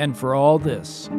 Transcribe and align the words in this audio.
And 0.00 0.16
for 0.16 0.34
all 0.34 0.58
this, 0.58 1.10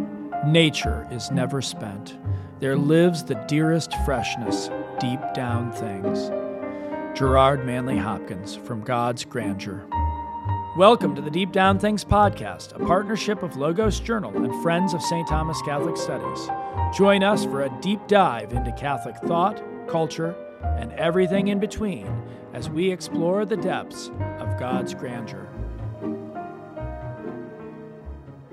nature 0.47 1.07
is 1.11 1.29
never 1.29 1.61
spent. 1.61 2.17
There 2.59 2.75
lives 2.75 3.23
the 3.23 3.35
dearest 3.47 3.93
freshness 4.05 4.71
deep 4.99 5.19
down 5.35 5.71
things. 5.71 6.31
Gerard 7.15 7.63
Manley 7.63 7.97
Hopkins 7.97 8.55
from 8.55 8.81
God's 8.81 9.23
Grandeur. 9.23 9.85
Welcome 10.75 11.13
to 11.13 11.21
the 11.21 11.29
Deep 11.29 11.51
Down 11.51 11.77
Things 11.77 12.03
podcast, 12.03 12.73
a 12.73 12.83
partnership 12.83 13.43
of 13.43 13.55
Logos 13.55 13.99
Journal 13.99 14.35
and 14.43 14.63
Friends 14.63 14.95
of 14.95 15.03
St. 15.03 15.27
Thomas 15.27 15.61
Catholic 15.61 15.95
Studies. 15.95 16.49
Join 16.97 17.21
us 17.21 17.45
for 17.45 17.61
a 17.61 17.79
deep 17.81 17.99
dive 18.07 18.51
into 18.51 18.71
Catholic 18.71 19.15
thought, 19.17 19.61
culture, 19.87 20.35
and 20.63 20.91
everything 20.93 21.49
in 21.49 21.59
between 21.59 22.07
as 22.55 22.67
we 22.67 22.89
explore 22.89 23.45
the 23.45 23.57
depths 23.57 24.09
of 24.39 24.59
God's 24.59 24.95
grandeur. 24.95 25.47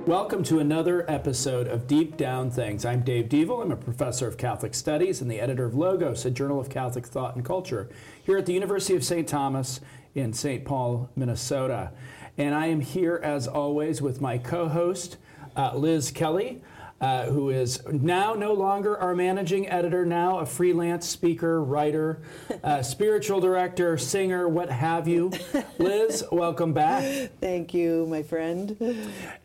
Welcome 0.08 0.42
to 0.44 0.58
another 0.58 1.04
episode 1.06 1.66
of 1.66 1.86
Deep 1.86 2.16
Down 2.16 2.50
Things. 2.50 2.86
I'm 2.86 3.02
Dave 3.02 3.28
Deavel. 3.28 3.60
I'm 3.60 3.70
a 3.70 3.76
professor 3.76 4.26
of 4.26 4.38
Catholic 4.38 4.72
Studies 4.72 5.20
and 5.20 5.30
the 5.30 5.38
editor 5.38 5.66
of 5.66 5.74
Logos, 5.74 6.24
a 6.24 6.30
journal 6.30 6.58
of 6.58 6.70
Catholic 6.70 7.06
thought 7.06 7.36
and 7.36 7.44
culture, 7.44 7.90
here 8.24 8.38
at 8.38 8.46
the 8.46 8.54
University 8.54 8.96
of 8.96 9.04
St. 9.04 9.28
Thomas 9.28 9.80
in 10.14 10.32
St. 10.32 10.64
Paul, 10.64 11.10
Minnesota. 11.14 11.90
And 12.38 12.54
I 12.54 12.68
am 12.68 12.80
here, 12.80 13.20
as 13.22 13.46
always, 13.46 14.00
with 14.00 14.22
my 14.22 14.38
co 14.38 14.68
host, 14.68 15.18
uh, 15.54 15.76
Liz 15.76 16.10
Kelly 16.10 16.62
uh, 17.00 17.26
who 17.26 17.50
is 17.50 17.80
now 17.86 18.34
no 18.34 18.52
longer 18.52 18.98
our 18.98 19.14
managing 19.14 19.68
editor, 19.68 20.04
now 20.04 20.38
a 20.38 20.46
freelance 20.46 21.08
speaker, 21.08 21.62
writer, 21.62 22.20
uh, 22.64 22.82
spiritual 22.98 23.40
director, 23.40 23.96
singer, 23.96 24.48
what 24.48 24.70
have 24.70 25.06
you. 25.06 25.30
Liz, 25.78 26.24
welcome 26.32 26.72
back. 26.72 27.30
Thank 27.40 27.72
you, 27.72 28.06
my 28.08 28.22
friend. 28.22 28.76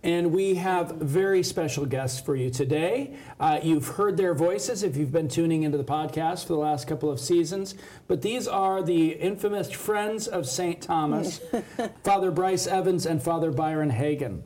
And 0.02 0.32
we 0.32 0.56
have 0.56 0.96
very 0.96 1.44
special 1.44 1.86
guests 1.86 2.20
for 2.20 2.36
you 2.36 2.50
today. 2.50 3.16
Uh, 3.40 3.60
you've 3.62 3.88
heard 3.88 4.18
their 4.18 4.34
voices 4.34 4.84
if 4.84 4.98
you've 4.98 5.12
been 5.12 5.28
tuning 5.28 5.64
into 5.64 5.78
the 5.78 5.84
podcast 5.84 6.44
for 6.48 6.54
the 6.54 6.60
last 6.60 6.88
couple 6.88 7.12
of 7.12 7.20
seasons, 7.20 7.76
but 8.08 8.22
these 8.22 8.48
are 8.48 8.82
the 8.82 9.10
infamous 9.10 9.72
Friends 9.72 10.28
of 10.28 10.48
St. 10.48 10.82
Thomas, 10.82 11.40
Father 12.04 12.32
Bryce 12.32 12.68
Evans 12.68 13.06
and 13.06 13.22
Father 13.22 13.52
Byron 13.52 13.92
Hagan. 13.92 14.44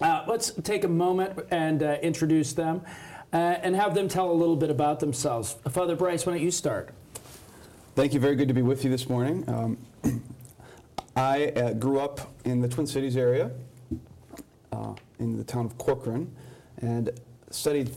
Uh, 0.00 0.24
let's 0.26 0.52
take 0.62 0.84
a 0.84 0.88
moment 0.88 1.38
and 1.50 1.82
uh, 1.82 1.96
introduce 2.02 2.52
them 2.52 2.82
uh, 3.32 3.36
and 3.36 3.74
have 3.74 3.94
them 3.94 4.08
tell 4.08 4.30
a 4.30 4.32
little 4.32 4.56
bit 4.56 4.70
about 4.70 5.00
themselves. 5.00 5.56
Father 5.70 5.96
Bryce, 5.96 6.24
why 6.24 6.32
don't 6.32 6.42
you 6.42 6.50
start? 6.50 6.90
Thank 7.94 8.14
you. 8.14 8.20
Very 8.20 8.36
good 8.36 8.48
to 8.48 8.54
be 8.54 8.62
with 8.62 8.84
you 8.84 8.90
this 8.90 9.08
morning. 9.08 9.44
Um, 9.48 9.78
I 11.16 11.46
uh, 11.46 11.72
grew 11.72 11.98
up 11.98 12.32
in 12.44 12.60
the 12.60 12.68
Twin 12.68 12.86
Cities 12.86 13.16
area, 13.16 13.50
uh, 14.70 14.94
in 15.18 15.36
the 15.36 15.42
town 15.42 15.66
of 15.66 15.76
Corcoran, 15.78 16.32
and 16.80 17.10
studied 17.50 17.90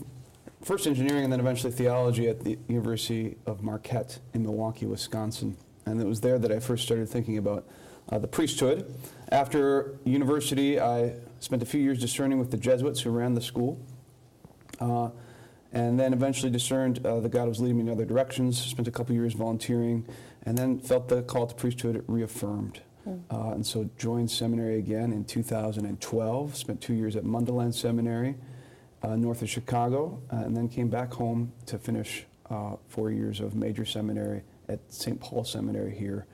first 0.63 0.87
engineering 0.87 1.23
and 1.23 1.31
then 1.31 1.39
eventually 1.39 1.71
theology 1.71 2.27
at 2.27 2.43
the 2.43 2.57
University 2.67 3.37
of 3.45 3.61
Marquette 3.61 4.17
in 4.33 4.41
Milwaukee, 4.41 4.87
Wisconsin. 4.87 5.55
And 5.85 6.01
it 6.01 6.07
was 6.07 6.21
there 6.21 6.39
that 6.39 6.51
I 6.51 6.59
first 6.59 6.83
started 6.83 7.09
thinking 7.09 7.37
about 7.37 7.67
uh, 8.09 8.17
the 8.17 8.27
priesthood. 8.27 8.91
After 9.31 9.97
university, 10.03 10.79
I 10.79 11.13
spent 11.41 11.63
a 11.63 11.65
few 11.65 11.81
years 11.81 11.99
discerning 11.99 12.39
with 12.39 12.51
the 12.51 12.57
Jesuits 12.57 13.01
who 13.01 13.09
ran 13.09 13.33
the 13.33 13.41
school. 13.41 13.83
Uh, 14.79 15.09
and 15.73 15.99
then 15.99 16.13
eventually 16.13 16.51
discerned 16.51 17.05
uh, 17.05 17.19
that 17.19 17.29
God 17.29 17.47
was 17.47 17.59
leading 17.59 17.77
me 17.77 17.83
in 17.83 17.89
other 17.89 18.05
directions, 18.05 18.61
spent 18.61 18.87
a 18.87 18.91
couple 18.91 19.15
years 19.15 19.33
volunteering, 19.33 20.05
and 20.43 20.57
then 20.57 20.79
felt 20.79 21.07
the 21.07 21.23
call 21.23 21.47
to 21.47 21.55
priesthood 21.55 22.03
reaffirmed. 22.07 22.81
Mm. 23.07 23.21
Uh, 23.31 23.53
and 23.53 23.65
so 23.65 23.89
joined 23.97 24.29
seminary 24.29 24.77
again 24.77 25.11
in 25.11 25.25
2012, 25.25 26.55
spent 26.55 26.79
two 26.79 26.93
years 26.93 27.15
at 27.15 27.23
Mundelein 27.23 27.73
Seminary, 27.73 28.35
uh, 29.01 29.15
north 29.15 29.41
of 29.41 29.49
Chicago, 29.49 30.21
uh, 30.31 30.37
and 30.37 30.55
then 30.55 30.69
came 30.69 30.89
back 30.89 31.11
home 31.11 31.51
to 31.65 31.79
finish 31.79 32.25
uh, 32.51 32.75
four 32.87 33.09
years 33.09 33.39
of 33.39 33.55
major 33.55 33.85
seminary 33.85 34.43
at 34.69 34.79
St. 34.89 35.19
Paul 35.19 35.43
Seminary 35.43 35.95
here 35.95 36.27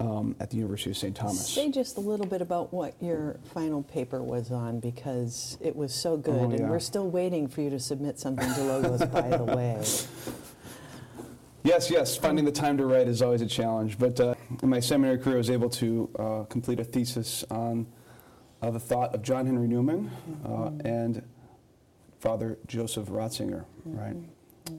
um, 0.00 0.34
at 0.40 0.50
the 0.50 0.56
University 0.56 0.90
of 0.90 0.96
St. 0.96 1.14
Thomas. 1.14 1.48
Say 1.48 1.70
just 1.70 1.98
a 1.98 2.00
little 2.00 2.26
bit 2.26 2.40
about 2.40 2.72
what 2.72 2.94
your 3.00 3.38
final 3.52 3.82
paper 3.82 4.22
was 4.22 4.50
on 4.50 4.80
because 4.80 5.58
it 5.60 5.76
was 5.76 5.94
so 5.94 6.16
good, 6.16 6.34
oh, 6.34 6.50
yeah. 6.50 6.56
and 6.56 6.70
we're 6.70 6.80
still 6.80 7.08
waiting 7.08 7.46
for 7.46 7.60
you 7.60 7.70
to 7.70 7.78
submit 7.78 8.18
something 8.18 8.52
to 8.54 8.62
Logos, 8.62 9.04
by 9.04 9.28
the 9.28 9.44
way. 9.56 9.84
Yes, 11.62 11.90
yes. 11.90 12.16
Finding 12.16 12.46
the 12.46 12.52
time 12.52 12.78
to 12.78 12.86
write 12.86 13.06
is 13.06 13.20
always 13.20 13.42
a 13.42 13.46
challenge. 13.46 13.98
But 13.98 14.18
uh, 14.18 14.34
in 14.62 14.70
my 14.70 14.80
seminary 14.80 15.18
career, 15.18 15.36
I 15.36 15.38
was 15.38 15.50
able 15.50 15.68
to 15.70 16.10
uh, 16.18 16.44
complete 16.44 16.80
a 16.80 16.84
thesis 16.84 17.44
on 17.50 17.86
uh, 18.62 18.70
the 18.70 18.80
thought 18.80 19.14
of 19.14 19.22
John 19.22 19.44
Henry 19.44 19.68
Newman 19.68 20.10
mm-hmm. 20.42 20.86
and 20.86 21.22
Father 22.18 22.58
Joseph 22.66 23.08
Ratzinger, 23.08 23.64
mm-hmm. 23.86 23.98
right? 23.98 24.16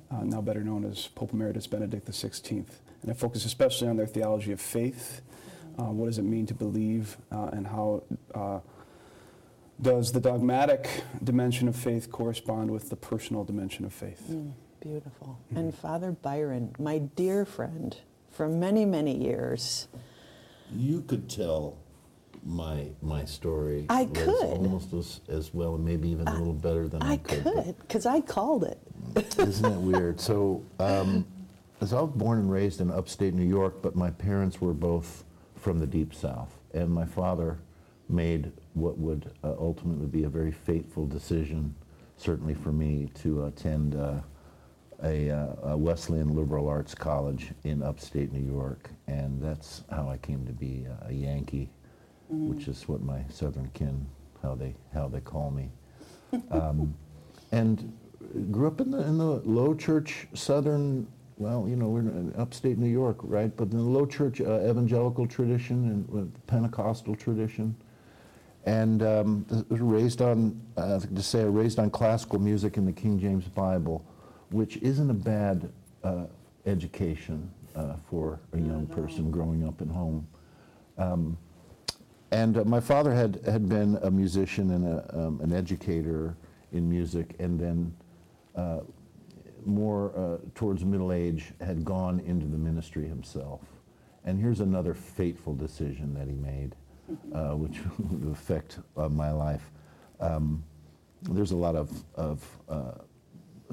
Uh, 0.09 0.23
now 0.23 0.41
better 0.41 0.63
known 0.63 0.85
as 0.85 1.07
Pope 1.07 1.33
Emeritus 1.33 1.67
Benedict 1.67 2.09
XVI. 2.09 2.65
And 3.01 3.11
I 3.11 3.13
focus 3.13 3.45
especially 3.45 3.87
on 3.87 3.97
their 3.97 4.07
theology 4.07 4.51
of 4.51 4.61
faith. 4.61 5.21
Uh, 5.79 5.85
what 5.85 6.05
does 6.05 6.17
it 6.17 6.23
mean 6.23 6.45
to 6.45 6.53
believe, 6.53 7.17
uh, 7.31 7.49
and 7.53 7.65
how 7.65 8.03
uh, 8.35 8.59
does 9.81 10.11
the 10.11 10.19
dogmatic 10.19 11.03
dimension 11.23 11.67
of 11.67 11.75
faith 11.75 12.11
correspond 12.11 12.69
with 12.69 12.89
the 12.89 12.95
personal 12.95 13.43
dimension 13.43 13.85
of 13.85 13.93
faith? 13.93 14.23
Mm, 14.29 14.51
beautiful. 14.79 15.39
Mm-hmm. 15.47 15.57
And 15.57 15.75
Father 15.75 16.11
Byron, 16.11 16.75
my 16.77 16.99
dear 16.99 17.45
friend 17.45 17.95
for 18.29 18.47
many, 18.47 18.85
many 18.85 19.15
years. 19.15 19.87
You 20.73 21.01
could 21.01 21.29
tell 21.29 21.77
my 22.43 22.89
my 23.01 23.25
story. 23.25 23.85
I 23.89 24.05
could 24.05 24.29
almost 24.29 24.93
as, 24.93 25.21
as 25.29 25.53
well, 25.53 25.75
and 25.75 25.85
maybe 25.85 26.09
even 26.09 26.27
a 26.27 26.33
little 26.37 26.53
better 26.53 26.87
than 26.87 27.01
I, 27.01 27.13
I 27.13 27.17
could. 27.17 27.75
because 27.79 28.05
I 28.05 28.21
called 28.21 28.63
it. 28.63 28.79
Isn't 29.37 29.63
that 29.63 29.79
weird? 29.79 30.19
So. 30.19 30.63
Um, 30.79 31.25
as 31.81 31.93
I 31.93 32.01
was 32.01 32.11
born 32.11 32.39
and 32.39 32.51
raised 32.51 32.79
in 32.79 32.91
upstate 32.91 33.33
New 33.33 33.47
York, 33.47 33.81
but 33.81 33.95
my 33.95 34.11
parents 34.11 34.61
were 34.61 34.73
both 34.73 35.25
from 35.55 35.79
the 35.79 35.87
deep 35.87 36.13
south. 36.13 36.59
And 36.73 36.89
my 36.89 37.05
father 37.05 37.57
made 38.07 38.51
what 38.73 38.97
would 38.99 39.31
uh, 39.43 39.55
ultimately 39.59 40.05
be 40.05 40.23
a 40.23 40.29
very 40.29 40.51
fateful 40.51 41.07
decision, 41.07 41.75
certainly 42.17 42.53
for 42.53 42.71
me, 42.71 43.09
to 43.15 43.45
attend 43.45 43.95
uh, 43.95 44.19
a, 45.03 45.31
uh, 45.31 45.55
a, 45.63 45.77
Wesleyan 45.77 46.35
liberal 46.35 46.67
arts 46.67 46.93
college 46.93 47.51
in 47.63 47.81
upstate 47.81 48.31
New 48.31 48.53
York. 48.53 48.91
And 49.07 49.41
that's 49.41 49.83
how 49.89 50.07
I 50.07 50.17
came 50.17 50.45
to 50.45 50.53
be 50.53 50.85
a 51.07 51.11
Yankee, 51.11 51.71
mm. 52.31 52.47
which 52.53 52.67
is 52.67 52.87
what 52.87 53.01
my 53.01 53.23
southern 53.29 53.71
kin, 53.73 54.05
how 54.43 54.53
they, 54.53 54.75
how 54.93 55.07
they 55.07 55.21
call 55.21 55.49
me. 55.49 55.71
Um, 56.51 56.93
and 57.51 57.97
grew 58.51 58.67
up 58.67 58.79
in 58.79 58.91
the, 58.91 58.99
in 58.99 59.17
the 59.17 59.41
low 59.43 59.73
church 59.73 60.27
southern 60.35 61.07
well, 61.41 61.67
you 61.67 61.75
know, 61.75 61.87
we're 61.87 62.01
in 62.01 62.31
upstate 62.37 62.77
New 62.77 62.87
York, 62.87 63.17
right? 63.23 63.51
But 63.57 63.71
in 63.71 63.77
the 63.77 63.83
low 63.83 64.05
church 64.05 64.39
uh, 64.41 64.69
evangelical 64.69 65.25
tradition 65.25 66.07
and 66.13 66.27
uh, 66.35 66.39
Pentecostal 66.45 67.15
tradition, 67.15 67.75
and 68.65 69.01
um, 69.01 69.65
raised 69.69 70.21
on, 70.21 70.61
uh, 70.77 70.99
to 70.99 71.23
say, 71.23 71.43
raised 71.43 71.79
on 71.79 71.89
classical 71.89 72.37
music 72.37 72.77
in 72.77 72.85
the 72.85 72.91
King 72.91 73.19
James 73.19 73.45
Bible, 73.45 74.05
which 74.51 74.77
isn't 74.77 75.09
a 75.09 75.15
bad 75.15 75.71
uh, 76.03 76.25
education 76.67 77.49
uh, 77.75 77.95
for 78.07 78.39
a 78.53 78.59
young 78.59 78.85
person 78.85 79.31
growing 79.31 79.67
up 79.67 79.81
at 79.81 79.87
home. 79.87 80.27
Um, 80.99 81.35
and 82.29 82.59
uh, 82.59 82.63
my 82.65 82.79
father 82.79 83.15
had, 83.15 83.41
had 83.45 83.67
been 83.67 83.97
a 84.03 84.11
musician 84.11 84.69
and 84.71 84.85
a, 84.85 85.17
um, 85.17 85.41
an 85.41 85.51
educator 85.51 86.35
in 86.71 86.87
music, 86.87 87.35
and 87.39 87.59
then 87.59 87.91
more 89.65 90.11
uh, 90.15 90.37
towards 90.55 90.83
middle 90.83 91.11
age, 91.11 91.53
had 91.59 91.83
gone 91.83 92.19
into 92.21 92.45
the 92.45 92.57
ministry 92.57 93.07
himself. 93.07 93.61
And 94.25 94.39
here's 94.39 94.59
another 94.59 94.93
fateful 94.93 95.55
decision 95.55 96.13
that 96.13 96.27
he 96.27 96.33
made, 96.33 96.75
uh, 97.33 97.55
which 97.55 97.79
would 97.97 98.31
affect 98.31 98.79
uh, 98.97 99.09
my 99.09 99.31
life. 99.31 99.71
Um, 100.19 100.63
there's 101.23 101.51
a 101.51 101.57
lot 101.57 101.75
of, 101.75 101.89
of 102.15 102.45
uh, 102.69 102.91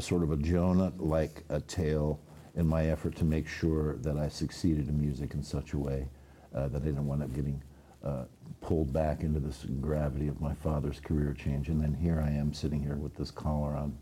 sort 0.00 0.22
of 0.22 0.32
a 0.32 0.36
Jonah-like 0.36 1.44
a 1.48 1.60
tale 1.60 2.20
in 2.56 2.66
my 2.66 2.86
effort 2.86 3.14
to 3.16 3.24
make 3.24 3.46
sure 3.46 3.96
that 3.98 4.16
I 4.16 4.28
succeeded 4.28 4.88
in 4.88 5.00
music 5.00 5.34
in 5.34 5.42
such 5.42 5.72
a 5.74 5.78
way 5.78 6.08
uh, 6.54 6.68
that 6.68 6.82
I 6.82 6.84
didn't 6.84 7.06
wind 7.06 7.22
up 7.22 7.34
getting 7.34 7.62
uh, 8.04 8.24
pulled 8.60 8.92
back 8.92 9.22
into 9.22 9.40
this 9.40 9.66
gravity 9.80 10.28
of 10.28 10.40
my 10.40 10.54
father's 10.54 11.00
career 11.00 11.34
change. 11.34 11.68
And 11.68 11.80
then 11.80 11.94
here 11.94 12.22
I 12.24 12.30
am 12.30 12.52
sitting 12.52 12.82
here 12.82 12.96
with 12.96 13.14
this 13.16 13.30
collar 13.30 13.76
on 13.76 13.96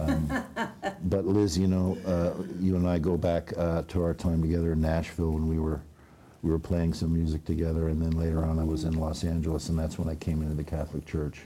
um, 0.00 0.44
but 1.04 1.26
Liz, 1.26 1.58
you 1.58 1.66
know, 1.66 1.96
uh, 2.06 2.42
you 2.60 2.76
and 2.76 2.88
I 2.88 2.98
go 2.98 3.16
back 3.16 3.52
uh, 3.56 3.82
to 3.88 4.02
our 4.02 4.14
time 4.14 4.42
together 4.42 4.72
in 4.72 4.80
Nashville 4.80 5.30
when 5.30 5.48
we 5.48 5.58
were 5.58 5.80
we 6.42 6.50
were 6.50 6.58
playing 6.58 6.94
some 6.94 7.12
music 7.12 7.44
together, 7.44 7.88
and 7.88 8.00
then 8.00 8.12
later 8.12 8.44
on 8.44 8.60
I 8.60 8.64
was 8.64 8.84
in 8.84 8.94
Los 8.94 9.24
Angeles, 9.24 9.70
and 9.70 9.78
that's 9.78 9.98
when 9.98 10.08
I 10.08 10.14
came 10.14 10.40
into 10.40 10.54
the 10.54 10.62
Catholic 10.62 11.04
Church. 11.04 11.40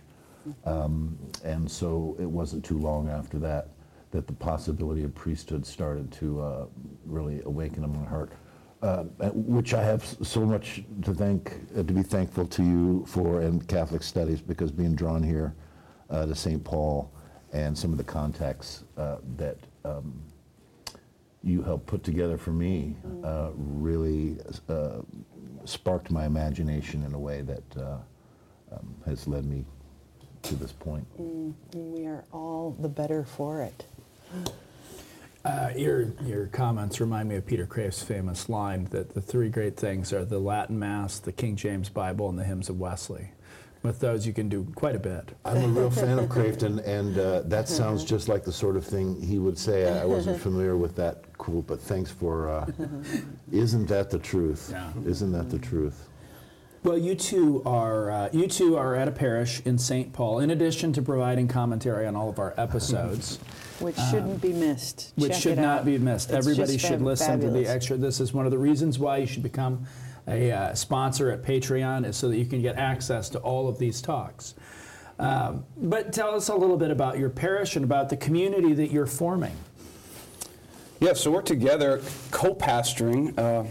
Um, 0.64 1.16
and 1.44 1.70
so 1.70 2.16
it 2.18 2.26
wasn't 2.26 2.64
too 2.64 2.78
long 2.78 3.08
after 3.08 3.38
that 3.38 3.68
that 4.10 4.26
the 4.26 4.32
possibility 4.34 5.02
of 5.04 5.14
priesthood 5.14 5.64
started 5.64 6.12
to 6.12 6.40
uh, 6.42 6.66
really 7.06 7.40
awaken 7.44 7.82
in 7.82 7.98
my 7.98 8.06
heart. 8.06 8.30
Uh, 8.82 9.04
which 9.32 9.74
I 9.74 9.82
have 9.84 10.04
so 10.04 10.44
much 10.44 10.82
to 11.02 11.14
thank, 11.14 11.54
uh, 11.76 11.84
to 11.84 11.92
be 11.92 12.02
thankful 12.02 12.46
to 12.48 12.62
you 12.64 13.04
for 13.06 13.40
and 13.40 13.66
Catholic 13.68 14.02
Studies 14.02 14.40
because 14.40 14.72
being 14.72 14.96
drawn 14.96 15.22
here 15.22 15.54
uh, 16.10 16.26
to 16.26 16.34
St. 16.34 16.62
Paul 16.64 17.08
and 17.52 17.76
some 17.76 17.92
of 17.92 17.98
the 17.98 18.04
contacts 18.04 18.84
uh, 18.96 19.16
that 19.36 19.58
um, 19.84 20.22
you 21.42 21.62
helped 21.62 21.86
put 21.86 22.02
together 22.02 22.38
for 22.38 22.52
me 22.52 22.96
uh, 23.24 23.50
really 23.54 24.38
uh, 24.68 25.00
sparked 25.64 26.10
my 26.10 26.24
imagination 26.24 27.04
in 27.04 27.14
a 27.14 27.18
way 27.18 27.42
that 27.42 27.76
uh, 27.76 27.96
um, 28.72 28.94
has 29.04 29.26
led 29.26 29.44
me 29.44 29.64
to 30.42 30.54
this 30.56 30.72
point. 30.72 31.06
Mm, 31.20 31.54
we 31.74 32.06
are 32.06 32.24
all 32.32 32.76
the 32.80 32.88
better 32.88 33.24
for 33.24 33.62
it. 33.62 33.84
Uh, 35.44 35.72
your, 35.76 36.12
your 36.24 36.46
comments 36.46 37.00
remind 37.00 37.28
me 37.28 37.34
of 37.34 37.44
Peter 37.44 37.66
Kreeft's 37.66 38.00
famous 38.00 38.48
line 38.48 38.84
that 38.92 39.12
the 39.12 39.20
three 39.20 39.48
great 39.48 39.76
things 39.76 40.12
are 40.12 40.24
the 40.24 40.38
Latin 40.38 40.78
Mass, 40.78 41.18
the 41.18 41.32
King 41.32 41.56
James 41.56 41.88
Bible, 41.88 42.28
and 42.28 42.38
the 42.38 42.44
hymns 42.44 42.68
of 42.68 42.78
Wesley. 42.78 43.32
With 43.82 43.98
those, 43.98 44.24
you 44.26 44.32
can 44.32 44.48
do 44.48 44.64
quite 44.76 44.94
a 44.94 44.98
bit. 45.00 45.30
I'm 45.44 45.56
a 45.76 45.80
real 45.80 45.90
fan 45.90 46.18
of 46.20 46.26
Kreeft, 46.28 46.62
and, 46.62 46.78
and 46.80 47.18
uh, 47.18 47.40
that 47.46 47.68
sounds 47.68 48.04
just 48.04 48.28
like 48.28 48.44
the 48.44 48.52
sort 48.52 48.76
of 48.76 48.86
thing 48.86 49.20
he 49.20 49.38
would 49.40 49.58
say. 49.58 49.88
I 50.00 50.04
wasn't 50.04 50.40
familiar 50.48 50.76
with 50.76 50.94
that 50.96 51.36
quote, 51.36 51.66
but 51.66 51.80
thanks 51.80 52.08
for. 52.10 52.48
Uh, 52.48 52.66
isn't 53.50 53.86
that 53.88 54.08
the 54.10 54.20
truth? 54.20 54.68
Yeah. 54.70 54.92
Isn't 55.04 55.32
that 55.32 55.50
the 55.50 55.58
truth? 55.58 56.08
Well, 56.84 56.98
you 56.98 57.14
two 57.16 57.62
are 57.64 58.10
uh, 58.10 58.28
you 58.32 58.46
two 58.46 58.76
are 58.76 58.94
at 58.94 59.08
a 59.08 59.12
parish 59.12 59.60
in 59.64 59.78
St. 59.78 60.12
Paul. 60.12 60.38
In 60.40 60.50
addition 60.50 60.92
to 60.94 61.02
providing 61.02 61.48
commentary 61.48 62.06
on 62.06 62.14
all 62.14 62.28
of 62.28 62.38
our 62.38 62.54
episodes, 62.56 63.38
Which 63.80 63.96
shouldn't 64.10 64.40
be 64.40 64.52
missed. 64.52 65.12
which 65.16 65.32
Check 65.32 65.40
should 65.42 65.58
it 65.58 65.62
not 65.62 65.80
out. 65.80 65.84
be 65.84 65.98
missed. 65.98 66.30
It's 66.30 66.38
Everybody 66.38 66.78
should 66.78 66.90
fab- 66.90 67.02
listen 67.02 67.40
to 67.40 67.50
the 67.50 67.66
extra. 67.66 67.96
This 67.96 68.20
is 68.20 68.32
one 68.32 68.46
of 68.46 68.52
the 68.52 68.58
reasons 68.58 68.96
why 68.98 69.16
you 69.18 69.26
should 69.26 69.42
become 69.42 69.86
a 70.28 70.50
uh, 70.50 70.74
sponsor 70.74 71.30
at 71.30 71.42
Patreon, 71.42 72.06
is 72.06 72.16
so 72.16 72.28
that 72.28 72.36
you 72.36 72.46
can 72.46 72.62
get 72.62 72.76
access 72.76 73.28
to 73.30 73.38
all 73.38 73.68
of 73.68 73.78
these 73.78 74.00
talks. 74.00 74.54
Um, 75.18 75.64
but 75.76 76.12
tell 76.12 76.34
us 76.34 76.48
a 76.48 76.54
little 76.54 76.76
bit 76.76 76.90
about 76.90 77.18
your 77.18 77.30
parish 77.30 77.76
and 77.76 77.84
about 77.84 78.08
the 78.08 78.16
community 78.16 78.72
that 78.74 78.90
you're 78.90 79.06
forming. 79.06 79.56
Yeah, 81.00 81.14
so 81.14 81.30
we're 81.30 81.42
together 81.42 82.00
co-pastoring. 82.30 83.36
Uh, 83.38 83.64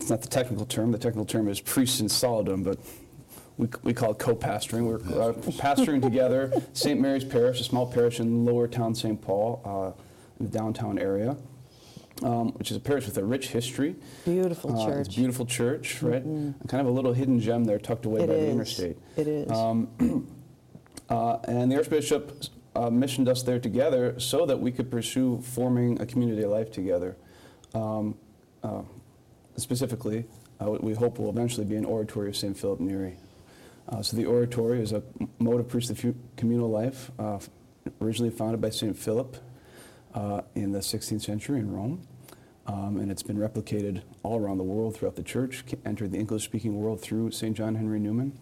it's 0.00 0.10
not 0.10 0.22
the 0.22 0.28
technical 0.28 0.66
term. 0.66 0.92
The 0.92 0.98
technical 0.98 1.24
term 1.24 1.48
is 1.48 1.60
priest 1.60 2.00
in 2.00 2.08
solidum, 2.08 2.62
but 2.62 2.78
we, 3.56 3.68
we 3.82 3.92
call 3.92 4.12
it 4.12 4.18
co-pastoring. 4.18 4.84
We're 4.84 4.96
uh, 4.96 5.32
pastoring 5.32 6.00
together 6.00 6.52
St. 6.72 7.00
Mary's 7.00 7.24
Parish, 7.24 7.60
a 7.60 7.64
small 7.64 7.86
parish 7.86 8.20
in 8.20 8.44
Lower 8.44 8.68
Town 8.68 8.94
St. 8.94 9.20
Paul, 9.20 9.62
uh, 9.64 10.00
in 10.38 10.46
the 10.46 10.52
downtown 10.52 10.98
area, 10.98 11.36
um, 12.22 12.52
which 12.52 12.70
is 12.70 12.76
a 12.76 12.80
parish 12.80 13.06
with 13.06 13.18
a 13.18 13.24
rich 13.24 13.48
history. 13.48 13.96
Beautiful 14.24 14.70
Uh, 14.70 14.74
It's 14.74 14.82
a 14.82 14.86
church. 14.86 15.08
Mm-hmm. 15.08 15.20
beautiful 15.20 15.46
church, 15.46 16.02
right? 16.02 16.22
Kind 16.22 16.80
of 16.80 16.86
a 16.86 16.90
little 16.90 17.12
hidden 17.12 17.40
gem 17.40 17.64
there 17.64 17.78
tucked 17.78 18.06
away 18.06 18.22
It 18.22 18.26
by 18.26 18.34
the 18.34 18.50
interstate. 18.50 18.96
It 19.16 19.28
is. 19.28 19.50
Um, 19.50 19.88
uh, 21.08 21.38
and 21.46 21.70
the 21.70 21.76
Archbishop 21.76 22.44
uh, 22.74 22.90
missioned 22.90 23.28
us 23.28 23.42
there 23.42 23.58
together 23.58 24.18
so 24.18 24.46
that 24.46 24.58
we 24.58 24.70
could 24.72 24.90
pursue 24.90 25.40
forming 25.42 26.00
a 26.00 26.06
community 26.06 26.42
of 26.42 26.50
life 26.50 26.70
together. 26.70 27.16
Um, 27.74 28.16
uh, 28.62 28.82
specifically, 29.56 30.26
uh, 30.60 30.70
we 30.80 30.94
hope 30.94 31.18
will 31.18 31.30
eventually 31.30 31.66
be 31.66 31.76
an 31.76 31.84
oratory 31.84 32.28
of 32.28 32.36
St. 32.36 32.56
Philip 32.56 32.80
Neri. 32.80 33.16
Uh, 33.88 34.02
so 34.02 34.16
the 34.16 34.26
oratory 34.26 34.82
is 34.82 34.92
a 34.92 35.02
mode 35.38 35.60
of 35.60 35.68
priestly 35.68 36.14
communal 36.36 36.68
life, 36.68 37.10
uh, 37.18 37.38
originally 38.02 38.30
founded 38.30 38.60
by 38.60 38.70
St. 38.70 38.96
Philip 38.96 39.36
uh, 40.14 40.42
in 40.54 40.72
the 40.72 40.80
16th 40.80 41.22
century 41.22 41.60
in 41.60 41.72
Rome. 41.72 42.06
Um, 42.66 42.98
and 42.98 43.10
it's 43.10 43.22
been 43.22 43.38
replicated 43.38 44.02
all 44.22 44.38
around 44.38 44.58
the 44.58 44.64
world 44.64 44.94
throughout 44.94 45.16
the 45.16 45.22
church, 45.22 45.64
entered 45.86 46.12
the 46.12 46.18
English 46.18 46.44
speaking 46.44 46.76
world 46.76 47.00
through 47.00 47.30
St. 47.30 47.56
John 47.56 47.74
Henry 47.74 47.98
Newman. 47.98 48.38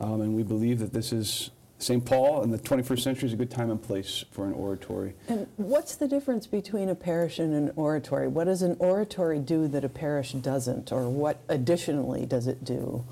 Um, 0.00 0.20
and 0.20 0.34
we 0.34 0.42
believe 0.42 0.80
that 0.80 0.92
this 0.92 1.12
is 1.12 1.50
St. 1.80 2.04
Paul 2.04 2.42
in 2.42 2.50
the 2.50 2.58
21st 2.58 3.00
century 3.00 3.26
is 3.26 3.32
a 3.32 3.36
good 3.36 3.50
time 3.50 3.70
and 3.70 3.82
place 3.82 4.22
for 4.32 4.46
an 4.46 4.52
oratory. 4.52 5.14
And 5.28 5.46
what's 5.56 5.96
the 5.96 6.06
difference 6.06 6.46
between 6.46 6.90
a 6.90 6.94
parish 6.94 7.38
and 7.38 7.54
an 7.54 7.72
oratory? 7.74 8.28
What 8.28 8.44
does 8.44 8.60
an 8.60 8.76
oratory 8.78 9.38
do 9.38 9.66
that 9.68 9.82
a 9.82 9.88
parish 9.88 10.32
doesn't, 10.32 10.92
or 10.92 11.08
what 11.08 11.40
additionally 11.48 12.26
does 12.26 12.46
it 12.46 12.64
do? 12.64 13.02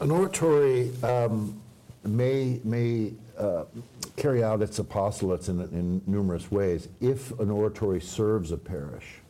An 0.00 0.10
oratory 0.10 0.90
um, 1.02 1.60
may, 2.06 2.60
may 2.64 3.12
uh, 3.38 3.64
carry 4.16 4.42
out 4.42 4.62
its 4.62 4.78
apostolates 4.78 5.48
in, 5.48 5.60
in 5.60 6.02
numerous 6.06 6.50
ways. 6.50 6.88
If 7.00 7.38
an 7.38 7.50
oratory 7.50 8.00
serves 8.00 8.52
a 8.52 8.56
parish, 8.56 9.20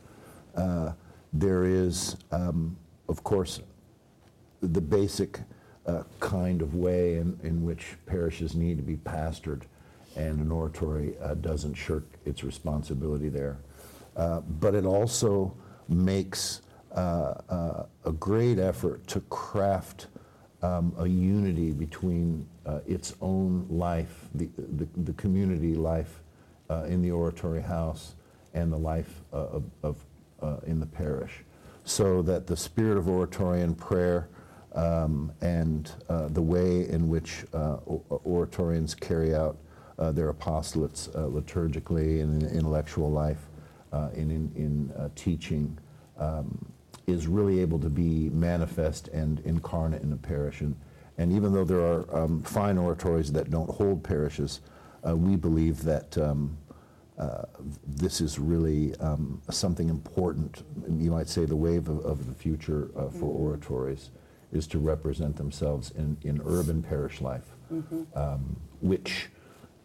uh, 0.57 0.93
there 1.33 1.65
is, 1.65 2.17
um, 2.33 2.77
of 3.09 3.23
course, 3.25 3.61
the 4.63 4.81
basic 4.81 5.41
uh, 5.87 6.03
kind 6.21 6.63
of 6.63 6.75
way 6.75 7.17
in, 7.17 7.39
in 7.43 7.65
which 7.65 7.95
parishes 8.07 8.55
need 8.55 8.77
to 8.77 8.83
be 8.83 8.97
pastored, 8.97 9.63
and 10.17 10.41
an 10.41 10.51
oratory 10.51 11.15
uh, 11.23 11.35
doesn't 11.35 11.75
shirk 11.75 12.05
its 12.25 12.43
responsibility 12.43 13.29
there. 13.29 13.59
Uh, 14.17 14.41
but 14.41 14.75
it 14.75 14.87
also 14.87 15.55
makes 15.89 16.63
uh, 16.95 17.85
a 18.05 18.13
great 18.13 18.59
effort 18.59 19.07
to 19.07 19.21
craft 19.21 20.07
um, 20.67 20.93
a 20.99 21.07
unity 21.07 21.73
between 21.73 22.47
uh, 22.65 22.81
its 22.87 23.15
own 23.21 23.67
life, 23.71 24.29
the, 24.35 24.49
the, 24.57 24.89
the 25.05 25.13
community 25.13 25.75
life 25.75 26.21
uh, 26.71 26.85
in 26.85 27.03
the 27.03 27.11
oratory 27.11 27.63
house, 27.63 28.15
and 28.55 28.73
the 28.73 28.77
life 28.77 29.21
uh, 29.33 29.37
of, 29.37 29.65
of 29.83 29.97
uh, 30.43 30.57
in 30.67 30.81
the 30.81 30.87
parish, 30.87 31.45
so 31.85 32.23
that 32.23 32.47
the 32.47 32.57
spirit 32.57 32.99
of 32.99 33.09
oratory 33.09 33.63
and 33.63 33.79
prayer 33.79 34.29
um, 34.75 35.33
and 35.41 35.93
uh, 36.09 36.29
the 36.29 36.43
way 36.43 36.89
in 36.89 37.09
which 37.09 37.45
oratorians 38.25 38.95
carry 38.95 39.35
out 39.35 39.57
their 40.13 40.33
apostolates 40.33 41.09
liturgically 41.15 42.23
and 42.23 42.43
in 42.43 42.49
intellectual 42.51 43.11
life, 43.11 43.49
in, 44.15 44.31
in, 44.31 44.53
in 44.57 45.11
teaching, 45.15 45.79
um, 46.19 46.67
is 47.07 47.27
really 47.27 47.61
able 47.61 47.79
to 47.79 47.89
be 47.89 48.31
manifest 48.31 49.09
and 49.09 49.41
incarnate 49.41 50.03
in 50.03 50.13
a 50.13 50.17
parish. 50.17 50.61
And, 50.61 50.77
and 51.19 51.33
even 51.33 51.53
though 51.53 51.65
there 51.65 51.81
are 51.81 52.25
um, 52.25 52.43
fine 52.43 52.79
oratories 52.79 53.33
that 53.33 53.51
don't 53.51 53.71
hold 53.71 54.03
parishes, 54.03 54.61
uh, 55.07 55.17
we 55.17 55.37
believe 55.37 55.83
that 55.85 56.19
um, 56.19 56.57
uh, 57.19 57.43
this 57.87 58.21
is 58.21 58.39
really 58.39 58.95
um, 58.97 59.41
something 59.51 59.89
important. 59.89 60.65
You 60.89 61.11
might 61.11 61.29
say 61.29 61.45
the 61.45 61.57
wave 61.57 61.89
of, 61.89 62.05
of 62.05 62.27
the 62.27 62.35
future 62.35 62.91
uh, 62.97 63.09
for 63.09 63.27
oratories 63.27 64.11
is 64.53 64.67
to 64.69 64.79
represent 64.79 65.37
themselves 65.37 65.93
in, 65.93 66.17
in 66.23 66.41
urban 66.45 66.83
parish 66.83 67.21
life, 67.21 67.55
um, 68.15 68.57
which, 68.81 69.29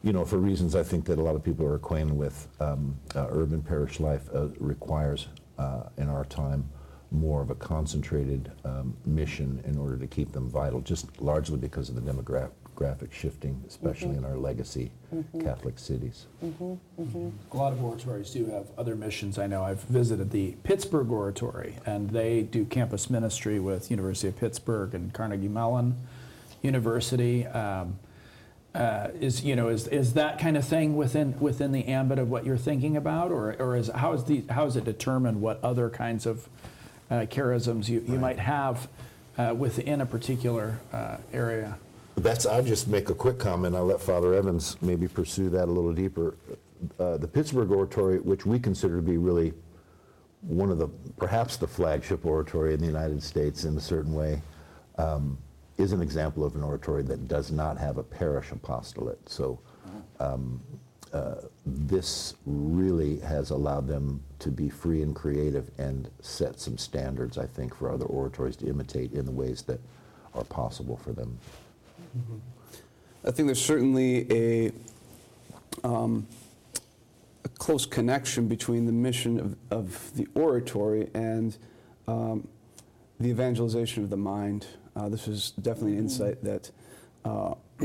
you 0.04 0.12
know, 0.14 0.26
for 0.26 0.38
reasons 0.38 0.76
I 0.76 0.84
think 0.84 1.06
that 1.06 1.20
a 1.20 1.22
lot 1.22 1.36
of 1.36 1.44
people 1.44 1.66
are 1.66 1.76
acquainted 1.76 2.16
with, 2.16 2.48
um, 2.60 2.96
uh, 3.16 3.28
urban 3.30 3.62
parish 3.62 4.00
life 4.00 4.28
uh, 4.34 4.48
requires 4.60 5.28
uh, 5.58 5.84
in 5.98 6.10
our 6.10 6.26
time 6.26 6.70
more 7.12 7.42
of 7.42 7.50
a 7.50 7.56
concentrated 7.56 8.52
um, 8.64 8.96
mission 9.06 9.62
in 9.66 9.78
order 9.78 9.98
to 9.98 10.08
keep 10.08 10.32
them 10.32 10.50
vital, 10.50 10.80
just 10.80 11.22
largely 11.22 11.58
because 11.58 11.90
of 11.90 11.96
the 11.96 12.02
demographic 12.02 13.12
shifting, 13.12 13.62
especially 13.68 14.16
in 14.16 14.24
our 14.24 14.38
legacy 14.38 14.92
Catholic 15.42 15.78
cities. 15.78 16.28
A 17.54 17.58
lot 17.58 17.74
of 17.74 17.84
oratories 17.84 18.32
do 18.32 18.46
have 18.46 18.68
other 18.78 18.96
missions. 18.96 19.38
I 19.38 19.48
know 19.48 19.62
I've 19.62 19.84
visited 19.84 20.32
the 20.32 20.56
Pittsburgh 20.64 21.12
Oratory, 21.12 21.76
and 21.86 22.10
they 22.10 22.44
do 22.44 22.64
campus 22.64 23.10
ministry 23.10 23.60
with 23.60 23.92
University 23.92 24.30
of 24.30 24.38
Pittsburgh 24.38 24.96
and 24.96 25.14
Carnegie 25.14 25.50
Mellon 25.50 25.98
University. 26.62 27.46
Um, 27.46 28.00
uh, 28.74 29.10
is 29.20 29.44
you 29.44 29.54
know 29.54 29.68
is 29.68 29.86
is 29.90 30.14
that 30.14 30.40
kind 30.40 30.56
of 30.56 30.66
thing 30.66 30.96
within 30.96 31.38
within 31.42 31.74
the 31.74 31.86
ambit 31.88 32.18
of 32.18 32.30
what 32.30 32.46
you're 32.46 32.56
thinking 32.56 32.96
about, 32.96 33.30
or 33.30 33.54
or 33.60 33.76
is 33.76 33.90
how 33.90 34.14
is 34.14 34.24
the 34.24 34.46
how 34.50 34.66
is 34.66 34.78
it 34.78 34.86
determined 34.86 35.42
what 35.42 35.62
other 35.62 35.90
kinds 35.90 36.26
of 36.26 36.48
uh, 37.12 37.26
charisms 37.26 37.88
you, 37.90 38.04
you 38.08 38.18
might 38.18 38.40
have 38.40 38.88
uh, 39.38 39.54
within 39.56 40.02
a 40.02 40.06
particular 40.06 40.80
uh, 40.94 41.18
area? 41.34 41.78
That's. 42.16 42.46
I'll 42.46 42.64
just 42.64 42.88
make 42.88 43.10
a 43.10 43.14
quick 43.14 43.38
comment. 43.38 43.76
I'll 43.76 43.86
let 43.86 44.02
Father 44.02 44.34
Evans 44.34 44.78
maybe 44.82 45.08
pursue 45.08 45.50
that 45.50 45.68
a 45.68 45.72
little 45.72 45.94
deeper. 45.94 46.36
Uh, 47.00 47.18
the 47.18 47.28
Pittsburgh 47.28 47.72
Oratory, 47.72 48.20
which 48.20 48.46
we 48.46 48.58
consider 48.58 48.96
to 48.96 49.02
be 49.02 49.18
really 49.18 49.54
one 50.42 50.72
of 50.72 50.80
the, 50.80 50.88
perhaps 51.18 51.58
the 51.58 51.68
flagship 51.68 52.26
oratory 52.26 52.74
in 52.74 52.80
the 52.80 52.88
United 52.88 53.22
States 53.22 53.66
in 53.66 53.78
a 53.78 53.80
certain 53.80 54.14
way, 54.14 54.42
um, 54.98 55.38
is 55.78 55.92
an 55.92 56.02
example 56.02 56.44
of 56.44 56.56
an 56.56 56.64
oratory 56.64 57.04
that 57.04 57.28
does 57.28 57.52
not 57.52 57.78
have 57.78 57.98
a 57.98 58.04
parish 58.04 58.52
apostolate. 58.52 59.20
So 59.30 59.60
um, 60.20 60.60
uh, 61.14 61.36
this 61.66 62.36
really 62.46 63.20
has 63.20 63.50
allowed 63.50 63.88
them 63.88 64.24
to 64.40 64.50
be 64.50 64.70
free 64.70 65.02
and 65.02 65.16
creative 65.16 65.70
and 65.78 66.10
set 66.22 66.60
some 66.60 66.78
standards, 66.78 67.38
I 67.38 67.46
think, 67.46 67.76
for 67.76 67.92
other 67.92 68.06
oratories 68.06 68.56
to 68.58 68.68
imitate 68.68 69.12
in 69.12 69.26
the 69.26 69.32
ways 69.32 69.62
that 69.64 69.80
are 70.34 70.46
possible 70.46 70.96
for 70.96 71.12
them. 71.12 71.38
I 73.26 73.32
think 73.32 73.48
there's 73.48 73.64
certainly 73.64 74.32
a, 74.32 74.72
um, 75.84 76.26
a 77.44 77.50
close 77.50 77.86
connection 77.86 78.48
between 78.48 78.86
the 78.86 78.92
mission 78.92 79.40
of, 79.40 79.56
of 79.70 80.16
the 80.16 80.28
oratory 80.34 81.10
and 81.14 81.58
um, 82.08 82.48
the 83.20 83.30
evangelization 83.30 84.04
of 84.04 84.10
the 84.10 84.18
mind. 84.18 84.66
Uh, 84.96 85.10
this 85.10 85.28
is 85.28 85.52
definitely 85.62 85.94
an 85.94 86.00
insight 86.00 86.44
that 86.44 86.72
uh, 87.26 87.54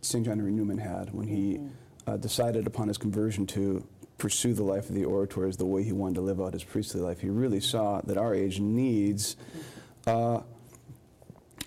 St. 0.00 0.24
John 0.24 0.38
Henry 0.38 0.52
Newman 0.52 0.78
had 0.78 1.12
when 1.12 1.26
he 1.26 1.54
mm-hmm. 1.54 1.68
Uh, 2.10 2.16
decided 2.16 2.66
upon 2.66 2.88
his 2.88 2.98
conversion 2.98 3.46
to 3.46 3.86
pursue 4.18 4.52
the 4.52 4.64
life 4.64 4.88
of 4.88 4.94
the 4.94 5.04
orator 5.04 5.46
as 5.46 5.56
the 5.56 5.64
way 5.64 5.82
he 5.82 5.92
wanted 5.92 6.16
to 6.16 6.20
live 6.20 6.40
out 6.40 6.52
his 6.52 6.64
priestly 6.64 7.00
life. 7.00 7.20
He 7.20 7.28
really 7.28 7.60
saw 7.60 8.00
that 8.02 8.18
our 8.18 8.34
age 8.34 8.58
needs 8.58 9.36
uh, 10.06 10.40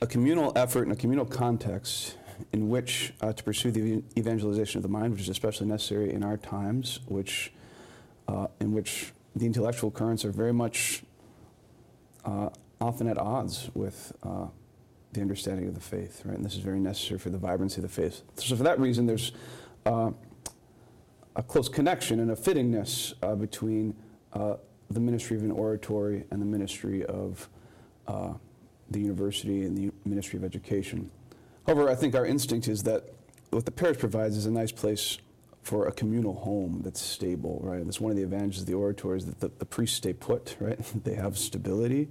a 0.01 0.07
communal 0.07 0.51
effort 0.55 0.83
and 0.83 0.91
a 0.91 0.95
communal 0.95 1.25
context 1.25 2.17
in 2.51 2.67
which 2.67 3.13
uh, 3.21 3.31
to 3.31 3.43
pursue 3.43 3.71
the 3.71 4.03
evangelization 4.17 4.79
of 4.79 4.83
the 4.83 4.89
mind, 4.89 5.13
which 5.13 5.21
is 5.21 5.29
especially 5.29 5.67
necessary 5.67 6.11
in 6.11 6.23
our 6.23 6.35
times, 6.35 6.99
which, 7.05 7.53
uh, 8.27 8.47
in 8.59 8.73
which 8.73 9.13
the 9.35 9.45
intellectual 9.45 9.91
currents 9.91 10.25
are 10.25 10.31
very 10.31 10.53
much 10.53 11.03
uh, 12.25 12.49
often 12.81 13.07
at 13.07 13.17
odds 13.17 13.69
with 13.73 14.11
uh, 14.23 14.47
the 15.13 15.21
understanding 15.21 15.67
of 15.67 15.73
the 15.73 15.81
faith, 15.81 16.21
right? 16.25 16.35
And 16.35 16.45
this 16.45 16.53
is 16.53 16.59
very 16.59 16.79
necessary 16.79 17.19
for 17.19 17.29
the 17.29 17.37
vibrancy 17.37 17.77
of 17.77 17.83
the 17.83 18.01
faith. 18.01 18.23
So 18.35 18.55
for 18.55 18.63
that 18.63 18.79
reason, 18.79 19.05
there's 19.05 19.31
uh, 19.85 20.11
a 21.35 21.43
close 21.43 21.69
connection 21.69 22.19
and 22.19 22.31
a 22.31 22.35
fittingness 22.35 23.13
uh, 23.21 23.35
between 23.35 23.95
uh, 24.33 24.55
the 24.89 24.99
ministry 24.99 25.37
of 25.37 25.43
an 25.43 25.51
oratory 25.51 26.25
and 26.31 26.41
the 26.41 26.45
ministry 26.45 27.05
of 27.05 27.49
uh, 28.07 28.33
the 28.91 28.99
university 28.99 29.65
and 29.65 29.77
the 29.77 29.91
ministry 30.05 30.37
of 30.37 30.43
education. 30.43 31.09
However, 31.65 31.89
I 31.89 31.95
think 31.95 32.15
our 32.15 32.25
instinct 32.25 32.67
is 32.67 32.83
that 32.83 33.13
what 33.49 33.65
the 33.65 33.71
parish 33.71 33.97
provides 33.97 34.35
is 34.35 34.45
a 34.45 34.51
nice 34.51 34.71
place 34.71 35.17
for 35.63 35.87
a 35.87 35.91
communal 35.91 36.33
home 36.33 36.81
that's 36.83 37.01
stable, 37.01 37.61
right? 37.63 37.83
That's 37.85 38.01
one 38.01 38.11
of 38.11 38.17
the 38.17 38.23
advantages 38.23 38.61
of 38.61 38.67
the 38.67 38.73
oratory 38.73 39.19
is 39.19 39.25
that 39.25 39.39
the, 39.39 39.49
the 39.59 39.65
priests 39.65 39.95
stay 39.95 40.13
put, 40.13 40.57
right? 40.59 40.77
they 41.03 41.15
have 41.15 41.37
stability, 41.37 42.09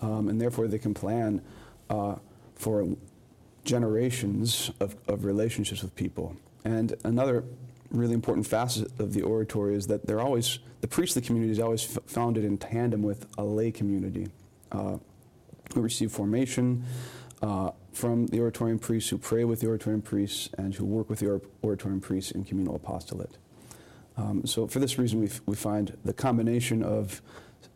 um, 0.00 0.28
and 0.28 0.40
therefore 0.40 0.68
they 0.68 0.78
can 0.78 0.94
plan 0.94 1.42
uh, 1.90 2.16
for 2.54 2.88
generations 3.64 4.70
of, 4.80 4.96
of 5.06 5.24
relationships 5.24 5.82
with 5.82 5.94
people. 5.94 6.36
And 6.64 6.94
another 7.04 7.44
really 7.94 8.14
important 8.14 8.46
facet 8.46 8.88
of 8.98 9.12
the 9.12 9.22
oratory 9.22 9.74
is 9.74 9.86
that 9.86 10.06
they're 10.06 10.20
always, 10.20 10.58
the 10.80 10.88
priestly 10.88 11.22
community 11.22 11.52
is 11.52 11.60
always 11.60 11.96
f- 11.96 12.02
founded 12.06 12.44
in 12.44 12.58
tandem 12.58 13.02
with 13.02 13.26
a 13.38 13.44
lay 13.44 13.70
community 13.70 14.28
uh, 14.72 14.96
who 15.74 15.80
receive 15.80 16.10
formation 16.12 16.84
uh, 17.42 17.70
from 17.92 18.26
the 18.28 18.40
oratorian 18.40 18.78
priests, 18.78 19.10
who 19.10 19.18
pray 19.18 19.44
with 19.44 19.60
the 19.60 19.66
oratorian 19.68 20.02
priests, 20.02 20.50
and 20.58 20.74
who 20.74 20.84
work 20.84 21.08
with 21.08 21.20
the 21.20 21.30
or- 21.30 21.42
oratorian 21.62 22.00
priests 22.00 22.32
in 22.32 22.44
communal 22.44 22.74
apostolate. 22.74 23.38
Um, 24.16 24.46
so 24.46 24.66
for 24.66 24.78
this 24.78 24.98
reason, 24.98 25.20
we, 25.20 25.26
f- 25.26 25.40
we 25.46 25.56
find 25.56 25.96
the 26.04 26.12
combination 26.12 26.82
of 26.82 27.22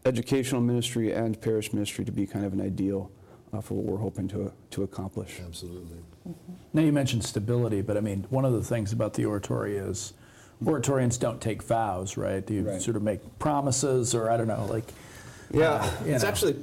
educational 0.04 0.60
ministry 0.60 1.12
and 1.12 1.40
parish 1.40 1.72
ministry 1.72 2.04
to 2.04 2.12
be 2.12 2.26
kind 2.26 2.44
of 2.44 2.52
an 2.52 2.60
ideal 2.60 3.10
uh, 3.52 3.60
for 3.60 3.74
what 3.74 3.84
we're 3.84 3.98
hoping 3.98 4.28
to, 4.28 4.52
to 4.70 4.82
accomplish. 4.82 5.40
Absolutely. 5.44 5.98
Mm-hmm. 6.28 6.52
Now 6.72 6.82
you 6.82 6.92
mentioned 6.92 7.24
stability, 7.24 7.80
but 7.80 7.96
I 7.96 8.00
mean, 8.00 8.26
one 8.30 8.44
of 8.44 8.52
the 8.52 8.62
things 8.62 8.92
about 8.92 9.14
the 9.14 9.24
oratory 9.24 9.76
is 9.76 10.12
oratorians 10.64 11.18
don't 11.18 11.40
take 11.40 11.62
vows, 11.62 12.16
right? 12.16 12.48
You 12.50 12.62
right. 12.62 12.82
sort 12.82 12.96
of 12.96 13.02
make 13.02 13.20
promises, 13.38 14.14
or 14.14 14.30
I 14.30 14.36
don't 14.36 14.48
know, 14.48 14.66
like. 14.68 14.84
Yeah, 15.50 15.74
uh, 15.74 15.90
it's 16.04 16.22
know. 16.22 16.28
actually 16.28 16.56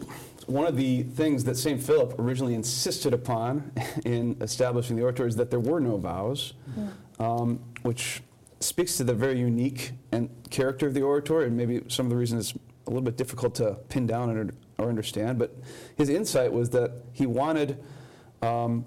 one 0.47 0.67
of 0.67 0.77
the 0.77 1.03
things 1.03 1.43
that 1.45 1.57
St. 1.57 1.81
Philip 1.81 2.19
originally 2.19 2.53
insisted 2.53 3.13
upon 3.13 3.71
in 4.05 4.37
establishing 4.41 4.95
the 4.95 5.03
oratory 5.03 5.29
is 5.29 5.35
that 5.37 5.49
there 5.49 5.59
were 5.59 5.79
no 5.79 5.97
vows, 5.97 6.53
mm-hmm. 6.69 7.21
um, 7.21 7.59
which 7.81 8.21
speaks 8.59 8.97
to 8.97 9.03
the 9.03 9.13
very 9.13 9.39
unique 9.39 9.91
and 10.11 10.29
character 10.49 10.87
of 10.87 10.93
the 10.93 11.01
oratory, 11.01 11.47
and 11.47 11.57
maybe 11.57 11.81
some 11.87 12.05
of 12.05 12.09
the 12.09 12.15
reasons 12.15 12.51
it's 12.51 12.59
a 12.87 12.89
little 12.89 13.01
bit 13.01 13.17
difficult 13.17 13.55
to 13.55 13.73
pin 13.89 14.05
down 14.05 14.29
or, 14.29 14.49
or 14.77 14.89
understand. 14.89 15.39
But 15.39 15.55
his 15.97 16.09
insight 16.09 16.51
was 16.51 16.69
that 16.71 16.91
he 17.13 17.25
wanted 17.25 17.83
um, 18.41 18.85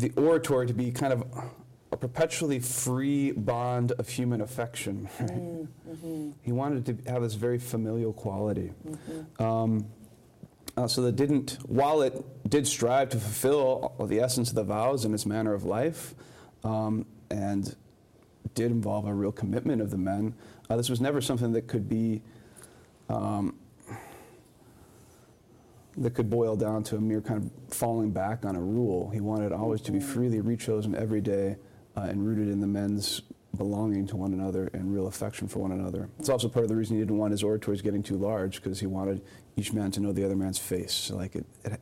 the 0.00 0.12
oratory 0.16 0.66
to 0.66 0.74
be 0.74 0.90
kind 0.90 1.12
of 1.12 1.24
a 1.92 1.96
perpetually 1.96 2.58
free 2.58 3.32
bond 3.32 3.92
of 3.92 4.08
human 4.08 4.40
affection. 4.40 5.08
Right? 5.20 5.30
Mm, 5.30 5.68
hmm 6.00 6.30
He 6.42 6.52
wanted 6.52 6.86
to 6.86 7.10
have 7.10 7.22
this 7.22 7.34
very 7.34 7.58
familial 7.58 8.12
quality. 8.12 8.72
Mm-hmm. 8.86 9.42
Um, 9.42 9.86
uh, 10.76 10.86
so 10.86 11.02
that 11.02 11.16
didn't, 11.16 11.58
while 11.66 12.00
it 12.00 12.14
did 12.48 12.66
strive 12.66 13.10
to 13.10 13.18
fulfill 13.18 13.94
the 14.06 14.20
essence 14.20 14.50
of 14.50 14.54
the 14.54 14.64
vows 14.64 15.04
and 15.04 15.12
its 15.14 15.26
manner 15.26 15.52
of 15.52 15.64
life, 15.64 16.14
um, 16.64 17.04
and 17.30 17.74
did 18.54 18.70
involve 18.70 19.06
a 19.06 19.12
real 19.12 19.32
commitment 19.32 19.82
of 19.82 19.90
the 19.90 19.98
men, 19.98 20.34
uh, 20.68 20.76
this 20.76 20.88
was 20.88 21.00
never 21.00 21.20
something 21.20 21.52
that 21.52 21.66
could 21.66 21.88
be 21.88 22.22
um, 23.08 23.56
that 26.00 26.14
could 26.14 26.30
boil 26.30 26.56
down 26.56 26.82
to 26.82 26.96
a 26.96 27.00
mere 27.00 27.20
kind 27.20 27.44
of 27.44 27.74
falling 27.74 28.10
back 28.10 28.44
on 28.46 28.56
a 28.56 28.60
rule. 28.60 29.10
He 29.10 29.20
wanted 29.20 29.52
always 29.52 29.82
to 29.82 29.92
be 29.92 30.00
freely 30.00 30.40
rechosen 30.40 30.94
every 30.94 31.20
day 31.20 31.56
uh, 31.96 32.02
and 32.02 32.26
rooted 32.26 32.48
in 32.48 32.60
the 32.60 32.66
men's 32.66 33.22
belonging 33.56 34.06
to 34.06 34.16
one 34.16 34.32
another 34.32 34.70
and 34.72 34.94
real 34.94 35.08
affection 35.08 35.46
for 35.46 35.58
one 35.58 35.72
another. 35.72 36.08
It's 36.18 36.30
also 36.30 36.48
part 36.48 36.64
of 36.64 36.70
the 36.70 36.76
reason 36.76 36.96
he 36.96 37.02
didn't 37.02 37.18
want 37.18 37.32
his 37.32 37.42
oratories 37.42 37.82
getting 37.82 38.02
too 38.02 38.16
large 38.16 38.62
because 38.62 38.80
he 38.80 38.86
wanted 38.86 39.22
each 39.56 39.74
man 39.74 39.90
to 39.90 40.00
know 40.00 40.12
the 40.12 40.24
other 40.24 40.36
man's 40.36 40.58
face. 40.58 40.92
So 40.92 41.16
like 41.16 41.36
it, 41.36 41.44
it, 41.64 41.78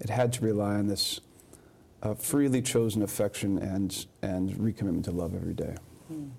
it 0.00 0.10
had 0.10 0.32
to 0.34 0.44
rely 0.44 0.74
on 0.74 0.88
this 0.88 1.20
uh, 2.02 2.14
freely 2.14 2.62
chosen 2.62 3.02
affection 3.02 3.58
and, 3.58 4.06
and 4.22 4.50
recommitment 4.54 5.04
to 5.04 5.12
love 5.12 5.34
every 5.34 5.54
day. 5.54 5.76
Mm, 6.12 6.30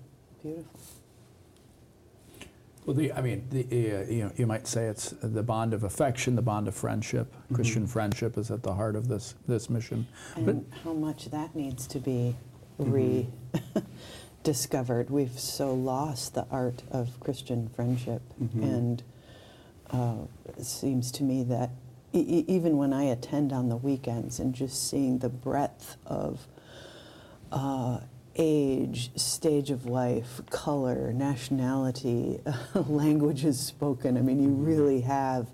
beautiful. 0.42 0.80
Well, 2.84 2.96
the, 2.96 3.12
I 3.12 3.20
mean, 3.20 3.46
the, 3.50 3.64
uh, 3.64 4.10
you 4.10 4.24
know, 4.24 4.32
you 4.36 4.46
might 4.46 4.66
say 4.66 4.86
it's 4.86 5.10
the 5.22 5.42
bond 5.42 5.72
of 5.72 5.84
affection, 5.84 6.34
the 6.34 6.42
bond 6.42 6.66
of 6.66 6.74
friendship. 6.74 7.32
Mm-hmm. 7.32 7.54
Christian 7.54 7.86
friendship 7.86 8.36
is 8.36 8.50
at 8.50 8.62
the 8.62 8.74
heart 8.74 8.96
of 8.96 9.06
this 9.06 9.34
this 9.46 9.70
mission. 9.70 10.06
And 10.34 10.46
but, 10.46 10.78
how 10.82 10.92
much 10.92 11.26
that 11.30 11.54
needs 11.54 11.86
to 11.88 12.00
be 12.00 12.34
mm-hmm. 12.80 13.60
rediscovered. 14.42 15.10
We've 15.10 15.38
so 15.38 15.72
lost 15.72 16.34
the 16.34 16.46
art 16.50 16.82
of 16.90 17.20
Christian 17.20 17.68
friendship, 17.68 18.22
mm-hmm. 18.42 18.62
and 18.62 19.02
uh, 19.90 20.16
it 20.58 20.64
seems 20.64 21.12
to 21.12 21.22
me 21.22 21.44
that 21.44 21.70
e- 22.12 22.44
even 22.48 22.76
when 22.76 22.92
I 22.92 23.04
attend 23.04 23.52
on 23.52 23.68
the 23.68 23.76
weekends 23.76 24.40
and 24.40 24.54
just 24.54 24.90
seeing 24.90 25.18
the 25.18 25.28
breadth 25.28 25.96
of 26.06 26.48
uh, 27.52 28.00
age, 28.36 29.10
stage 29.16 29.70
of 29.70 29.86
life, 29.86 30.40
color, 30.50 31.12
nationality, 31.12 32.40
languages 32.74 33.58
spoken. 33.58 34.16
I 34.16 34.22
mean, 34.22 34.42
you 34.42 34.48
mm-hmm. 34.48 34.64
really 34.64 35.00
have 35.02 35.48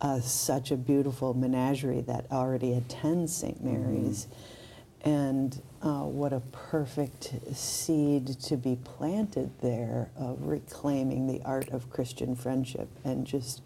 uh, 0.00 0.20
such 0.20 0.70
a 0.70 0.76
beautiful 0.76 1.34
menagerie 1.34 2.02
that 2.02 2.26
already 2.30 2.72
attends 2.74 3.34
St. 3.34 3.62
Mary's. 3.64 4.26
Mm-hmm. 4.26 5.10
And 5.10 5.62
uh, 5.82 6.04
what 6.04 6.32
a 6.32 6.40
perfect 6.40 7.34
seed 7.52 8.40
to 8.40 8.56
be 8.56 8.78
planted 8.84 9.50
there 9.60 10.10
of 10.16 10.46
reclaiming 10.46 11.26
the 11.26 11.42
art 11.44 11.68
of 11.70 11.90
Christian 11.90 12.34
friendship 12.34 12.88
and 13.04 13.26
just 13.26 13.60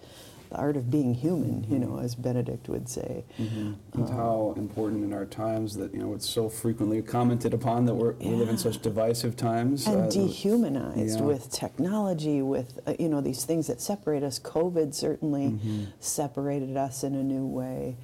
the 0.51 0.57
art 0.57 0.77
of 0.77 0.91
being 0.91 1.15
human, 1.15 1.65
you 1.71 1.79
know, 1.79 1.99
as 1.99 2.15
Benedict 2.15 2.69
would 2.69 2.89
say. 2.89 3.25
Mm-hmm. 3.39 3.73
And 3.95 4.09
um, 4.09 4.17
how 4.17 4.55
important 4.57 5.05
in 5.05 5.13
our 5.13 5.27
times 5.27 5.77
that, 5.77 5.93
you 5.93 6.01
know, 6.01 6.15
it's 6.15 6.29
so 6.29 6.49
frequently 6.49 7.03
commented 7.03 7.55
upon 7.55 7.85
that 7.87 7.95
we're, 7.95 8.15
yeah. 8.21 8.31
we 8.31 8.37
live 8.37 8.49
in 8.49 8.59
such 8.59 8.81
divisive 8.81 9.37
times. 9.37 9.87
And 9.87 10.05
uh, 10.05 10.11
dehumanized 10.11 11.21
yeah. 11.21 11.25
with 11.25 11.51
technology, 11.51 12.43
with, 12.43 12.81
uh, 12.87 12.95
you 12.99 13.09
know, 13.09 13.21
these 13.21 13.45
things 13.45 13.67
that 13.67 13.81
separate 13.81 14.23
us. 14.23 14.39
COVID 14.39 14.95
certainly 14.95 15.49
mm-hmm. 15.49 15.85
separated 16.01 16.77
us 16.77 17.05
in 17.05 17.15
a 17.15 17.23
new 17.23 17.47
way. 17.47 17.97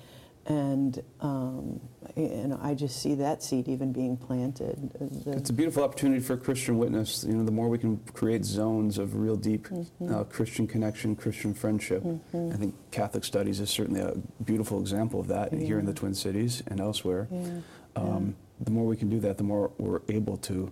And 0.47 1.03
um, 1.21 1.81
you 2.17 2.47
know, 2.47 2.61
I 2.63 2.75
just 2.75 3.01
see 3.03 3.15
that 3.17 3.43
seed 3.43 3.67
even 3.67 3.93
being 3.93 4.17
planted. 4.17 4.91
The 5.25 5.33
it's 5.33 5.51
a 5.51 5.53
beautiful 5.53 5.83
opportunity 5.83 6.21
for 6.21 6.37
Christian 6.37 6.79
witness. 6.79 7.25
You 7.25 7.35
know, 7.35 7.45
the 7.45 7.51
more 7.51 7.69
we 7.69 7.79
can 7.79 7.97
create 8.13 8.45
zones 8.45 8.99
of 8.99 9.17
real 9.17 9.37
deep 9.37 9.69
mm-hmm. 9.69 10.15
uh, 10.15 10.25
Christian 10.25 10.67
connection, 10.67 11.17
Christian 11.17 11.55
friendship. 11.55 12.03
Mm-hmm. 12.03 12.53
I 12.53 12.57
think 12.57 12.75
Catholic 12.91 13.25
studies 13.25 13.59
is 13.61 13.71
certainly 13.71 14.01
a 14.01 14.15
beautiful 14.45 14.81
example 14.81 15.19
of 15.19 15.29
that 15.29 15.53
yeah. 15.53 15.61
here 15.61 15.79
in 15.79 15.87
the 15.87 15.95
Twin 15.95 16.15
Cities 16.15 16.63
and 16.67 16.81
elsewhere. 16.81 17.27
Yeah. 17.31 17.61
Um, 17.97 18.27
yeah. 18.27 18.65
The 18.65 18.71
more 18.71 18.87
we 18.87 18.97
can 18.97 19.09
do 19.09 19.21
that, 19.21 19.39
the 19.39 19.45
more 19.45 19.73
we're 19.79 20.03
able 20.09 20.37
to 20.39 20.71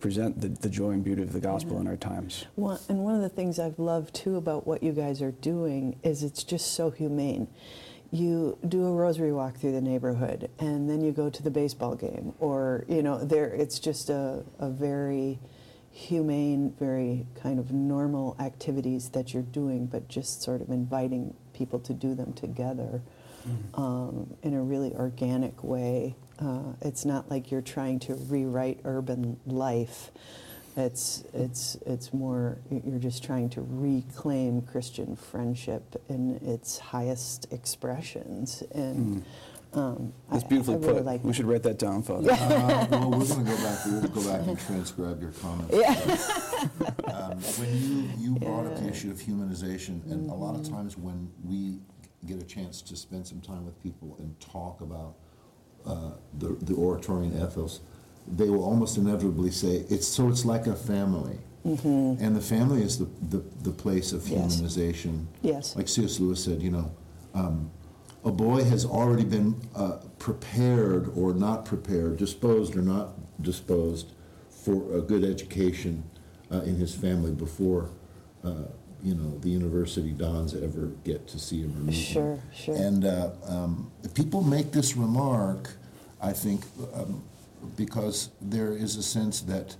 present 0.00 0.40
the, 0.40 0.48
the 0.48 0.68
joy 0.68 0.90
and 0.90 1.02
beauty 1.02 1.22
of 1.22 1.32
the 1.32 1.40
gospel 1.40 1.80
in 1.80 1.86
our 1.86 1.96
times. 1.96 2.44
Well, 2.54 2.78
and 2.88 2.98
one 2.98 3.16
of 3.16 3.22
the 3.22 3.30
things 3.30 3.58
I've 3.58 3.78
loved 3.78 4.14
too 4.14 4.36
about 4.36 4.66
what 4.66 4.82
you 4.82 4.92
guys 4.92 5.22
are 5.22 5.32
doing 5.32 5.98
is 6.02 6.22
it's 6.22 6.44
just 6.44 6.74
so 6.74 6.90
humane 6.90 7.48
you 8.10 8.58
do 8.66 8.86
a 8.86 8.92
rosary 8.92 9.32
walk 9.32 9.56
through 9.56 9.72
the 9.72 9.80
neighborhood 9.80 10.50
and 10.58 10.88
then 10.88 11.00
you 11.00 11.12
go 11.12 11.28
to 11.28 11.42
the 11.42 11.50
baseball 11.50 11.94
game 11.94 12.32
or 12.38 12.84
you 12.88 13.02
know 13.02 13.22
there 13.24 13.46
it's 13.48 13.78
just 13.78 14.10
a, 14.10 14.44
a 14.58 14.70
very 14.70 15.38
humane 15.90 16.72
very 16.78 17.26
kind 17.42 17.58
of 17.58 17.72
normal 17.72 18.36
activities 18.38 19.10
that 19.10 19.32
you're 19.32 19.42
doing 19.42 19.86
but 19.86 20.08
just 20.08 20.42
sort 20.42 20.60
of 20.60 20.68
inviting 20.70 21.34
people 21.52 21.78
to 21.78 21.94
do 21.94 22.14
them 22.14 22.32
together 22.34 23.02
mm-hmm. 23.48 23.80
um, 23.80 24.34
in 24.42 24.54
a 24.54 24.62
really 24.62 24.94
organic 24.94 25.64
way 25.64 26.14
uh, 26.38 26.72
it's 26.82 27.04
not 27.04 27.30
like 27.30 27.50
you're 27.50 27.62
trying 27.62 27.98
to 27.98 28.14
rewrite 28.14 28.78
urban 28.84 29.38
life 29.46 30.10
it's 30.76 31.24
it's 31.32 31.76
it's 31.86 32.12
more 32.12 32.58
you're 32.70 32.98
just 32.98 33.24
trying 33.24 33.48
to 33.50 33.66
reclaim 33.66 34.62
Christian 34.62 35.16
friendship 35.16 36.00
in 36.08 36.36
its 36.46 36.78
highest 36.78 37.52
expressions, 37.52 38.62
and 38.74 39.22
mm. 39.22 39.24
Um, 39.72 40.14
That's 40.30 40.42
I- 40.44 40.48
beautifully 40.48 40.76
I 40.76 40.78
really 40.78 40.92
put. 40.94 41.04
like 41.04 41.24
we 41.24 41.28
that. 41.30 41.36
should 41.36 41.44
write 41.44 41.62
that 41.64 41.78
down, 41.78 42.02
Father. 42.02 42.32
Uh, 42.32 42.86
well, 42.90 43.10
we're 43.10 43.26
going 43.26 43.44
to 43.44 43.50
go 43.50 43.56
back. 43.62 43.78
We'll 43.84 44.00
go 44.08 44.32
back 44.32 44.46
and 44.46 44.58
transcribe 44.58 45.20
your 45.20 45.32
comments. 45.32 45.74
um, 47.12 47.38
when 47.58 47.82
you 47.82 48.08
you 48.16 48.38
brought 48.38 48.66
up 48.66 48.76
the 48.76 48.88
issue 48.88 49.10
of 49.10 49.18
humanization, 49.18 50.02
and 50.10 50.30
a 50.30 50.34
lot 50.34 50.54
of 50.54 50.66
times 50.66 50.96
when 50.96 51.30
we 51.44 51.78
get 52.24 52.40
a 52.40 52.46
chance 52.46 52.80
to 52.82 52.96
spend 52.96 53.26
some 53.26 53.40
time 53.40 53.66
with 53.66 53.80
people 53.82 54.16
and 54.18 54.38
talk 54.40 54.80
about 54.80 55.16
uh, 55.84 56.12
the 56.38 56.56
the 56.62 56.74
oratory 56.74 57.26
and 57.26 57.36
ethos, 57.36 57.80
they 58.28 58.48
will 58.48 58.64
almost 58.64 58.96
inevitably 58.98 59.50
say 59.50 59.84
it's 59.88 60.06
so 60.08 60.28
it's 60.28 60.44
like 60.44 60.66
a 60.66 60.74
family. 60.76 61.38
And 61.64 62.36
the 62.36 62.40
family 62.40 62.82
is 62.82 62.96
the, 62.98 63.08
the, 63.28 63.42
the 63.64 63.72
place 63.72 64.12
of 64.12 64.28
Yes. 64.28 64.60
humanization. 64.60 65.26
Yes. 65.42 65.74
Like 65.74 65.88
C.S. 65.88 66.20
Lewis 66.20 66.44
said, 66.44 66.62
you 66.62 66.70
know, 66.70 66.92
um, 67.34 67.70
a 68.24 68.30
boy 68.30 68.62
has 68.62 68.84
already 68.84 69.24
been 69.24 69.56
uh, 69.74 69.96
prepared 70.20 71.10
or 71.16 71.32
not 71.34 71.64
prepared, 71.64 72.18
disposed 72.18 72.76
or 72.76 72.82
not 72.82 73.14
disposed 73.42 74.12
for 74.48 74.96
a 74.96 75.00
good 75.00 75.24
education 75.24 76.04
uh, 76.52 76.60
in 76.60 76.76
his 76.76 76.94
family 76.94 77.32
before, 77.32 77.90
uh, 78.44 78.50
you 79.02 79.16
know, 79.16 79.36
the 79.38 79.50
university 79.50 80.10
dons 80.12 80.54
ever 80.54 80.92
get 81.04 81.26
to 81.28 81.38
see 81.38 81.62
him 81.62 81.72
or 81.76 81.80
meet 81.82 81.94
him. 81.96 82.14
Sure, 82.14 82.38
sure. 82.54 82.76
And 82.76 83.04
uh, 83.04 83.30
um, 83.48 83.90
people 84.14 84.42
make 84.42 84.70
this 84.70 84.96
remark, 84.96 85.70
I 86.22 86.32
think, 86.32 86.62
um, 86.94 87.24
because 87.76 88.30
there 88.40 88.72
is 88.72 88.96
a 88.96 89.02
sense 89.02 89.40
that 89.42 89.76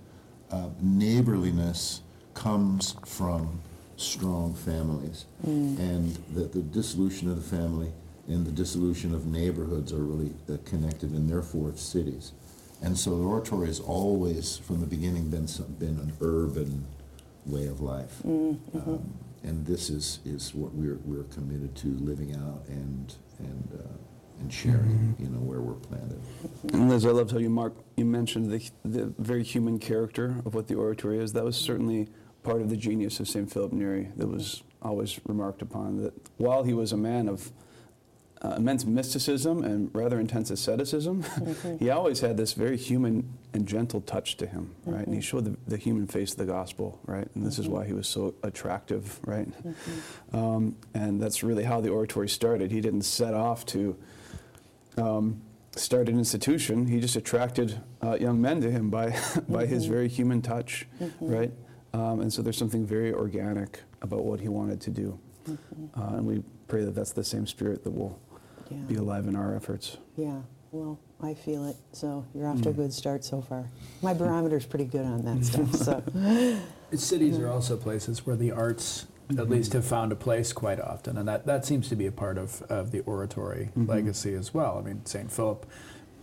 uh, 0.51 0.69
neighborliness 0.81 2.03
comes 2.35 2.95
from 3.07 3.61
strong 3.97 4.55
families, 4.55 5.25
and 5.45 6.17
that 6.35 6.53
the 6.53 6.61
dissolution 6.63 7.31
of 7.31 7.37
the 7.37 7.57
family 7.57 7.91
and 8.29 8.45
the 8.45 8.51
dissolution 8.53 9.15
of 9.15 9.27
neighborhoods 9.27 9.93
are 9.93 10.05
really 10.05 10.33
uh, 10.53 10.57
connected, 10.65 11.11
and 11.13 11.31
therefore 11.31 11.69
of 11.69 11.79
cities. 11.81 12.33
And 12.83 12.99
so 12.99 13.11
the 13.17 13.25
oratory 13.25 13.69
has 13.69 13.81
always, 13.81 14.59
from 14.59 14.81
the 14.81 14.87
beginning, 14.87 15.31
been 15.31 15.49
some, 15.49 15.67
been 15.79 15.99
an 15.99 16.13
urban 16.21 16.85
way 17.47 17.67
of 17.69 17.81
life. 17.81 18.21
Um, 18.75 19.15
and 19.45 19.65
this 19.65 19.89
is, 19.91 20.19
is 20.25 20.55
what 20.55 20.75
we're, 20.75 20.99
we're 21.05 21.25
committed 21.25 21.75
to 21.77 21.89
living 21.89 22.35
out 22.35 22.65
and, 22.69 23.15
and, 23.39 23.69
uh, 23.81 23.89
and 24.41 24.53
sharing, 24.53 25.15
you 25.19 25.29
know, 25.29 25.39
where 25.39 25.61
we're 25.61 25.75
planted. 25.75 26.21
And 26.73 26.89
Liz, 26.89 27.07
I 27.07 27.11
loved 27.11 27.31
how 27.33 27.39
you 27.39 27.51
mark, 27.51 27.75
you 27.97 28.05
mentioned 28.05 28.51
the, 28.51 28.71
the 28.85 29.13
very 29.19 29.43
human 29.43 29.79
character 29.79 30.37
of 30.45 30.55
what 30.55 30.69
the 30.69 30.75
oratory 30.75 31.19
is. 31.19 31.33
That 31.33 31.45
was 31.45 31.57
certainly 31.57 32.09
part 32.43 32.61
of 32.61 32.71
the 32.71 32.77
genius 32.77 33.19
of 33.21 33.29
St. 33.29 33.51
Philip 33.51 33.73
Neri 33.73 34.09
that 34.17 34.27
was 34.27 34.63
always 34.83 35.19
remarked 35.27 35.63
upon. 35.63 36.03
That 36.03 36.13
while 36.37 36.63
he 36.63 36.75
was 36.75 36.93
a 36.93 36.97
man 36.97 37.29
of 37.29 37.51
uh, 38.43 38.55
immense 38.59 38.85
mysticism 38.85 39.65
and 39.65 39.91
rather 39.95 40.21
intense 40.21 40.51
asceticism, 40.51 41.25
he 41.79 41.91
always 41.91 42.21
had 42.21 42.37
this 42.37 42.53
very 42.53 42.77
human 42.77 43.29
and 43.55 43.67
gentle 43.67 44.03
touch 44.03 44.37
to 44.37 44.47
him, 44.47 44.75
right? 44.85 45.07
And 45.07 45.15
he 45.15 45.21
showed 45.23 45.47
the, 45.47 45.57
the 45.67 45.79
human 45.79 46.07
face 46.07 46.33
of 46.33 46.39
the 46.39 46.45
gospel, 46.45 47.01
right? 47.07 47.27
And 47.35 47.45
this 47.45 47.59
is 47.59 47.67
why 47.67 47.87
he 47.87 47.95
was 47.95 48.07
so 48.07 48.35
attractive, 48.43 49.19
right? 49.27 49.49
Um, 50.33 50.77
and 50.95 51.21
that's 51.21 51.43
really 51.43 51.65
how 51.65 51.81
the 51.81 51.89
oratory 51.89 52.29
started. 52.29 52.71
He 52.71 52.83
didn't 52.83 53.03
set 53.03 53.33
off 53.33 53.65
to 53.67 53.97
um, 54.97 55.41
start 55.77 56.09
an 56.09 56.19
institution. 56.19 56.87
He 56.87 57.01
just 57.01 57.17
attracted 57.17 57.81
uh, 58.03 58.17
young 58.21 58.41
men 58.41 58.61
to 58.63 58.71
him 58.71 58.91
by 58.91 59.17
by 59.49 59.67
his 59.67 59.87
very 59.87 60.09
human 60.09 60.43
touch, 60.43 60.87
right? 61.21 61.53
Um, 61.93 62.21
and 62.21 62.33
so 62.33 62.43
there's 62.43 62.59
something 62.59 62.87
very 62.87 63.13
organic 63.13 63.81
about 64.03 64.25
what 64.25 64.41
he 64.41 64.49
wanted 64.49 64.81
to 64.83 64.91
do, 64.91 65.19
uh, 65.49 65.53
and 66.17 66.27
we 66.27 66.43
pray 66.69 66.85
that 66.85 66.95
that's 66.95 67.13
the 67.13 67.25
same 67.25 67.47
spirit 67.47 67.85
that 67.85 67.91
will 67.91 68.19
Yeah. 68.71 68.77
be 68.89 68.97
alive 68.97 69.27
in 69.29 69.37
our 69.37 69.55
efforts. 69.55 69.97
Yeah, 70.17 70.41
well, 70.73 70.99
I 71.23 71.33
feel 71.35 71.65
it, 71.69 71.77
so 71.93 72.25
you're 72.35 72.49
off 72.49 72.61
to 72.63 72.71
a 72.71 72.73
good 72.73 72.93
start 72.93 73.25
so 73.25 73.41
far. 73.41 73.71
My 74.03 74.13
barometer's 74.13 74.67
pretty 74.67 74.85
good 74.87 75.07
on 75.07 75.23
that 75.25 75.45
stuff, 75.45 75.73
so. 75.75 76.03
Cities 76.97 77.39
are 77.39 77.49
also 77.49 77.77
places 77.77 78.27
where 78.27 78.37
the 78.37 78.53
arts 78.53 79.07
at 79.31 79.49
least 79.49 79.73
have 79.73 79.85
found 79.85 80.13
a 80.13 80.17
place 80.17 80.53
quite 80.53 80.81
often, 80.81 81.19
and 81.19 81.29
that, 81.29 81.47
that 81.47 81.65
seems 81.65 81.89
to 81.89 81.97
be 81.97 82.07
a 82.07 82.13
part 82.13 82.39
of, 82.39 82.63
of 82.63 82.93
the 82.93 83.01
oratory 83.01 83.71
legacy 83.75 84.35
as 84.35 84.55
well. 84.55 84.79
I 84.79 84.87
mean, 84.87 85.05
St. 85.05 85.31
Philip, 85.33 85.67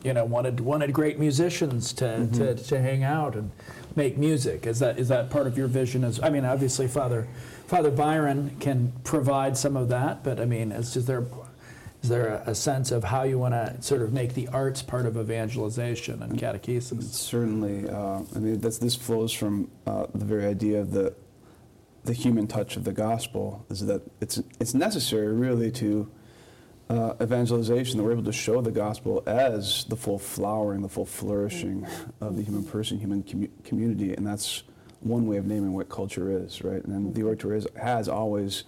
you 0.04 0.14
know, 0.14 0.26
wanted 0.26 0.60
wanted 0.60 0.94
great 0.94 1.18
musicians 1.18 1.94
to, 1.94 2.28
to, 2.28 2.56
to 2.56 2.82
hang 2.82 3.04
out 3.04 3.36
and 3.36 3.52
make 3.96 4.18
music. 4.18 4.68
Is 4.68 4.80
that 4.80 5.00
is 5.00 5.08
that 5.08 5.30
part 5.30 5.48
of 5.48 5.58
your 5.58 5.68
vision? 5.68 6.04
As 6.04 6.22
I 6.22 6.30
mean, 6.30 6.46
obviously, 6.46 6.88
Father 6.88 7.28
Father 7.68 7.92
Byron 7.92 8.56
can 8.60 8.94
provide 9.04 9.58
some 9.58 9.78
of 9.78 9.90
that, 9.90 10.24
but 10.24 10.40
I 10.40 10.46
mean, 10.46 10.72
is, 10.72 10.96
is 10.96 11.06
there 11.06 11.26
is 12.02 12.10
there 12.10 12.42
a, 12.46 12.52
a 12.52 12.56
sense 12.56 12.92
of 12.92 13.06
how 13.06 13.24
you 13.24 13.40
want 13.40 13.54
to 13.54 13.82
sort 13.82 14.02
of 14.02 14.12
make 14.12 14.34
the 14.34 14.50
arts 14.50 14.82
part 14.82 15.06
of 15.06 15.18
evangelization 15.18 16.22
and 16.22 16.38
catechesis? 16.38 17.04
Certainly, 17.14 17.90
uh, 17.90 18.22
I 18.36 18.40
mean 18.40 18.60
that's, 18.60 18.78
this 18.78 18.96
flows 18.96 19.32
from 19.32 19.72
uh, 19.88 20.08
the 20.14 20.26
very 20.26 20.46
idea 20.46 20.82
of 20.82 20.92
the 20.92 21.14
the 22.06 22.14
human 22.14 22.48
touch 22.48 22.76
of 22.76 22.84
the 22.84 22.92
gospel. 22.92 23.66
Is 23.70 23.86
that 23.86 24.02
it's 24.22 24.42
it's 24.60 24.74
necessary 24.74 25.34
really 25.34 25.72
to 25.72 26.12
uh, 26.90 27.14
evangelization 27.22 27.98
that 27.98 28.04
we're 28.04 28.12
able 28.12 28.24
to 28.24 28.34
show 28.34 28.62
the 28.62 28.72
gospel 28.72 29.24
as 29.26 29.86
the 29.86 29.96
full 29.96 30.20
flowering, 30.20 30.82
the 30.82 30.90
full 30.90 31.06
flourishing 31.06 31.88
of 32.22 32.36
the 32.36 32.44
human 32.44 32.64
person, 32.64 33.00
human 33.00 33.24
commu- 33.24 33.50
community, 33.64 34.14
and 34.14 34.28
that's 34.28 34.64
one 35.00 35.28
way 35.28 35.38
of 35.38 35.46
naming 35.46 35.74
what 35.74 35.90
culture 35.90 36.32
is, 36.32 36.64
right? 36.64 36.84
And 36.86 37.14
the 37.14 37.24
oratory 37.24 37.58
is, 37.58 37.68
has 37.82 38.08
always 38.08 38.64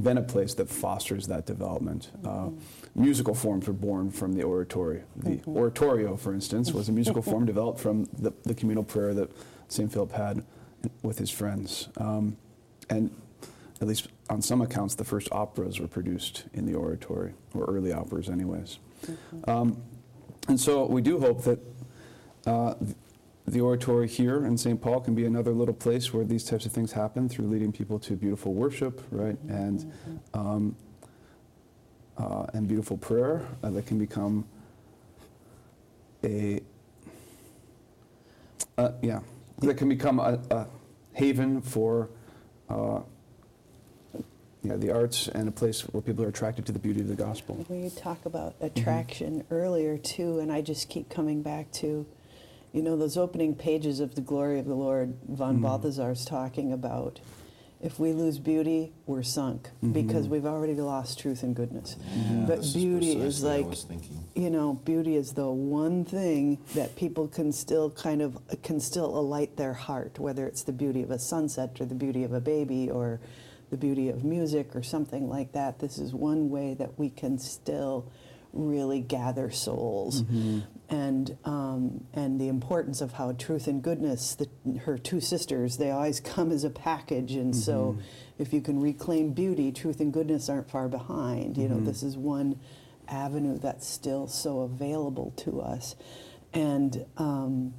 been 0.00 0.18
a 0.18 0.22
place 0.22 0.54
that 0.54 0.68
fosters 0.68 1.26
that 1.28 1.46
development. 1.46 2.10
Uh, 2.24 2.50
musical 2.94 3.34
forms 3.34 3.66
were 3.66 3.74
born 3.74 4.10
from 4.10 4.32
the 4.32 4.42
oratory. 4.42 5.02
The 5.16 5.40
oratorio, 5.46 6.16
for 6.16 6.34
instance, 6.34 6.72
was 6.72 6.88
a 6.88 6.92
musical 6.92 7.22
form 7.22 7.46
developed 7.46 7.80
from 7.80 8.08
the, 8.18 8.32
the 8.42 8.54
communal 8.54 8.82
prayer 8.82 9.14
that 9.14 9.30
St. 9.68 9.92
Philip 9.92 10.12
had 10.12 10.44
with 11.02 11.18
his 11.18 11.30
friends. 11.30 11.88
Um, 11.96 12.36
and 12.90 13.10
at 13.80 13.88
least 13.88 14.08
on 14.30 14.40
some 14.40 14.62
accounts, 14.62 14.94
the 14.94 15.04
first 15.04 15.28
operas 15.32 15.80
were 15.80 15.88
produced 15.88 16.44
in 16.54 16.66
the 16.66 16.74
oratory, 16.74 17.34
or 17.54 17.64
early 17.64 17.92
operas, 17.92 18.28
anyways. 18.28 18.78
Um, 19.46 19.82
and 20.48 20.58
so 20.58 20.86
we 20.86 21.02
do 21.02 21.18
hope 21.18 21.42
that 21.44 21.58
uh, 22.46 22.74
the 23.46 23.60
oratory 23.60 24.08
here 24.08 24.46
in 24.46 24.56
St. 24.56 24.80
Paul 24.80 25.00
can 25.00 25.14
be 25.14 25.26
another 25.26 25.52
little 25.52 25.74
place 25.74 26.12
where 26.14 26.24
these 26.24 26.44
types 26.44 26.64
of 26.66 26.72
things 26.72 26.92
happen 26.92 27.28
through 27.28 27.46
leading 27.46 27.72
people 27.72 27.98
to 28.00 28.16
beautiful 28.16 28.54
worship, 28.54 29.02
right, 29.10 29.36
and 29.48 29.92
um, 30.32 30.76
uh, 32.16 32.46
and 32.54 32.66
beautiful 32.68 32.96
prayer 32.96 33.46
uh, 33.62 33.70
that 33.70 33.86
can 33.86 33.98
become 33.98 34.46
a 36.22 36.60
uh, 38.78 38.92
yeah 39.02 39.20
that 39.58 39.74
can 39.74 39.88
become 39.88 40.18
a, 40.18 40.40
a 40.50 40.66
haven 41.12 41.60
for 41.60 42.08
uh, 42.68 43.00
yeah, 44.62 44.76
the 44.76 44.90
arts 44.90 45.28
and 45.28 45.46
a 45.46 45.52
place 45.52 45.82
where 45.82 46.00
people 46.00 46.24
are 46.24 46.28
attracted 46.28 46.64
to 46.66 46.72
the 46.72 46.78
beauty 46.78 47.00
of 47.00 47.08
the 47.08 47.14
gospel. 47.14 47.56
When 47.68 47.84
you 47.84 47.90
talk 47.90 48.24
about 48.24 48.54
attraction 48.60 49.44
earlier 49.50 49.98
too, 49.98 50.38
and 50.38 50.50
I 50.50 50.62
just 50.62 50.88
keep 50.88 51.10
coming 51.10 51.42
back 51.42 51.70
to, 51.72 52.06
you 52.72 52.82
know, 52.82 52.96
those 52.96 53.18
opening 53.18 53.54
pages 53.54 54.00
of 54.00 54.14
the 54.14 54.22
glory 54.22 54.58
of 54.58 54.64
the 54.64 54.74
Lord, 54.74 55.16
von 55.28 55.60
Balthasar's 55.60 56.24
talking 56.24 56.72
about 56.72 57.20
if 57.84 58.00
we 58.00 58.12
lose 58.12 58.38
beauty, 58.38 58.94
we're 59.04 59.22
sunk 59.22 59.64
mm-hmm. 59.64 59.92
because 59.92 60.26
we've 60.26 60.46
already 60.46 60.72
lost 60.72 61.18
truth 61.18 61.42
and 61.42 61.54
goodness. 61.54 61.96
But 62.48 62.62
beauty 62.72 63.12
is 63.12 63.40
precisely 63.42 63.62
what 63.62 63.86
I 63.90 63.94
like, 63.94 64.04
you 64.34 64.48
know, 64.48 64.72
beauty 64.86 65.16
is 65.16 65.34
the 65.34 65.50
one 65.50 66.06
thing 66.06 66.58
that 66.74 66.96
people 66.96 67.28
can 67.28 67.52
still 67.52 67.90
kind 67.90 68.22
of 68.22 68.38
can 68.62 68.80
still 68.80 69.16
alight 69.18 69.58
their 69.58 69.74
heart, 69.74 70.18
whether 70.18 70.46
it's 70.46 70.62
the 70.62 70.72
beauty 70.72 71.02
of 71.02 71.10
a 71.10 71.18
sunset 71.18 71.78
or 71.78 71.84
the 71.84 71.94
beauty 71.94 72.24
of 72.24 72.32
a 72.32 72.40
baby 72.40 72.90
or 72.90 73.20
the 73.70 73.76
beauty 73.76 74.08
of 74.08 74.24
music 74.24 74.74
or 74.74 74.82
something 74.82 75.28
like 75.28 75.52
that. 75.52 75.78
This 75.78 75.98
is 75.98 76.14
one 76.14 76.48
way 76.48 76.72
that 76.74 76.98
we 76.98 77.10
can 77.10 77.38
still 77.38 78.10
really 78.54 79.00
gather 79.00 79.50
souls, 79.50 80.22
mm-hmm. 80.22 80.60
And 80.88 81.36
um, 81.44 82.04
and 82.12 82.40
the 82.40 82.48
importance 82.48 83.00
of 83.00 83.12
how 83.12 83.32
truth 83.32 83.66
and 83.66 83.82
goodness, 83.82 84.34
the, 84.34 84.78
her 84.80 84.98
two 84.98 85.20
sisters, 85.20 85.76
they 85.78 85.90
always 85.90 86.20
come 86.20 86.52
as 86.52 86.64
a 86.64 86.70
package, 86.70 87.32
and 87.32 87.54
so 87.56 87.98
if 88.38 88.52
you 88.52 88.60
can 88.60 88.80
reclaim 88.80 89.32
beauty, 89.32 89.72
truth 89.72 90.00
and 90.00 90.12
goodness 90.12 90.48
aren't 90.48 90.70
far 90.70 90.88
behind. 90.88 91.56
You 91.56 91.68
know, 91.68 91.80
this 91.80 92.02
is 92.02 92.16
one 92.16 92.60
avenue 93.08 93.58
that's 93.58 93.86
still 93.86 94.26
so 94.26 94.60
available 94.60 95.32
to 95.38 95.60
us, 95.60 95.96
and. 96.52 97.04
Um, 97.16 97.74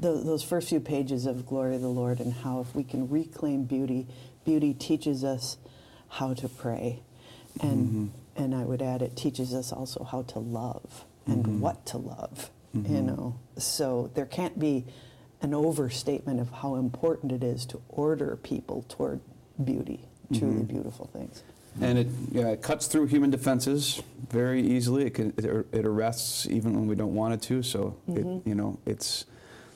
tho- 0.00 0.22
those 0.22 0.42
first 0.42 0.68
few 0.68 0.80
pages 0.80 1.26
of 1.26 1.46
Glory 1.46 1.76
of 1.76 1.82
the 1.82 1.88
Lord 1.88 2.20
and 2.20 2.32
how 2.32 2.60
if 2.60 2.74
we 2.74 2.84
can 2.84 3.08
reclaim 3.08 3.64
beauty, 3.64 4.06
beauty 4.44 4.74
teaches 4.74 5.24
us 5.24 5.56
how 6.08 6.34
to 6.34 6.48
pray. 6.48 7.02
And, 7.60 8.12
and 8.36 8.54
I 8.54 8.64
would 8.64 8.82
add, 8.82 9.02
it 9.02 9.16
teaches 9.16 9.54
us 9.54 9.72
also 9.72 10.04
how 10.04 10.22
to 10.22 10.38
love 10.40 11.04
and 11.26 11.44
mm-hmm. 11.44 11.60
what 11.60 11.84
to 11.86 11.98
love, 11.98 12.50
you 12.72 12.80
mm-hmm. 12.80 13.06
know. 13.06 13.38
So 13.56 14.10
there 14.14 14.26
can't 14.26 14.58
be 14.58 14.84
an 15.40 15.54
overstatement 15.54 16.40
of 16.40 16.50
how 16.50 16.76
important 16.76 17.32
it 17.32 17.42
is 17.42 17.66
to 17.66 17.80
order 17.88 18.36
people 18.42 18.84
toward 18.88 19.20
beauty, 19.62 20.08
truly 20.32 20.56
mm-hmm. 20.56 20.64
beautiful 20.64 21.06
things. 21.12 21.42
And 21.80 21.98
it, 21.98 22.06
yeah, 22.30 22.48
it 22.48 22.62
cuts 22.62 22.86
through 22.86 23.06
human 23.06 23.30
defenses 23.30 24.00
very 24.30 24.62
easily. 24.62 25.06
It, 25.06 25.14
can, 25.14 25.34
it, 25.36 25.44
it 25.72 25.84
arrests 25.84 26.46
even 26.46 26.74
when 26.74 26.86
we 26.86 26.94
don't 26.94 27.14
want 27.14 27.34
it 27.34 27.42
to. 27.42 27.62
So, 27.64 27.96
it, 28.06 28.24
you 28.46 28.54
know, 28.54 28.78
it's 28.86 29.24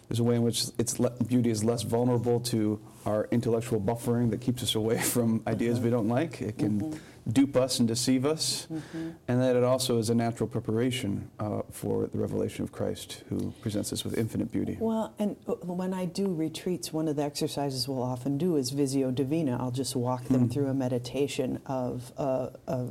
there's 0.08 0.20
a 0.20 0.24
way 0.24 0.37
in 0.37 0.42
which 0.42 0.64
it's 0.78 0.98
le- 0.98 1.11
beauty 1.11 1.50
is 1.50 1.64
less 1.64 1.82
vulnerable 1.82 2.40
to 2.40 2.80
our 3.04 3.28
intellectual 3.30 3.80
buffering 3.80 4.30
that 4.30 4.40
keeps 4.40 4.62
us 4.62 4.74
away 4.74 4.98
from 5.02 5.42
ideas 5.46 5.80
we 5.80 5.88
uh-huh. 5.88 5.98
don't 5.98 6.08
like. 6.08 6.40
It 6.40 6.58
can 6.58 6.98
dupe 7.33 7.57
us 7.57 7.79
and 7.79 7.87
deceive 7.87 8.25
us, 8.25 8.67
and 8.71 9.41
that 9.43 9.55
it 9.55 9.62
also 9.62 9.99
is 9.99 10.09
a 10.11 10.14
natural 10.14 10.49
preparation 10.49 11.31
uh, 11.38 11.62
for 11.71 12.07
the 12.07 12.19
revelation 12.19 12.64
of 12.64 12.73
Christ, 12.73 13.23
who 13.29 13.53
presents 13.61 13.93
us 13.93 14.05
with 14.05 14.17
infinite 14.17 14.51
beauty. 14.51 14.77
Well, 14.81 15.14
and 15.19 15.37
uh, 15.47 15.55
when 15.55 15.93
I 15.93 16.07
do 16.07 16.33
retreats, 16.33 16.93
one 16.93 17.07
of 17.09 17.17
the 17.17 17.23
exercises 17.23 17.87
we'll 17.87 18.03
often 18.03 18.38
do 18.38 18.57
is 18.57 18.71
Visio 18.71 19.11
Divina. 19.11 19.59
I'll 19.61 19.71
just 19.71 19.95
walk 19.95 20.25
them 20.25 20.49
through 20.49 20.69
a 20.69 20.75
meditation 20.75 21.61
of 21.67 22.12
uh, 22.19 22.51
a, 22.67 22.73
a 22.73 22.88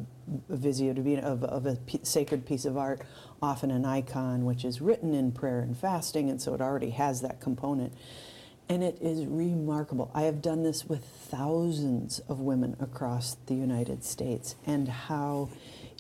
Visio 0.50 0.94
Divina, 0.94 1.22
of, 1.22 1.44
of 1.44 1.66
a 1.66 1.76
p- 1.76 2.00
sacred 2.04 2.46
piece 2.46 2.66
of 2.66 2.78
art, 2.78 3.02
often 3.42 3.72
an 3.72 3.86
icon, 3.86 4.46
which 4.46 4.66
is 4.66 4.82
written 4.82 5.14
in 5.14 5.32
prayer 5.32 5.62
and 5.62 5.76
fasting, 5.78 6.30
and 6.30 6.42
so 6.42 6.54
it 6.54 6.62
already 6.62 6.92
has 6.92 7.22
that 7.22 7.40
component. 7.42 7.94
And 8.70 8.84
it 8.84 8.98
is 9.02 9.26
remarkable. 9.26 10.12
I 10.14 10.24
have 10.24 10.42
done 10.42 10.64
this 10.64 10.86
with 10.86 11.06
thousands 11.06 12.20
of 12.28 12.42
women 12.42 12.76
across 12.82 13.38
the 13.46 13.56
United 13.56 14.04
States, 14.04 14.56
and 14.66 14.90
how, 14.90 15.50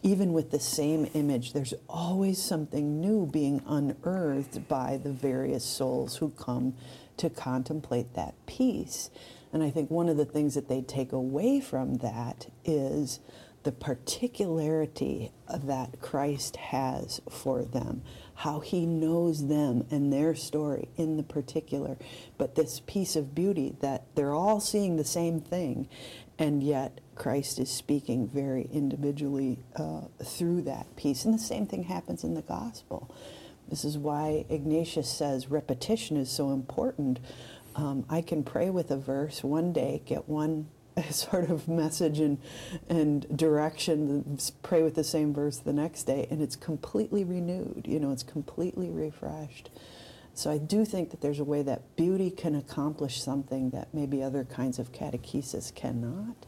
even 0.04 0.34
with 0.34 0.52
the 0.52 0.60
same 0.60 1.10
image, 1.14 1.54
there's 1.54 1.74
always 1.88 2.42
something 2.44 3.00
new 3.00 3.26
being 3.26 3.62
unearthed 3.66 4.68
by 4.68 5.00
the 5.02 5.12
various 5.12 5.64
souls 5.64 6.18
who 6.18 6.30
come 6.32 6.76
to 7.16 7.30
contemplate 7.30 8.16
that 8.16 8.34
piece. 8.48 9.12
And 9.54 9.64
I 9.64 9.70
think 9.70 9.90
one 9.90 10.10
of 10.10 10.18
the 10.18 10.26
things 10.26 10.56
that 10.56 10.68
they 10.68 10.82
take 10.82 11.14
away 11.14 11.62
from 11.62 11.96
that 12.00 12.48
is 12.66 13.22
the 13.68 13.72
particularity 13.74 15.30
that 15.54 16.00
Christ 16.00 16.56
has 16.56 17.20
for 17.30 17.66
them, 17.66 18.02
how 18.36 18.62
he 18.62 18.86
knows 18.86 19.50
them 19.50 19.86
and 19.92 20.14
their 20.14 20.36
story 20.36 20.88
in 20.96 21.18
the 21.18 21.24
particular. 21.24 21.98
But 22.38 22.56
this 22.56 22.80
piece 22.88 23.18
of 23.18 23.36
beauty 23.36 23.76
that 23.82 24.06
they're 24.16 24.34
all 24.34 24.62
seeing 24.62 24.96
the 24.96 25.04
same 25.04 25.42
thing, 25.42 25.90
and 26.40 26.64
yet 26.64 27.02
Christ 27.16 27.60
is 27.60 27.70
speaking 27.70 28.30
very 28.30 28.70
individually 28.72 29.60
uh, 29.76 30.04
through 30.24 30.62
that 30.62 30.96
piece. 30.96 31.26
And 31.26 31.34
the 31.34 31.38
same 31.38 31.68
thing 31.68 31.84
happens 31.84 32.24
in 32.24 32.36
the 32.36 32.44
gospel. 32.44 33.14
This 33.68 33.84
is 33.84 33.98
why 33.98 34.46
Ignatius 34.48 35.12
says 35.12 35.52
repetition 35.52 36.16
is 36.16 36.32
so 36.32 36.52
important. 36.52 37.20
Um, 37.76 38.06
I 38.10 38.22
can 38.22 38.44
pray 38.44 38.70
with 38.70 38.92
a 38.92 38.98
verse 38.98 39.44
one 39.44 39.74
day, 39.74 40.04
get 40.06 40.30
one 40.30 40.70
sort 41.12 41.50
of 41.50 41.68
message 41.68 42.20
and, 42.20 42.38
and 42.90 43.26
direction, 43.38 44.38
pray 44.64 44.84
with 44.84 44.96
the 44.96 45.04
same 45.04 45.34
verse 45.34 45.58
the 45.58 45.74
next 45.74 46.04
day, 46.04 46.28
and 46.30 46.42
it's 46.42 46.56
completely 46.56 47.24
renewed. 47.24 47.86
You 47.88 48.00
know, 48.00 48.12
it's 48.12 48.24
completely 48.24 48.90
refreshed. 48.90 49.70
So 50.34 50.52
I 50.52 50.60
do 50.60 50.86
think 50.86 51.10
that 51.10 51.22
there's 51.22 51.40
a 51.40 51.44
way 51.44 51.64
that 51.64 51.96
beauty 51.96 52.30
can 52.30 52.54
accomplish 52.54 53.22
something 53.22 53.72
that 53.72 53.94
maybe 53.94 54.22
other 54.22 54.44
kinds 54.44 54.78
of 54.78 54.92
catechesis 54.92 55.74
cannot. 55.74 56.46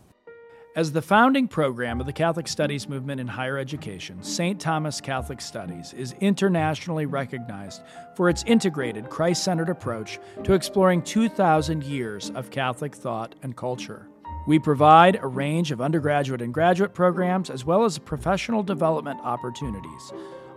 As 0.76 0.92
the 0.92 1.02
founding 1.02 1.48
program 1.48 2.00
of 2.00 2.06
the 2.06 2.14
Catholic 2.14 2.48
Studies 2.48 2.88
movement 2.88 3.20
in 3.20 3.28
higher 3.28 3.58
education, 3.58 4.22
St. 4.22 4.62
Thomas 4.62 5.02
Catholic 5.02 5.42
Studies 5.42 5.94
is 5.94 6.14
internationally 6.20 7.08
recognized 7.08 7.82
for 8.16 8.30
its 8.30 8.44
integrated, 8.44 9.10
Christ 9.10 9.44
centered 9.44 9.70
approach 9.70 10.20
to 10.44 10.54
exploring 10.54 11.02
2,000 11.02 11.84
years 11.84 12.30
of 12.36 12.52
Catholic 12.52 12.94
thought 12.94 13.34
and 13.42 13.58
culture. 13.58 14.09
We 14.48 14.60
provide 14.60 15.20
a 15.22 15.28
range 15.28 15.72
of 15.72 15.82
undergraduate 15.82 16.42
and 16.42 16.54
graduate 16.54 16.94
programs 16.94 17.50
as 17.50 17.66
well 17.66 17.84
as 17.86 17.98
professional 18.00 18.64
development 18.64 19.20
opportunities, 19.24 20.14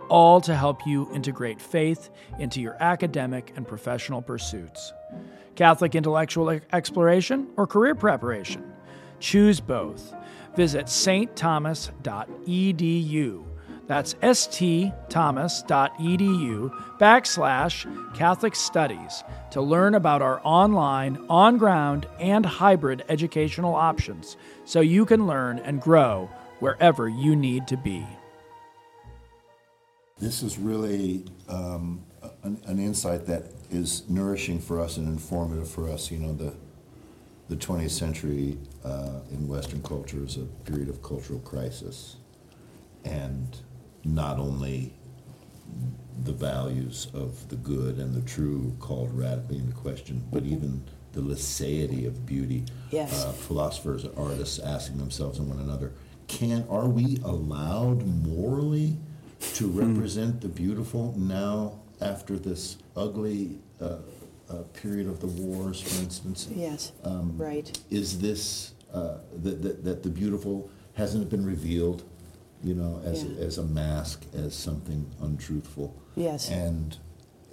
all 0.09 0.41
to 0.41 0.55
help 0.55 0.87
you 0.87 1.09
integrate 1.13 1.61
faith 1.61 2.09
into 2.39 2.61
your 2.61 2.75
academic 2.81 3.53
and 3.55 3.67
professional 3.67 4.21
pursuits. 4.21 4.93
Catholic 5.55 5.95
intellectual 5.95 6.59
exploration 6.71 7.47
or 7.57 7.67
career 7.67 7.95
preparation? 7.95 8.71
Choose 9.19 9.59
both. 9.59 10.13
Visit 10.55 10.85
stthomas.edu. 10.87 13.52
That's 13.87 14.13
stthomas.edu 14.15 14.97
backslash 16.99 18.13
Catholic 18.15 18.55
Studies 18.55 19.23
to 19.51 19.61
learn 19.61 19.95
about 19.95 20.21
our 20.21 20.39
online, 20.43 21.25
on 21.29 21.57
ground, 21.57 22.07
and 22.19 22.45
hybrid 22.45 23.03
educational 23.09 23.75
options 23.75 24.37
so 24.65 24.79
you 24.79 25.05
can 25.05 25.27
learn 25.27 25.59
and 25.59 25.81
grow 25.81 26.29
wherever 26.59 27.09
you 27.09 27.35
need 27.35 27.67
to 27.67 27.75
be. 27.75 28.05
This 30.17 30.41
is 30.41 30.57
really 30.57 31.25
um, 31.49 32.05
an, 32.43 32.61
an 32.65 32.79
insight 32.79 33.25
that 33.25 33.51
is 33.69 34.07
nourishing 34.09 34.59
for 34.59 34.79
us 34.79 34.95
and 34.95 35.07
informative 35.07 35.69
for 35.69 35.89
us. 35.89 36.09
You 36.09 36.19
know, 36.19 36.33
the 36.33 36.53
the 37.49 37.57
20th 37.57 37.91
century 37.91 38.57
uh, 38.85 39.19
in 39.29 39.47
Western 39.49 39.83
culture 39.83 40.23
is 40.23 40.37
a 40.37 40.45
period 40.63 40.87
of 40.87 41.03
cultural 41.03 41.39
crisis, 41.41 42.15
and 43.03 43.57
not 44.05 44.37
only 44.39 44.93
the 46.23 46.31
values 46.31 47.07
of 47.13 47.49
the 47.49 47.55
good 47.55 47.97
and 47.97 48.13
the 48.13 48.21
true 48.21 48.75
called 48.79 49.17
radically 49.17 49.57
into 49.57 49.73
question, 49.73 50.23
but 50.31 50.43
even 50.43 50.83
the 51.13 51.21
lasciety 51.21 52.05
of 52.07 52.25
beauty. 52.25 52.63
Yes. 52.91 53.25
Uh, 53.25 53.31
philosophers 53.31 54.05
artists 54.17 54.59
asking 54.59 54.97
themselves 54.97 55.39
and 55.39 55.49
one 55.49 55.59
another, 55.59 55.91
can 56.27 56.65
are 56.69 56.87
we 56.87 57.19
allowed 57.23 58.05
morally 58.25 58.97
to 59.55 59.67
represent 59.67 60.41
the 60.41 60.47
beautiful 60.47 61.13
now 61.17 61.79
after 62.01 62.37
this 62.37 62.77
ugly 62.95 63.59
uh, 63.81 63.97
uh, 64.49 64.55
period 64.73 65.07
of 65.07 65.19
the 65.19 65.27
wars, 65.27 65.81
for 65.81 66.01
instance? 66.03 66.47
Yes, 66.55 66.91
Um, 67.03 67.37
right. 67.37 67.77
Is 67.89 68.19
this, 68.19 68.73
uh, 68.93 69.17
that, 69.43 69.61
that, 69.61 69.83
that 69.83 70.03
the 70.03 70.09
beautiful 70.09 70.69
hasn't 70.95 71.29
been 71.29 71.45
revealed, 71.45 72.03
you 72.63 72.73
know, 72.73 73.01
as, 73.03 73.23
Yeah. 73.23 73.43
as 73.45 73.57
a 73.57 73.63
mask, 73.63 74.25
as 74.33 74.55
something 74.55 75.05
untruthful? 75.21 75.93
Yes. 76.15 76.49
And 76.49 76.97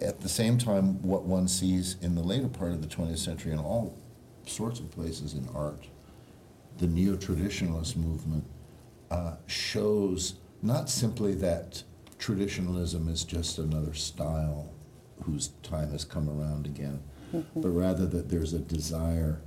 at 0.00 0.20
the 0.20 0.28
same 0.28 0.56
time, 0.56 1.02
what 1.02 1.24
one 1.24 1.48
sees 1.48 1.96
in 2.00 2.14
the 2.14 2.22
later 2.22 2.48
part 2.48 2.72
of 2.72 2.80
the 2.80 2.88
20th 2.88 3.18
century 3.18 3.52
in 3.52 3.58
all 3.58 3.98
sorts 4.46 4.80
of 4.80 4.90
places 4.90 5.34
in 5.34 5.48
art, 5.54 5.88
the 6.78 6.86
neo-traditionalist 6.86 7.96
movement 7.96 8.44
uh, 9.10 9.34
shows 9.46 10.34
not 10.62 10.88
simply 10.88 11.34
that 11.34 11.82
traditionalism 12.18 13.08
is 13.08 13.24
just 13.24 13.58
another 13.58 13.92
style 13.94 14.70
whose 15.24 15.48
time 15.62 15.90
has 15.90 16.04
come 16.04 16.28
around 16.28 16.66
again, 16.66 17.02
but 17.54 17.68
rather 17.68 18.06
that 18.06 18.28
there's 18.28 18.52
a 18.52 18.58
desire 18.58 19.40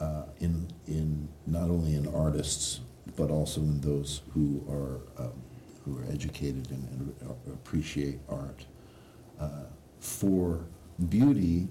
uh, 0.00 0.22
in, 0.40 0.68
in 0.86 1.28
not 1.46 1.68
only 1.70 1.94
in 1.94 2.06
artists, 2.14 2.80
but 3.18 3.30
also 3.30 3.60
in 3.60 3.80
those 3.80 4.22
who 4.32 4.64
are, 4.70 5.24
um, 5.24 5.32
who 5.84 5.98
are 5.98 6.04
educated 6.04 6.70
and, 6.70 6.88
and 6.92 7.14
appreciate 7.52 8.20
art, 8.28 8.64
uh, 9.40 9.64
for 9.98 10.64
beauty 11.08 11.66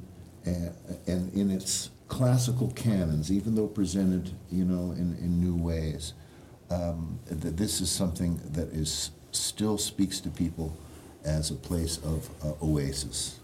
and, 0.45 0.75
and 1.07 1.33
in 1.33 1.49
its 1.49 1.89
classical 2.09 2.69
canons, 2.71 3.31
even 3.31 3.55
though 3.55 3.67
presented, 3.67 4.31
you 4.51 4.65
know, 4.65 4.91
in, 4.91 5.17
in 5.19 5.39
new 5.39 5.55
ways, 5.55 6.13
um, 6.69 7.17
that 7.27 7.55
this 7.55 7.79
is 7.79 7.89
something 7.89 8.41
that 8.51 8.67
is 8.73 9.11
still 9.31 9.77
speaks 9.77 10.19
to 10.19 10.29
people 10.29 10.75
as 11.23 11.49
a 11.49 11.55
place 11.55 11.97
of 11.99 12.29
uh, 12.43 12.53
oasis 12.61 13.39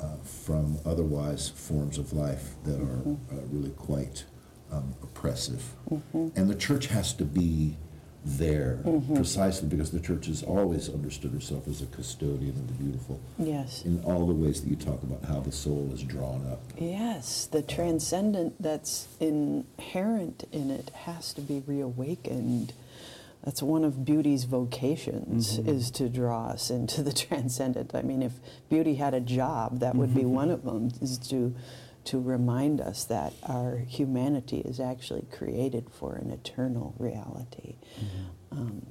uh, 0.00 0.16
from 0.24 0.76
otherwise 0.84 1.48
forms 1.48 1.98
of 1.98 2.12
life 2.12 2.54
that 2.64 2.80
are 2.80 3.00
uh, 3.32 3.40
really 3.50 3.70
quite 3.70 4.24
um, 4.72 4.94
oppressive. 5.02 5.62
Mm-hmm. 5.90 6.28
And 6.36 6.50
the 6.50 6.54
church 6.54 6.86
has 6.86 7.12
to 7.14 7.24
be 7.24 7.76
there 8.24 8.80
mm-hmm. 8.84 9.14
precisely 9.14 9.68
because 9.68 9.90
the 9.90 10.00
church 10.00 10.26
has 10.26 10.42
always 10.42 10.88
understood 10.88 11.32
herself 11.32 11.66
as 11.68 11.80
a 11.82 11.86
custodian 11.86 12.50
of 12.50 12.66
the 12.66 12.74
beautiful 12.74 13.20
Yes. 13.38 13.84
in 13.84 14.02
all 14.04 14.26
the 14.26 14.34
ways 14.34 14.60
that 14.60 14.68
you 14.68 14.76
talk 14.76 15.02
about 15.02 15.24
how 15.24 15.40
the 15.40 15.52
soul 15.52 15.90
is 15.94 16.02
drawn 16.02 16.46
up. 16.50 16.60
Yes, 16.76 17.46
the 17.46 17.62
transcendent 17.62 18.60
that's 18.60 19.08
inherent 19.20 20.44
in 20.52 20.70
it 20.70 20.90
has 20.90 21.32
to 21.34 21.40
be 21.40 21.62
reawakened. 21.66 22.72
That's 23.44 23.62
one 23.62 23.84
of 23.84 24.04
beauty's 24.04 24.44
vocations 24.44 25.58
mm-hmm. 25.58 25.68
is 25.68 25.90
to 25.92 26.08
draw 26.08 26.48
us 26.48 26.70
into 26.70 27.02
the 27.02 27.12
transcendent. 27.28 27.94
I 27.94 28.02
mean, 28.02 28.22
if 28.22 28.32
beauty 28.68 28.96
had 28.96 29.14
a 29.14 29.20
job, 29.20 29.80
that 29.80 29.94
would 29.94 30.14
be 30.14 30.24
one 30.24 30.50
of 30.50 30.64
them 30.64 30.90
is 31.00 31.18
to 31.30 31.54
to 32.08 32.18
remind 32.20 32.80
us 32.80 33.04
that 33.04 33.34
our 33.42 33.76
humanity 33.86 34.60
is 34.60 34.80
actually 34.80 35.26
created 35.30 35.90
for 35.90 36.14
an 36.14 36.30
eternal 36.30 36.94
reality. 36.98 37.76
Um, 38.50 38.86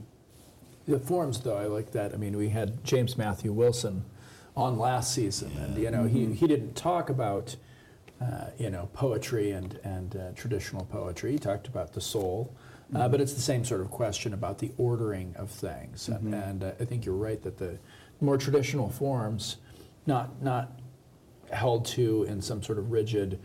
The 0.87 0.99
forms, 0.99 1.41
though, 1.41 1.57
I 1.57 1.65
like 1.65 1.91
that. 1.93 2.13
I 2.13 2.17
mean, 2.17 2.37
we 2.37 2.49
had 2.49 2.83
James 2.83 3.17
Matthew 3.17 3.51
Wilson 3.51 4.05
on 4.55 4.77
last 4.77 5.13
season, 5.13 5.51
and 5.57 5.77
you 5.77 5.89
know, 5.91 6.03
he, 6.05 6.27
he 6.33 6.47
didn't 6.47 6.75
talk 6.75 7.09
about 7.09 7.55
uh, 8.21 8.45
you 8.57 8.69
know 8.69 8.89
poetry 8.93 9.51
and 9.51 9.79
and 9.83 10.15
uh, 10.15 10.31
traditional 10.35 10.85
poetry. 10.85 11.31
He 11.31 11.39
talked 11.39 11.67
about 11.67 11.93
the 11.93 12.01
soul, 12.01 12.53
Uh, 12.95 13.09
but 13.09 13.19
it's 13.19 13.33
the 13.33 13.41
same 13.41 13.65
sort 13.65 13.81
of 13.81 13.89
question 13.91 14.33
about 14.33 14.57
the 14.59 14.71
ordering 14.77 15.35
of 15.35 15.49
things. 15.49 16.07
And, 16.09 16.33
and 16.33 16.63
uh, 16.63 16.71
I 16.79 16.85
think 16.85 17.05
you're 17.05 17.23
right 17.29 17.41
that 17.43 17.57
the 17.57 17.77
more 18.21 18.37
traditional 18.37 18.89
forms, 18.89 19.57
not, 20.05 20.41
not 20.41 20.65
held 21.51 21.85
to 21.85 22.23
in 22.23 22.41
some 22.41 22.61
sort 22.61 22.77
of 22.77 22.91
rigid, 22.91 23.39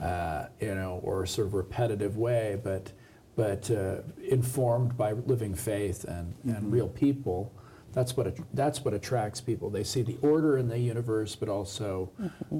uh, 0.00 0.46
you 0.60 0.74
know, 0.74 1.00
or 1.02 1.26
sort 1.26 1.46
of 1.46 1.54
repetitive 1.54 2.16
way, 2.16 2.58
but, 2.62 2.92
but 3.36 3.70
uh, 3.70 3.96
informed 4.28 4.96
by 4.96 5.12
living 5.12 5.54
faith 5.54 6.04
and, 6.04 6.34
and 6.44 6.72
real 6.72 6.88
people. 6.88 7.52
That's 7.92 8.16
what, 8.16 8.36
that's 8.52 8.84
what 8.84 8.92
attracts 8.92 9.40
people. 9.40 9.70
They 9.70 9.84
see 9.84 10.02
the 10.02 10.18
order 10.20 10.58
in 10.58 10.66
the 10.66 10.78
universe, 10.78 11.36
but 11.36 11.48
also 11.48 12.10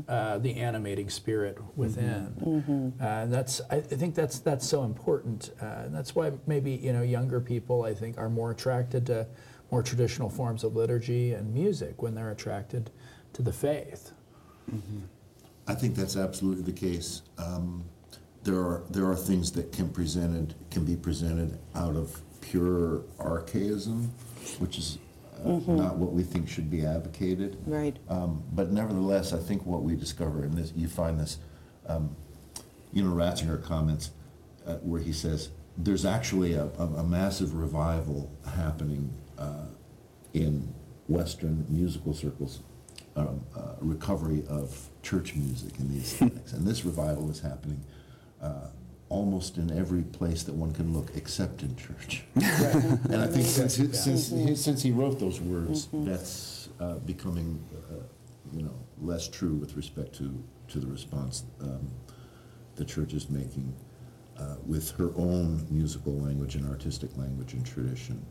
uh, 0.08 0.38
the 0.38 0.54
animating 0.54 1.10
spirit 1.10 1.58
within. 1.76 2.94
Uh, 3.00 3.04
and 3.04 3.32
that's, 3.32 3.60
I, 3.68 3.78
I 3.78 3.80
think 3.80 4.14
that's, 4.14 4.38
that's 4.38 4.64
so 4.64 4.84
important. 4.84 5.50
Uh, 5.60 5.64
and 5.86 5.94
that's 5.94 6.14
why 6.14 6.30
maybe, 6.46 6.70
you 6.70 6.92
know, 6.92 7.02
younger 7.02 7.40
people, 7.40 7.82
I 7.82 7.94
think, 7.94 8.16
are 8.16 8.30
more 8.30 8.52
attracted 8.52 9.06
to 9.06 9.26
more 9.72 9.82
traditional 9.82 10.30
forms 10.30 10.62
of 10.62 10.76
liturgy 10.76 11.32
and 11.32 11.52
music 11.52 12.00
when 12.00 12.14
they're 12.14 12.30
attracted 12.30 12.92
to 13.32 13.42
the 13.42 13.52
faith. 13.52 14.12
I 15.66 15.74
think 15.74 15.94
that's 15.94 16.16
absolutely 16.16 16.62
the 16.62 16.78
case. 16.78 17.22
Um, 17.38 17.84
there 18.42 18.60
are 18.60 18.82
there 18.90 19.06
are 19.06 19.16
things 19.16 19.52
that 19.52 19.72
can 19.72 19.88
presented 19.88 20.54
can 20.70 20.84
be 20.84 20.96
presented 20.96 21.58
out 21.74 21.96
of 21.96 22.20
pure 22.40 23.02
archaism, 23.18 24.12
which 24.58 24.78
is 24.78 24.98
uh, 25.44 25.48
not 25.66 25.96
what 25.96 26.12
we 26.12 26.22
think 26.22 26.48
should 26.48 26.70
be 26.70 26.84
advocated. 26.84 27.56
Right. 27.66 27.96
Um, 28.08 28.42
but 28.52 28.70
nevertheless, 28.70 29.32
I 29.32 29.38
think 29.38 29.64
what 29.64 29.82
we 29.82 29.96
discover, 29.96 30.42
and 30.42 30.54
this, 30.54 30.72
you 30.76 30.88
find 30.88 31.18
this, 31.18 31.38
um, 31.86 32.14
you 32.92 33.02
know, 33.02 33.14
Ratzinger 33.14 33.62
comments 33.62 34.10
uh, 34.66 34.76
where 34.76 35.00
he 35.00 35.12
says 35.12 35.50
there's 35.76 36.04
actually 36.04 36.54
a, 36.54 36.64
a, 36.78 36.84
a 36.98 37.04
massive 37.04 37.54
revival 37.54 38.30
happening 38.54 39.12
uh, 39.38 39.66
in 40.32 40.72
Western 41.08 41.66
musical 41.68 42.14
circles, 42.14 42.60
um, 43.16 43.44
uh, 43.56 43.74
recovery 43.80 44.44
of 44.48 44.88
church 45.02 45.34
music 45.34 45.78
and 45.78 45.90
the 45.90 46.00
aesthetics, 46.00 46.52
and 46.52 46.66
this 46.66 46.84
revival 46.84 47.30
is 47.30 47.40
happening. 47.40 47.82
Uh, 48.42 48.68
almost 49.10 49.58
in 49.58 49.70
every 49.78 50.02
place 50.02 50.42
that 50.42 50.54
one 50.54 50.72
can 50.72 50.92
look, 50.92 51.10
except 51.14 51.62
in 51.62 51.76
church. 51.76 52.24
and 52.34 53.16
I 53.16 53.26
think 53.26 53.46
since 53.46 53.76
he, 53.76 53.92
since 53.92 54.30
he, 54.30 54.56
since 54.56 54.82
he 54.82 54.90
wrote 54.90 55.20
those 55.20 55.40
words, 55.40 55.88
that's 55.92 56.68
uh, 56.80 56.94
becoming, 56.94 57.62
uh, 57.90 58.02
you 58.52 58.62
know, 58.62 58.74
less 59.00 59.28
true 59.28 59.54
with 59.54 59.76
respect 59.76 60.14
to 60.16 60.42
to 60.68 60.80
the 60.80 60.86
response 60.86 61.44
um, 61.60 61.90
the 62.76 62.84
church 62.84 63.12
is 63.12 63.30
making 63.30 63.74
uh, 64.38 64.56
with 64.66 64.90
her 64.92 65.12
own 65.16 65.66
musical 65.70 66.14
language 66.18 66.56
and 66.56 66.68
artistic 66.68 67.16
language 67.16 67.52
and 67.52 67.64
tradition. 67.64 68.24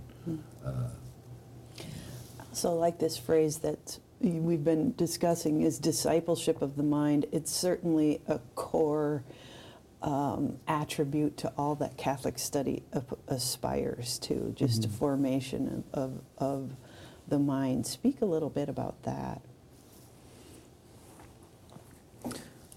So 2.52 2.69
I 2.69 2.74
like 2.74 3.00
this 3.00 3.17
phrase 3.17 3.60
that 3.60 4.00
we've 4.23 4.63
been 4.63 4.93
discussing 4.95 5.62
is 5.62 5.79
discipleship 5.79 6.62
of 6.62 6.77
the 6.77 6.83
mind. 6.83 7.25
It's 7.31 7.51
certainly 7.51 8.21
a 8.27 8.39
core 8.55 9.23
um, 10.01 10.57
attribute 10.67 11.38
to 11.38 11.51
all 11.57 11.75
that 11.75 11.97
Catholic 11.97 12.39
study 12.39 12.83
ap- 12.93 13.17
aspires 13.27 14.17
to, 14.19 14.53
just 14.55 14.86
a 14.86 14.89
formation 14.89 15.83
of, 15.93 16.21
of 16.38 16.75
the 17.27 17.39
mind. 17.39 17.86
Speak 17.86 18.21
a 18.21 18.25
little 18.25 18.49
bit 18.49 18.69
about 18.69 19.01
that. 19.03 19.41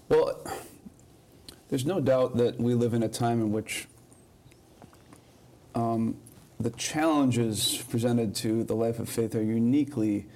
Well, 0.09 0.41
there's 1.69 1.85
no 1.85 1.99
doubt 1.99 2.37
that 2.37 2.59
we 2.59 2.73
live 2.73 2.93
in 2.93 3.03
a 3.03 3.09
time 3.09 3.41
in 3.41 3.51
which 3.51 3.87
um, 5.75 6.17
the 6.59 6.71
challenges 6.71 7.83
presented 7.89 8.35
to 8.35 8.63
the 8.63 8.75
life 8.75 8.99
of 8.99 9.09
faith 9.09 9.35
are 9.35 9.43
uniquely 9.43 10.27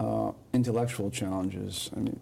uh, 0.00 0.32
intellectual 0.52 1.10
challenges. 1.10 1.90
I 1.94 2.00
mean, 2.00 2.18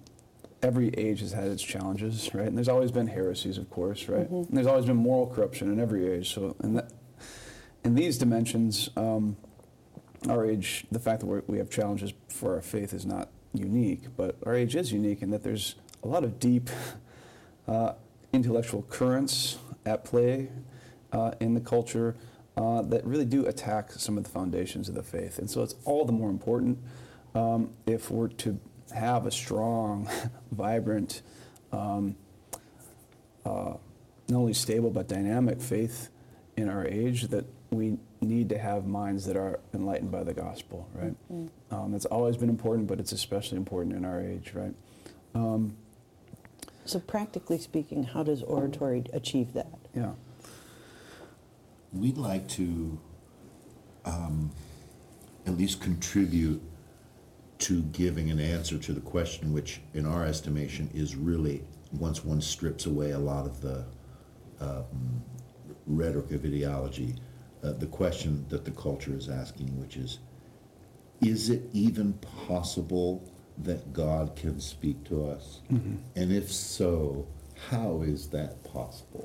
every 0.63 0.89
age 0.91 1.21
has 1.21 1.33
had 1.33 1.47
its 1.47 1.63
challenges, 1.63 2.29
right? 2.35 2.47
And 2.47 2.57
there's 2.57 2.69
always 2.69 2.91
been 2.91 3.07
heresies, 3.07 3.57
of 3.57 3.71
course, 3.71 4.09
right? 4.09 4.29
And 4.29 4.49
there's 4.51 4.67
always 4.67 4.85
been 4.85 4.97
moral 4.97 5.29
corruption 5.29 5.73
in 5.73 5.79
every 5.79 6.11
age. 6.11 6.35
So, 6.35 6.57
in 6.63 6.75
that, 6.75 6.93
in 7.85 7.95
these 7.95 8.19
dimensions, 8.19 8.91
um, 8.97 9.37
our 10.29 10.45
age, 10.45 10.85
the 10.91 10.99
fact 10.99 11.21
that 11.21 11.27
we're, 11.27 11.43
we 11.47 11.59
have 11.59 11.71
challenges 11.71 12.13
for 12.29 12.57
our 12.57 12.61
faith 12.61 12.93
is 12.93 13.07
not 13.07 13.31
unique, 13.55 14.17
but 14.17 14.37
our 14.45 14.55
age 14.55 14.75
is 14.75 14.93
unique 14.93 15.23
in 15.23 15.31
that 15.31 15.45
there's 15.45 15.77
a 16.03 16.09
lot 16.09 16.25
of 16.25 16.41
deep 16.41 16.71
uh, 17.69 17.93
intellectual 18.33 18.83
currents 18.91 19.59
at 19.87 20.05
play 20.05 20.49
uh, 21.13 21.31
in 21.41 21.55
the 21.55 21.61
culture 21.61 22.17
uh, 22.57 22.83
that 22.83 23.05
really 23.07 23.25
do 23.25 23.47
attack 23.47 23.93
some 23.93 24.19
of 24.19 24.25
the 24.25 24.31
foundations 24.31 24.89
of 24.89 24.97
the 24.97 25.03
faith. 25.03 25.39
And 25.39 25.49
so 25.49 25.63
it's 25.63 25.77
all 25.85 26.05
the 26.05 26.13
more 26.13 26.29
important 26.29 26.79
um, 27.35 27.71
if 27.87 28.11
we're 28.11 28.29
to 28.29 28.59
have 28.95 29.27
a 29.27 29.31
strong, 29.31 30.09
vibrant, 30.53 31.23
um, 31.73 32.17
uh, 33.45 33.75
not 34.29 34.39
only 34.39 34.53
stable 34.55 34.91
but 34.91 35.09
dynamic 35.09 35.61
faith 35.61 36.11
in 36.57 36.69
our 36.69 36.87
age 36.87 37.29
that 37.29 37.45
we 37.71 37.99
need 38.21 38.49
to 38.49 38.59
have 38.59 38.87
minds 38.87 39.27
that 39.27 39.37
are 39.37 39.61
enlightened 39.75 40.11
by 40.11 40.25
the 40.25 40.33
gospel, 40.35 40.89
right? 40.95 41.15
Um, 41.71 41.95
it's 41.95 42.07
always 42.07 42.37
been 42.37 42.49
important, 42.49 42.89
but 42.89 42.99
it's 42.99 43.13
especially 43.13 43.59
important 43.59 43.95
in 43.95 44.05
our 44.05 44.21
age, 44.21 44.53
right? 44.55 44.75
Um, 45.35 45.77
So, 46.85 46.99
practically 46.99 47.59
speaking, 47.59 48.03
how 48.05 48.23
does 48.23 48.43
oratory 48.43 49.05
achieve 49.13 49.53
that? 49.53 49.69
yeah. 49.95 50.13
We'd 51.93 52.19
like 52.19 52.49
to 52.49 52.99
um, 54.05 54.51
at 55.47 55.57
least 55.57 55.81
contribute 55.81 56.61
to 57.59 57.83
giving 57.83 58.31
an 58.31 58.39
answer 58.39 58.79
to 58.79 58.93
the 58.93 59.01
question, 59.01 59.53
which, 59.53 59.81
in 59.95 60.07
our 60.07 60.25
estimation, 60.25 60.91
is 60.95 61.17
really 61.17 61.65
once 61.93 62.25
one 62.25 62.41
strips 62.41 62.87
away 62.87 63.11
a 63.13 63.19
lot 63.19 63.47
of 63.47 63.61
the 63.61 63.85
um, 64.61 65.23
rhetoric 65.87 66.31
of 66.33 66.45
ideology, 66.45 67.17
uh, 67.65 67.73
the 67.73 67.87
question 67.87 68.45
that 68.49 68.65
the 68.65 68.71
culture 68.71 69.15
is 69.15 69.29
asking, 69.29 69.67
which 69.81 69.97
is, 69.97 70.19
is 71.21 71.51
it 71.51 71.63
even 71.73 72.13
possible 72.47 73.29
that 73.59 73.93
God 73.93 74.37
can 74.37 74.61
speak 74.61 75.03
to 75.05 75.27
us? 75.27 75.61
And 76.15 76.33
if 76.33 76.53
so, 76.53 77.27
how 77.71 78.03
is 78.03 78.29
that 78.29 78.63
possible? 78.63 79.25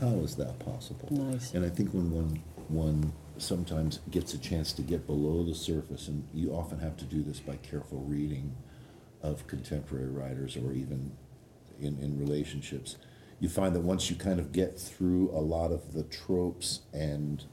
How 0.00 0.16
is 0.24 0.34
that 0.36 0.58
possible? 0.58 1.08
Nice. 1.10 1.54
And 1.54 1.64
I 1.64 1.68
think 1.68 1.92
when 1.92 2.10
one 2.10 2.42
one 2.68 3.12
sometimes 3.40 4.00
gets 4.10 4.34
a 4.34 4.38
chance 4.38 4.72
to 4.74 4.82
get 4.82 5.06
below 5.06 5.44
the 5.44 5.54
surface, 5.54 6.08
and 6.08 6.26
you 6.34 6.52
often 6.52 6.78
have 6.78 6.96
to 6.98 7.04
do 7.04 7.22
this 7.22 7.40
by 7.40 7.56
careful 7.56 7.98
reading 8.00 8.54
of 9.22 9.46
contemporary 9.46 10.08
writers 10.08 10.56
or 10.56 10.72
even 10.72 11.12
in, 11.80 11.98
in 11.98 12.18
relationships, 12.18 12.96
you 13.38 13.48
find 13.48 13.74
that 13.74 13.80
once 13.80 14.10
you 14.10 14.16
kind 14.16 14.38
of 14.38 14.52
get 14.52 14.78
through 14.78 15.30
a 15.30 15.40
lot 15.40 15.72
of 15.72 15.92
the 15.92 16.02
tropes 16.04 16.80
and 16.92 17.44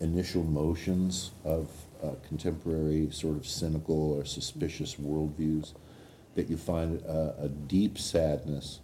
initial 0.00 0.42
motions 0.42 1.32
of 1.44 1.70
uh, 2.02 2.10
contemporary 2.26 3.08
sort 3.10 3.36
of 3.36 3.46
cynical 3.46 4.12
or 4.12 4.24
suspicious 4.24 4.96
worldviews, 4.96 5.74
that 6.34 6.48
you 6.48 6.56
find 6.56 7.00
a, 7.02 7.34
a 7.42 7.48
deep 7.48 7.98
sadness 7.98 8.80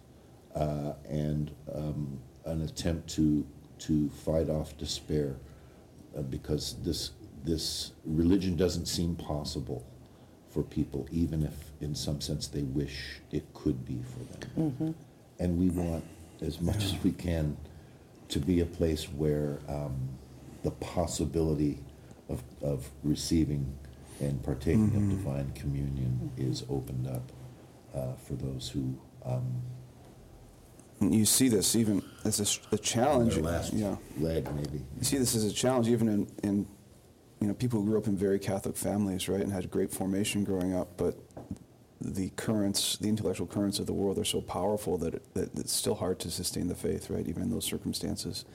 uh, 0.55 0.93
and 1.09 1.51
um, 1.73 2.19
an 2.45 2.61
attempt 2.61 3.09
to 3.09 3.45
to 3.79 4.09
fight 4.09 4.49
off 4.49 4.77
despair, 4.77 5.37
uh, 6.17 6.21
because 6.21 6.75
this 6.83 7.11
this 7.43 7.91
religion 8.05 8.55
doesn't 8.57 8.85
seem 8.87 9.15
possible 9.15 9.85
for 10.49 10.63
people, 10.63 11.07
even 11.11 11.43
if 11.43 11.53
in 11.81 11.95
some 11.95 12.19
sense 12.19 12.47
they 12.47 12.63
wish 12.63 13.21
it 13.31 13.53
could 13.53 13.85
be 13.85 14.01
for 14.03 14.19
them. 14.33 14.49
And 15.39 15.57
we 15.57 15.69
want, 15.69 16.03
as 16.41 16.59
much 16.59 16.83
as 16.83 16.95
we 17.03 17.11
can, 17.11 17.55
to 18.29 18.39
be 18.39 18.59
a 18.59 18.65
place 18.65 19.05
where 19.05 19.59
um, 19.69 20.09
the 20.63 20.71
possibility 20.71 21.79
of, 22.27 22.43
of 22.61 22.89
receiving 23.03 23.73
and 24.19 24.43
partaking 24.43 24.91
of 24.95 25.09
divine 25.09 25.51
communion 25.53 26.31
is 26.37 26.63
opened 26.69 27.07
up 27.07 27.31
uh, 27.95 28.13
for 28.15 28.33
those 28.33 28.69
who 28.69 28.97
um, 29.25 29.61
You 31.01 31.25
see 31.25 31.47
this 31.47 31.75
even 31.75 32.03
as 32.25 32.59
a 32.71 32.77
challenge. 32.77 33.35
their 33.35 33.43
last 33.43 33.73
yeah. 33.73 33.95
leg, 34.19 34.53
maybe. 34.53 34.83
You 34.97 35.03
see 35.03 35.17
this 35.17 35.35
as 35.35 35.45
a 35.45 35.53
challenge 35.53 35.87
even 35.87 36.09
in, 36.09 36.27
in 36.43 36.67
you 37.39 37.47
know 37.47 37.53
people 37.53 37.79
who 37.79 37.85
grew 37.87 37.97
up 37.97 38.07
in 38.07 38.17
very 38.17 38.39
Catholic 38.39 38.75
families, 38.75 39.29
right, 39.29 39.41
and 39.41 39.51
had 39.51 39.69
great 39.71 39.91
formation 39.91 40.43
growing 40.43 40.75
up, 40.75 40.89
but 40.97 41.15
the 42.01 42.29
currents, 42.35 42.97
the 42.97 43.09
intellectual 43.09 43.47
currents 43.47 43.79
of 43.79 43.85
the 43.85 43.93
world 43.93 44.17
are 44.17 44.25
so 44.25 44.41
powerful 44.41 44.97
that, 44.97 45.15
it, 45.15 45.33
that 45.33 45.55
it's 45.55 45.73
still 45.73 45.95
hard 45.95 46.19
to 46.19 46.31
sustain 46.31 46.67
the 46.67 46.75
faith, 46.75 47.09
right, 47.09 47.27
even 47.27 47.43
in 47.43 47.49
those 47.49 47.65
circumstances. 47.65 48.45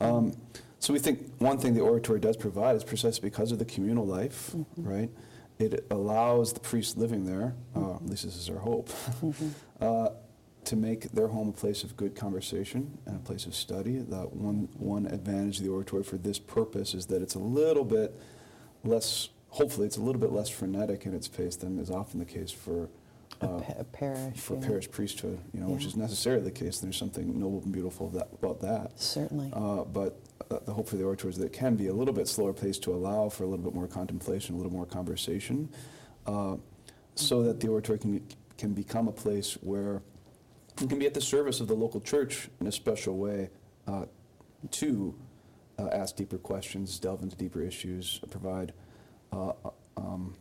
Um, 0.00 0.36
so 0.78 0.92
we 0.92 0.98
think 1.00 1.34
one 1.38 1.58
thing 1.58 1.74
the 1.74 1.80
oratory 1.80 2.20
does 2.20 2.36
provide 2.36 2.76
is 2.76 2.84
precisely 2.84 3.28
because 3.28 3.50
of 3.50 3.58
the 3.58 3.64
communal 3.64 4.06
life, 4.06 4.54
right? 4.76 5.10
It 5.58 5.86
allows 5.90 6.52
the 6.52 6.60
priest 6.60 6.96
living 6.96 7.26
there, 7.26 7.54
uh, 7.74 7.96
at 7.96 8.06
least 8.06 8.24
this 8.24 8.36
is 8.36 8.48
our 8.48 8.58
hope, 8.58 8.90
uh, 9.80 10.10
to 10.68 10.76
make 10.76 11.10
their 11.12 11.28
home 11.28 11.48
a 11.48 11.52
place 11.52 11.82
of 11.82 11.96
good 11.96 12.14
conversation 12.14 12.98
and 13.06 13.16
a 13.16 13.18
place 13.20 13.46
of 13.46 13.54
study. 13.54 13.98
The 13.98 14.18
one, 14.18 14.68
one 14.76 15.06
advantage 15.06 15.58
of 15.58 15.64
the 15.64 15.70
oratory 15.70 16.02
for 16.02 16.18
this 16.18 16.38
purpose 16.38 16.92
is 16.92 17.06
that 17.06 17.22
it's 17.22 17.34
a 17.34 17.38
little 17.38 17.84
bit 17.84 18.14
less, 18.84 19.30
hopefully, 19.48 19.86
it's 19.86 19.96
a 19.96 20.02
little 20.02 20.20
bit 20.20 20.30
less 20.30 20.50
frenetic 20.50 21.06
in 21.06 21.14
its 21.14 21.26
pace 21.26 21.56
than 21.56 21.78
is 21.78 21.90
often 21.90 22.18
the 22.20 22.26
case 22.26 22.50
for, 22.50 22.90
A 23.40 23.46
uh, 23.46 23.62
a 23.78 23.84
parish. 23.84 24.36
for 24.36 24.58
yeah. 24.58 24.66
parish 24.66 24.90
priesthood, 24.90 25.38
you 25.54 25.60
know, 25.60 25.68
which 25.68 25.86
is 25.86 25.96
necessarily 25.96 26.42
the 26.42 26.50
case. 26.50 26.80
There's 26.80 26.98
something 26.98 27.40
noble 27.40 27.62
and 27.62 27.72
beautiful 27.72 28.10
that, 28.10 28.28
about 28.34 28.60
that. 28.60 29.00
Certainly. 29.00 29.50
Uh, 29.54 29.84
but 29.84 30.20
uh, 30.50 30.58
the 30.66 30.72
hope 30.74 30.86
for 30.86 30.96
the 30.96 31.04
oratory 31.04 31.32
is 31.32 31.38
that 31.38 31.46
it 31.46 31.54
can 31.54 31.76
be 31.76 31.86
a 31.86 31.94
little 31.94 32.14
bit 32.14 32.28
slower 32.28 32.52
pace 32.52 32.78
to 32.80 32.92
allow 32.92 33.30
for 33.30 33.44
a 33.44 33.46
little 33.46 33.64
bit 33.64 33.74
more 33.74 33.88
contemplation, 33.88 34.54
a 34.54 34.58
little 34.58 34.72
more 34.72 34.86
conversation, 34.86 35.70
uh, 36.26 36.56
so 37.14 37.42
that 37.42 37.58
the 37.58 37.68
oratory 37.68 37.98
can, 37.98 38.22
can 38.58 38.74
become 38.74 39.08
a 39.08 39.12
place 39.12 39.54
where 39.62 40.02
can 40.86 40.98
be 40.98 41.06
at 41.06 41.14
the 41.14 41.20
service 41.20 41.60
of 41.60 41.66
the 41.66 41.74
local 41.74 42.00
church 42.00 42.48
in 42.60 42.66
a 42.66 42.72
special 42.72 43.16
way 43.16 43.50
uh, 43.86 44.04
to 44.70 45.14
uh, 45.78 45.88
ask 45.88 46.16
deeper 46.16 46.38
questions, 46.38 46.98
delve 46.98 47.22
into 47.22 47.36
deeper 47.36 47.60
issues, 47.62 48.20
provide 48.30 48.72
uh, 49.32 49.52
uh, 49.64 49.70
um, 49.96 50.34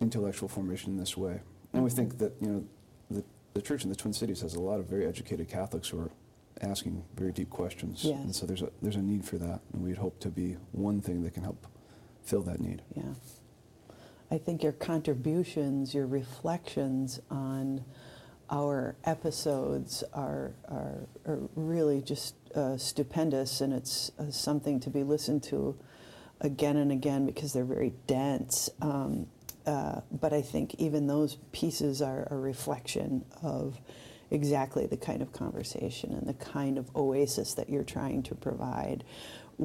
intellectual 0.00 0.48
formation 0.48 0.92
in 0.92 0.96
this 0.96 1.16
way. 1.16 1.40
And 1.72 1.84
we 1.84 1.90
think 1.90 2.18
that 2.18 2.34
you 2.40 2.48
know 2.48 2.64
the, 3.10 3.24
the 3.54 3.62
church 3.62 3.82
in 3.84 3.90
the 3.90 3.96
Twin 3.96 4.12
Cities 4.12 4.40
has 4.40 4.54
a 4.54 4.60
lot 4.60 4.78
of 4.78 4.86
very 4.86 5.06
educated 5.06 5.48
Catholics 5.48 5.88
who 5.88 6.00
are 6.00 6.10
asking 6.60 7.02
very 7.16 7.32
deep 7.32 7.50
questions, 7.50 8.04
Yes. 8.04 8.20
and 8.22 8.34
so 8.34 8.46
there's 8.46 8.62
a 8.62 8.70
there's 8.82 8.96
a 8.96 9.02
need 9.02 9.24
for 9.24 9.38
that, 9.38 9.60
and 9.72 9.82
we'd 9.82 9.96
hope 9.96 10.18
to 10.20 10.28
be 10.28 10.56
one 10.72 11.00
thing 11.00 11.22
that 11.22 11.34
can 11.34 11.42
help 11.42 11.66
fill 12.22 12.42
that 12.42 12.60
need. 12.60 12.82
Yeah. 12.94 13.02
I 14.30 14.38
think 14.38 14.62
your 14.62 14.72
contributions, 14.72 15.94
your 15.94 16.06
reflections 16.06 17.20
on 17.30 17.84
our 18.52 18.94
episodes 19.04 20.04
are, 20.12 20.52
are, 20.68 21.08
are 21.26 21.38
really 21.56 22.02
just 22.02 22.34
uh, 22.54 22.76
stupendous, 22.76 23.62
and 23.62 23.72
it's 23.72 24.12
uh, 24.18 24.30
something 24.30 24.78
to 24.80 24.90
be 24.90 25.02
listened 25.02 25.42
to 25.42 25.74
again 26.42 26.76
and 26.76 26.92
again 26.92 27.24
because 27.24 27.54
they're 27.54 27.64
very 27.64 27.94
dense. 28.06 28.68
Um, 28.82 29.26
uh, 29.66 30.00
but 30.10 30.32
I 30.34 30.42
think 30.42 30.74
even 30.74 31.06
those 31.06 31.38
pieces 31.52 32.02
are 32.02 32.28
a 32.30 32.36
reflection 32.36 33.24
of 33.42 33.80
exactly 34.30 34.86
the 34.86 34.96
kind 34.96 35.22
of 35.22 35.32
conversation 35.32 36.12
and 36.12 36.26
the 36.26 36.34
kind 36.34 36.78
of 36.78 36.94
oasis 36.96 37.54
that 37.54 37.70
you're 37.70 37.84
trying 37.84 38.22
to 38.24 38.34
provide. 38.34 39.04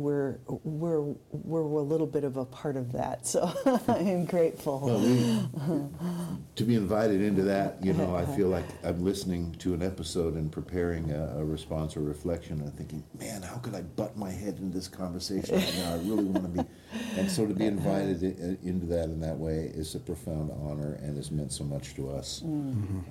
We're, 0.01 0.38
we're, 0.63 1.01
we're 1.31 1.62
a 1.79 1.81
little 1.83 2.05
bit 2.05 2.23
of 2.23 2.38
a 2.38 2.45
part 2.45 2.77
of 2.77 2.91
that, 2.91 3.25
so 3.25 3.51
I'm 3.88 4.25
grateful. 4.25 4.79
Well, 4.86 4.99
we, 4.99 6.39
to 6.55 6.63
be 6.63 6.75
invited 6.75 7.19
into 7.21 7.41
that, 7.43 7.83
you 7.83 7.93
know, 7.93 8.15
I 8.15 8.23
feel 8.25 8.47
like 8.49 8.65
I'm 8.83 9.03
listening 9.03 9.53
to 9.55 9.73
an 9.73 9.81
episode 9.81 10.36
and 10.36 10.51
preparing 10.51 11.10
a, 11.12 11.38
a 11.39 11.43
response 11.43 11.97
or 11.97 12.01
reflection 12.01 12.62
and 12.62 12.71
thinking, 12.77 13.03
man, 13.19 13.41
how 13.41 13.55
could 13.57 13.73
I 13.73 13.81
butt 13.81 14.15
my 14.15 14.29
head 14.29 14.60
into 14.60 14.75
this 14.77 14.88
conversation 14.88 15.55
right 15.55 15.73
now? 15.79 15.93
I 15.93 15.97
really 15.97 16.25
want 16.25 16.43
to 16.55 16.63
be. 16.63 16.69
And 17.17 17.29
so 17.29 17.47
to 17.47 17.53
be 17.55 17.65
invited 17.65 18.23
i- 18.23 18.67
into 18.67 18.86
that 18.88 19.05
in 19.05 19.19
that 19.21 19.38
way 19.38 19.71
is 19.73 19.95
a 19.95 19.99
profound 19.99 20.51
honor 20.62 20.99
and 21.01 21.17
has 21.17 21.31
meant 21.31 21.51
so 21.51 21.63
much 21.63 21.95
to 21.95 22.10
us 22.12 22.43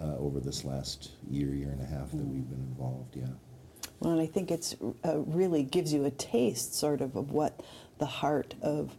uh, 0.01 0.16
over 0.18 0.38
this 0.38 0.64
last 0.64 1.11
year, 1.29 1.49
year 1.53 1.70
and 1.70 1.83
a 1.83 1.87
half 1.87 2.12
that 2.12 2.25
we've 2.25 2.49
been 2.49 2.64
involved, 2.70 3.16
yeah. 3.16 3.27
And 4.11 4.21
I 4.21 4.27
think 4.27 4.51
it's 4.51 4.77
uh, 5.05 5.19
really 5.19 5.64
gives 5.64 5.92
you 5.92 6.05
a 6.05 6.11
taste, 6.11 6.75
sort 6.75 7.01
of, 7.01 7.16
of 7.16 7.33
what 7.33 7.62
the 7.99 8.07
heart 8.07 8.55
of 8.62 8.95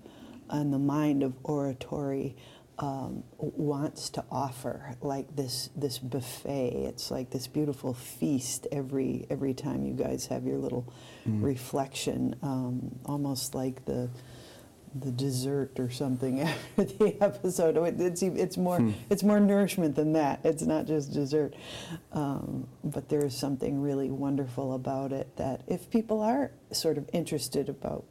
and 0.49 0.73
the 0.73 0.79
mind 0.79 1.23
of 1.23 1.33
oratory 1.43 2.35
um, 2.79 3.23
wants 3.37 4.09
to 4.11 4.23
offer. 4.31 4.95
Like 5.01 5.35
this 5.35 5.69
this 5.75 5.97
buffet, 5.97 6.85
it's 6.87 7.09
like 7.09 7.29
this 7.29 7.47
beautiful 7.47 7.93
feast 7.93 8.67
every 8.71 9.25
every 9.29 9.53
time 9.53 9.85
you 9.85 9.93
guys 9.93 10.27
have 10.27 10.45
your 10.45 10.57
little 10.57 10.85
reflection, 11.25 12.35
um, 12.43 12.99
almost 13.05 13.55
like 13.55 13.85
the 13.85 14.09
the 15.01 15.11
dessert 15.11 15.79
or 15.79 15.89
something 15.89 16.39
after 16.77 16.83
the 16.83 17.15
episode. 17.21 17.77
It- 17.77 17.99
It's 18.01 18.21
it's 18.21 18.57
more 18.57 18.93
it's 19.09 19.23
more 19.23 19.39
nourishment 19.39 19.95
than 19.95 20.13
that. 20.13 20.39
It's 20.43 20.63
not 20.63 20.85
just 20.85 21.13
dessert, 21.13 21.53
um, 22.13 22.67
but 22.83 23.09
there 23.09 23.25
is 23.25 23.35
something 23.35 23.81
really 23.81 24.09
wonderful 24.09 24.73
about 24.73 25.11
it. 25.11 25.35
That 25.37 25.61
if 25.67 25.89
people 25.89 26.21
are 26.21 26.51
sort 26.71 26.97
of 26.97 27.09
interested 27.13 27.69
about 27.69 28.03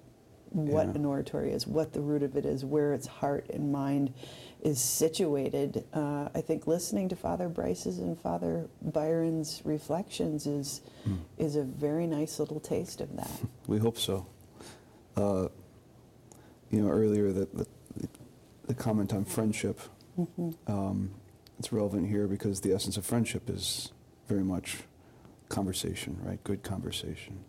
what 0.50 0.86
Yeah. 0.86 0.94
an 0.94 1.04
oratory 1.04 1.52
is, 1.52 1.66
what 1.66 1.92
the 1.92 2.00
root 2.00 2.22
of 2.22 2.36
it 2.36 2.46
is, 2.46 2.64
where 2.64 2.92
its 2.94 3.06
heart 3.06 3.50
and 3.50 3.70
mind 3.72 4.12
is 4.62 4.80
situated, 4.80 5.84
uh, 5.92 6.28
I 6.34 6.40
think 6.40 6.66
listening 6.66 7.08
to 7.10 7.16
Father 7.16 7.48
Bryce's 7.48 7.98
and 7.98 8.18
Father 8.18 8.68
Byron's 8.80 9.60
reflections 9.64 10.46
is 10.46 10.80
is 11.38 11.56
a 11.56 11.62
very 11.62 12.06
nice 12.06 12.38
little 12.38 12.60
taste 12.60 13.00
of 13.00 13.14
that. 13.16 13.30
We 13.68 13.78
hope 13.78 13.98
so. 13.98 14.26
Uh, 15.16 15.48
you 16.70 16.80
know, 16.82 16.88
earlier 16.90 17.32
the, 17.32 17.46
the, 17.54 17.66
the 18.68 18.74
comment 18.74 19.12
on 19.14 19.24
friendship, 19.24 19.80
um, 20.66 21.10
it's 21.58 21.72
relevant 21.72 22.08
here 22.08 22.26
because 22.26 22.60
the 22.60 22.72
essence 22.72 22.96
of 22.96 23.04
friendship 23.06 23.48
is 23.50 23.92
very 24.28 24.42
much 24.44 24.78
conversation, 25.48 26.18
right? 26.22 26.42
Good 26.44 26.62
conversation. 26.62 27.44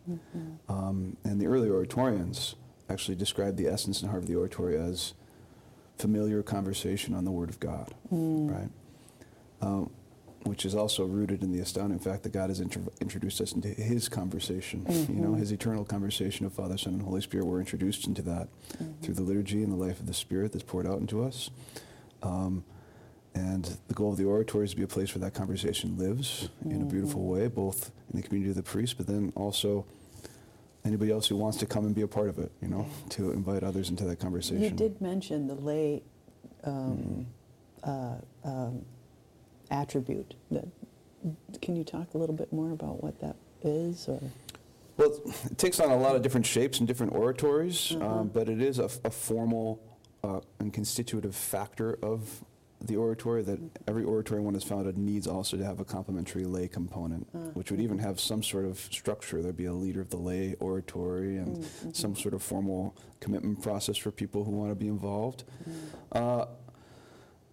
Um, 0.69 1.17
and 1.23 1.41
the 1.41 1.47
early 1.47 1.69
oratorians 1.69 2.55
actually 2.89 3.15
described 3.15 3.57
the 3.57 3.67
essence 3.67 4.01
and 4.01 4.09
heart 4.11 4.23
of 4.23 4.29
the 4.29 4.35
oratory 4.35 4.77
as 4.77 5.13
familiar 5.97 6.43
conversation 6.43 7.13
on 7.15 7.25
the 7.25 7.31
Word 7.31 7.49
of 7.49 7.59
God, 7.59 7.93
right? 8.47 8.69
Um, 9.61 9.89
which 10.47 10.65
is 10.65 10.73
also 10.73 11.05
rooted 11.05 11.43
in 11.43 11.51
the 11.51 11.59
astounding 11.59 11.99
fact 11.99 12.23
that 12.23 12.31
God 12.31 12.49
has 12.49 12.59
intro- 12.61 12.91
introduced 13.01 13.41
us 13.41 13.51
into 13.51 13.67
His 13.67 14.07
conversation. 14.09 14.85
You 15.09 15.15
know, 15.21 15.33
His 15.35 15.51
eternal 15.51 15.83
conversation 15.83 16.45
of 16.45 16.53
Father, 16.53 16.77
Son, 16.77 16.93
and 16.93 17.01
Holy 17.01 17.21
Spirit. 17.21 17.45
We're 17.45 17.59
introduced 17.59 18.07
into 18.07 18.21
that 18.23 18.47
through 19.01 19.15
the 19.15 19.23
liturgy 19.23 19.61
and 19.63 19.71
the 19.71 19.75
life 19.75 19.99
of 19.99 20.05
the 20.07 20.13
Spirit 20.13 20.53
that's 20.53 20.63
poured 20.63 20.87
out 20.87 20.99
into 20.99 21.23
us. 21.23 21.49
Um, 22.23 22.63
and 23.35 23.77
the 23.87 23.93
goal 23.93 24.11
of 24.11 24.17
the 24.17 24.25
oratory 24.25 24.65
is 24.65 24.71
to 24.71 24.77
be 24.77 24.83
a 24.83 24.87
place 24.87 25.13
where 25.13 25.21
that 25.21 25.35
conversation 25.35 25.97
lives 25.97 26.49
in 26.65 26.81
a 26.81 26.85
beautiful 26.85 27.23
way, 27.25 27.47
both 27.47 27.91
in 28.11 28.19
the 28.19 28.27
community 28.27 28.49
of 28.49 28.55
the 28.55 28.63
priest, 28.63 28.97
but 28.97 29.05
then 29.05 29.31
also 29.35 29.85
anybody 30.83 31.11
else 31.11 31.27
who 31.27 31.35
wants 31.35 31.57
to 31.57 31.65
come 31.67 31.85
and 31.85 31.93
be 31.93 32.01
a 32.01 32.07
part 32.07 32.29
of 32.29 32.39
it. 32.39 32.51
You 32.61 32.69
know, 32.69 32.87
to 33.09 33.31
invite 33.31 33.63
others 33.63 33.89
into 33.89 34.05
that 34.05 34.19
conversation. 34.19 34.63
You 34.63 34.71
did 34.71 35.01
mention 35.01 35.45
the 35.47 35.55
lay 35.55 36.01
um, 36.63 37.27
uh, 37.83 38.15
um, 38.43 38.85
attribute. 39.71 40.33
That, 40.51 40.65
can 41.61 41.75
you 41.75 41.83
talk 41.83 42.13
a 42.13 42.17
little 42.17 42.35
bit 42.35 42.51
more 42.53 42.71
about 42.71 43.03
what 43.03 43.19
that 43.21 43.35
is? 43.63 44.07
Or 44.07 44.19
Well, 44.97 45.19
it 45.51 45.57
takes 45.57 45.79
on 45.79 45.91
a 45.91 45.97
lot 45.97 46.15
of 46.15 46.21
different 46.21 46.45
shapes 46.45 46.79
and 46.79 46.87
different 46.87 47.13
oratories, 47.13 47.91
Uh-huh. 47.93 48.19
um, 48.21 48.27
but 48.29 48.49
it 48.49 48.61
is 48.61 48.79
a, 48.79 48.89
a 49.03 49.09
formal 49.11 49.79
uh, 50.23 50.39
and 50.59 50.73
constitutive 50.73 51.35
factor 51.35 51.97
of 52.01 52.43
the 52.79 52.95
oratory 52.95 53.41
that 53.41 53.59
every 53.87 54.03
oratory 54.03 54.39
one 54.39 54.55
is 54.55 54.63
founded 54.63 54.97
needs 54.99 55.25
also 55.25 55.57
to 55.57 55.65
have 55.65 55.79
a 55.79 55.83
complementary 55.85 56.45
lay 56.45 56.67
component, 56.67 57.27
Uh, 57.33 57.39
which 57.55 57.71
would 57.71 57.79
even 57.81 57.97
have 57.97 58.19
some 58.19 58.43
sort 58.43 58.65
of 58.65 58.77
structure. 58.79 59.41
There'd 59.41 59.57
be 59.57 59.65
a 59.65 59.73
leader 59.73 59.99
of 59.99 60.09
the 60.11 60.17
lay 60.17 60.53
oratory 60.59 61.37
and 61.37 61.57
Mm-hmm. 61.57 61.91
some 61.93 62.15
sort 62.15 62.33
of 62.35 62.43
formal 62.43 62.95
commitment 63.19 63.61
process 63.63 63.97
for 63.97 64.11
people 64.11 64.43
who 64.43 64.51
want 64.51 64.69
to 64.71 64.75
be 64.75 64.87
involved. 64.87 65.43
Mm-hmm. 65.67 66.17
Uh, 66.17 66.45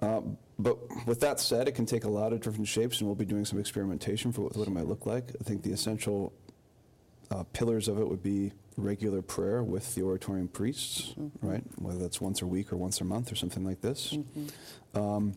uh, 0.07 0.21
but 0.59 0.79
with 1.07 1.21
that 1.21 1.41
said, 1.41 1.67
it 1.69 1.73
can 1.73 1.87
take 1.87 2.05
a 2.05 2.09
lot 2.09 2.33
of 2.33 2.41
different 2.41 2.69
shapes, 2.69 3.01
and 3.01 3.09
we'll 3.09 3.17
be 3.17 3.25
doing 3.25 3.45
some 3.45 3.59
experimentation 3.59 4.33
for 4.33 4.43
what, 4.43 4.57
what 4.57 4.69
it 4.69 4.71
might 4.71 4.87
look 4.87 5.07
like. 5.07 5.31
I 5.41 5.45
think 5.45 5.63
the 5.63 5.73
essential 5.73 6.33
uh, 7.31 7.43
pillars 7.53 7.89
of 7.89 7.99
it 7.99 8.09
would 8.09 8.23
be 8.23 8.53
regular 8.77 9.23
prayer 9.23 9.63
with 9.63 9.95
the 9.95 10.03
oratorian 10.03 10.49
priests, 10.49 11.15
right? 11.41 11.63
Whether 11.79 11.99
that's 12.01 12.21
once 12.21 12.43
a 12.43 12.47
week 12.47 12.73
or 12.73 12.77
once 12.77 13.01
a 13.01 13.05
month 13.05 13.31
or 13.33 13.35
something 13.37 13.65
like 13.65 13.81
this. 13.81 14.17
Um, 14.95 15.35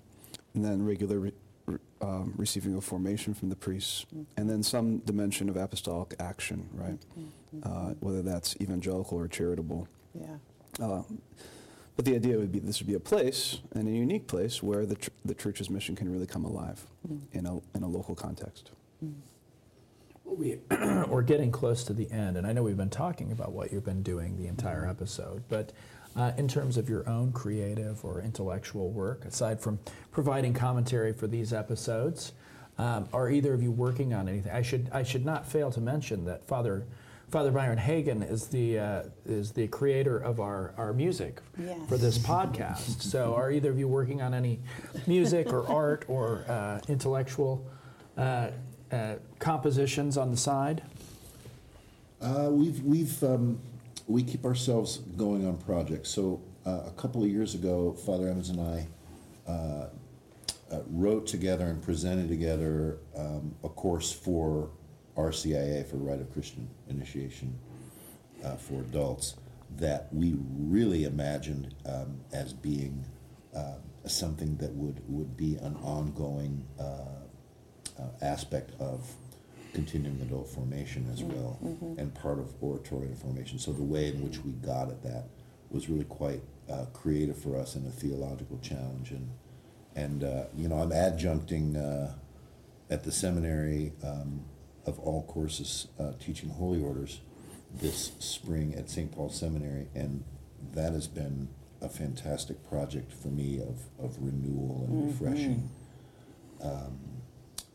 and 0.55 0.65
then 0.65 0.83
regular 0.83 1.19
re- 1.19 1.33
re- 1.67 1.77
um, 2.01 2.33
receiving 2.35 2.75
of 2.75 2.83
formation 2.83 3.33
from 3.35 3.49
the 3.49 3.55
priests. 3.55 4.05
And 4.37 4.49
then 4.49 4.63
some 4.63 4.99
dimension 4.99 5.49
of 5.49 5.55
apostolic 5.57 6.15
action, 6.19 6.67
right? 6.73 6.97
Uh, 7.63 7.93
whether 7.99 8.21
that's 8.23 8.55
evangelical 8.59 9.17
or 9.19 9.27
charitable. 9.27 9.87
yeah, 10.19 10.37
Uh, 10.79 11.03
but 11.97 12.05
the 12.05 12.15
idea 12.15 12.37
would 12.37 12.51
be 12.51 12.59
this 12.59 12.79
would 12.79 12.87
be 12.87 12.93
a 12.93 12.99
place, 12.99 13.59
and 13.73 13.87
a 13.87 13.91
unique 13.91 14.27
place, 14.27 14.61
where 14.61 14.85
the, 14.85 14.95
ch- 14.95 15.09
the 15.25 15.33
church's 15.33 15.69
mission 15.69 15.95
can 15.95 16.09
really 16.09 16.27
come 16.27 16.45
alive 16.45 16.85
in, 17.33 17.47
a, 17.47 17.59
in 17.75 17.81
a 17.81 17.87
local 17.87 18.13
context. 18.13 18.69
We, 20.23 20.59
we're 21.07 21.23
getting 21.23 21.51
close 21.51 21.83
to 21.85 21.93
the 21.93 22.09
end, 22.11 22.37
and 22.37 22.45
I 22.45 22.53
know 22.53 22.61
we've 22.61 22.77
been 22.77 22.91
talking 22.91 23.31
about 23.31 23.51
what 23.51 23.73
you've 23.73 23.83
been 23.83 24.03
doing 24.03 24.37
the 24.37 24.47
entire 24.47 24.87
episode, 24.87 25.43
but 25.49 25.73
uh, 26.15 26.33
in 26.37 26.47
terms 26.47 26.77
of 26.77 26.87
your 26.87 27.07
own 27.09 27.31
creative 27.31 28.05
or 28.05 28.21
intellectual 28.21 28.91
work, 28.91 29.25
aside 29.25 29.59
from 29.59 29.79
providing 30.11 30.53
commentary 30.53 31.13
for 31.13 31.25
these 31.25 31.51
episodes, 31.51 32.33
um, 32.77 33.09
are 33.11 33.31
either 33.31 33.55
of 33.55 33.63
you 33.63 33.71
working 33.71 34.13
on 34.13 34.29
anything? 34.29 34.51
I 34.51 34.61
should, 34.61 34.87
I 34.93 35.01
should 35.01 35.25
not 35.25 35.47
fail 35.47 35.71
to 35.71 35.81
mention 35.81 36.25
that 36.25 36.47
Father, 36.47 36.85
Father 37.29 37.51
Byron 37.51 37.77
Hagan 37.77 38.23
is 38.23 38.47
the, 38.47 38.79
uh, 38.79 39.03
is 39.25 39.51
the 39.51 39.67
creator 39.67 40.17
of 40.17 40.39
our, 40.39 40.73
our 40.77 40.93
music 40.93 41.41
for 41.89 41.97
this 41.97 42.17
podcast. 42.17 43.01
So 43.01 43.35
are 43.35 43.51
either 43.51 43.69
of 43.69 43.77
you 43.77 43.87
working 43.87 44.21
on 44.21 44.33
any 44.33 44.59
music 45.07 45.51
or 45.51 45.67
art 45.71 46.05
or 46.07 46.45
uh, 46.47 46.79
intellectual 46.87 47.65
uh, 48.17 48.51
uh, 48.91 49.15
compositions 49.39 50.17
on 50.17 50.31
the 50.31 50.37
side? 50.37 50.81
Uh, 52.21 52.47
we've 52.49 52.81
we've 52.83 53.23
um, 53.23 53.59
we 54.07 54.23
keep 54.23 54.45
ourselves 54.45 54.97
going 55.17 55.45
on 55.45 55.57
projects. 55.57 56.09
So 56.09 56.41
uh, 56.65 56.83
a 56.87 56.93
couple 56.95 57.23
of 57.23 57.29
years 57.29 57.53
ago, 57.53 57.93
Father 57.93 58.27
Evans 58.27 58.49
and 58.49 58.61
I 58.61 58.87
uh, 59.47 59.87
uh, 60.71 60.81
wrote 60.89 61.27
together 61.27 61.65
and 61.65 61.81
presented 61.81 62.29
together 62.29 62.97
um, 63.15 63.53
a 63.63 63.69
course 63.69 64.11
for 64.11 64.69
RCIA 65.17 65.85
for 65.85 65.97
Rite 65.97 66.21
of 66.21 66.31
Christian 66.31 66.69
Initiation 66.89 67.57
uh, 68.43 68.55
for 68.55 68.81
adults 68.81 69.35
that 69.77 70.07
we 70.13 70.35
really 70.57 71.03
imagined 71.03 71.73
um, 71.85 72.19
as 72.31 72.53
being 72.53 73.05
uh, 73.55 73.75
something 74.05 74.55
that 74.57 74.71
would 74.73 75.01
would 75.07 75.35
be 75.35 75.55
an 75.57 75.75
ongoing 75.77 76.65
uh, 76.79 76.83
uh, 77.99 78.03
aspect 78.21 78.71
of 78.79 79.11
continuing 79.73 80.19
adult 80.21 80.47
formation 80.47 81.07
as 81.11 81.23
well, 81.23 81.59
and 81.97 82.13
part 82.15 82.39
of 82.39 82.53
oratory 82.61 83.13
formation. 83.13 83.59
So 83.59 83.71
the 83.73 83.83
way 83.83 84.07
in 84.07 84.23
which 84.23 84.43
we 84.43 84.51
got 84.53 84.89
at 84.89 85.03
that 85.03 85.25
was 85.69 85.89
really 85.89 86.05
quite 86.05 86.41
uh, 86.69 86.85
creative 86.93 87.37
for 87.37 87.57
us 87.57 87.75
and 87.75 87.85
a 87.87 87.91
theological 87.91 88.59
challenge. 88.59 89.11
And 89.11 89.29
and 89.95 90.23
uh, 90.23 90.43
you 90.55 90.67
know, 90.67 90.77
I'm 90.77 90.91
adjuncting 90.91 91.75
uh, 91.75 92.13
at 92.89 93.03
the 93.03 93.11
seminary 93.11 93.93
um, 94.03 94.45
of 94.87 94.97
all 94.99 95.23
courses 95.23 95.87
uh, 95.99 96.13
teaching 96.19 96.49
holy 96.49 96.81
orders 96.81 97.21
this 97.73 98.13
spring 98.19 98.73
at 98.75 98.89
St. 98.89 99.11
Paul 99.11 99.29
Seminary, 99.29 99.87
and 99.93 100.23
that 100.73 100.93
has 100.93 101.07
been 101.07 101.49
a 101.81 101.89
fantastic 101.89 102.67
project 102.67 103.11
for 103.13 103.27
me 103.27 103.59
of, 103.59 103.81
of 104.03 104.17
renewal 104.19 104.85
and 104.87 105.07
refreshing 105.07 105.69
um, 106.63 106.97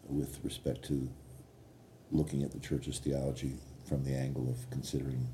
with 0.09 0.41
respect 0.43 0.85
to 0.87 1.09
looking 2.11 2.43
at 2.43 2.51
the 2.53 2.59
church's 2.59 2.99
theology 2.99 3.55
from 3.89 4.03
the 4.05 4.15
angle 4.15 4.49
of 4.49 4.69
considering 4.71 5.29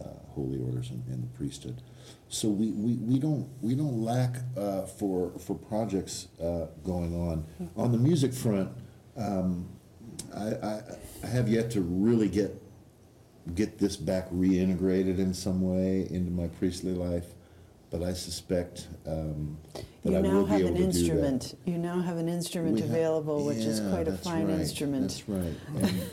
uh, 0.00 0.04
holy 0.28 0.60
orders 0.60 0.90
and, 0.90 1.02
and 1.08 1.24
the 1.24 1.36
priesthood. 1.36 1.82
So 2.28 2.48
we, 2.48 2.70
we, 2.70 2.94
we 2.94 3.18
don't 3.18 3.48
we 3.60 3.74
don't 3.74 4.02
lack 4.04 4.36
uh, 4.56 4.82
for 4.82 5.32
for 5.38 5.56
projects 5.56 6.28
uh, 6.40 6.66
going 6.84 7.14
on 7.14 7.46
on 7.76 7.90
the 7.92 7.98
music 7.98 8.32
front. 8.32 8.70
Um, 9.16 9.68
I, 10.34 10.46
I, 10.66 10.82
I 11.24 11.26
have 11.26 11.48
yet 11.48 11.70
to 11.72 11.80
really 11.80 12.28
get 12.28 12.60
get 13.54 13.78
this 13.78 13.96
back 13.96 14.28
reintegrated 14.30 15.18
in 15.18 15.32
some 15.32 15.62
way 15.62 16.06
into 16.10 16.30
my 16.30 16.48
priestly 16.48 16.92
life, 16.92 17.24
but 17.90 18.02
I 18.02 18.12
suspect 18.12 18.88
um, 19.06 19.56
that 20.04 20.10
You 20.12 20.18
I 20.18 20.20
now 20.20 20.32
will 20.34 20.44
be 20.44 20.50
have 20.52 20.60
able 20.60 20.68
an 20.68 20.74
to 20.74 20.78
do 20.78 20.84
that. 20.84 20.94
instrument. 21.32 21.58
You 21.64 21.78
now 21.78 22.00
have 22.00 22.18
an 22.18 22.28
instrument 22.28 22.74
We 22.76 22.82
available, 22.82 23.44
which 23.46 23.58
is 23.58 23.80
quite 23.88 24.06
a 24.06 24.12
fine 24.12 24.48
right, 24.48 24.60
instrument. 24.60 25.02
That's 25.02 25.28
right. 25.28 25.54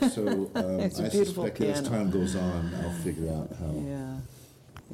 And 0.00 0.12
so 0.12 0.50
um, 0.54 0.80
I 0.80 0.88
suspect 1.10 1.58
that 1.58 1.68
as 1.68 1.82
time 1.86 2.10
goes 2.10 2.36
on, 2.36 2.72
I'll 2.82 2.90
figure 3.02 3.28
out 3.30 3.50
how, 3.60 3.74
Yeah. 3.86 4.16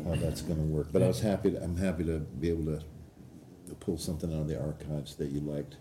how 0.05 0.17
that's 0.17 0.43
going 0.43 0.59
to 0.59 0.65
work. 0.65 0.89
But 0.93 1.03
I 1.05 1.07
was 1.07 1.21
happy. 1.21 1.53
To, 1.53 1.63
I'm 1.63 1.77
happy 1.77 2.03
to 2.05 2.19
be 2.19 2.49
able 2.51 2.65
to, 2.65 2.81
to 3.69 3.75
pull 3.77 3.99
something 3.99 4.35
out 4.35 4.41
of 4.41 4.49
the 4.49 4.61
archives 4.61 5.15
that 5.17 5.29
you 5.31 5.39
liked. 5.41 5.77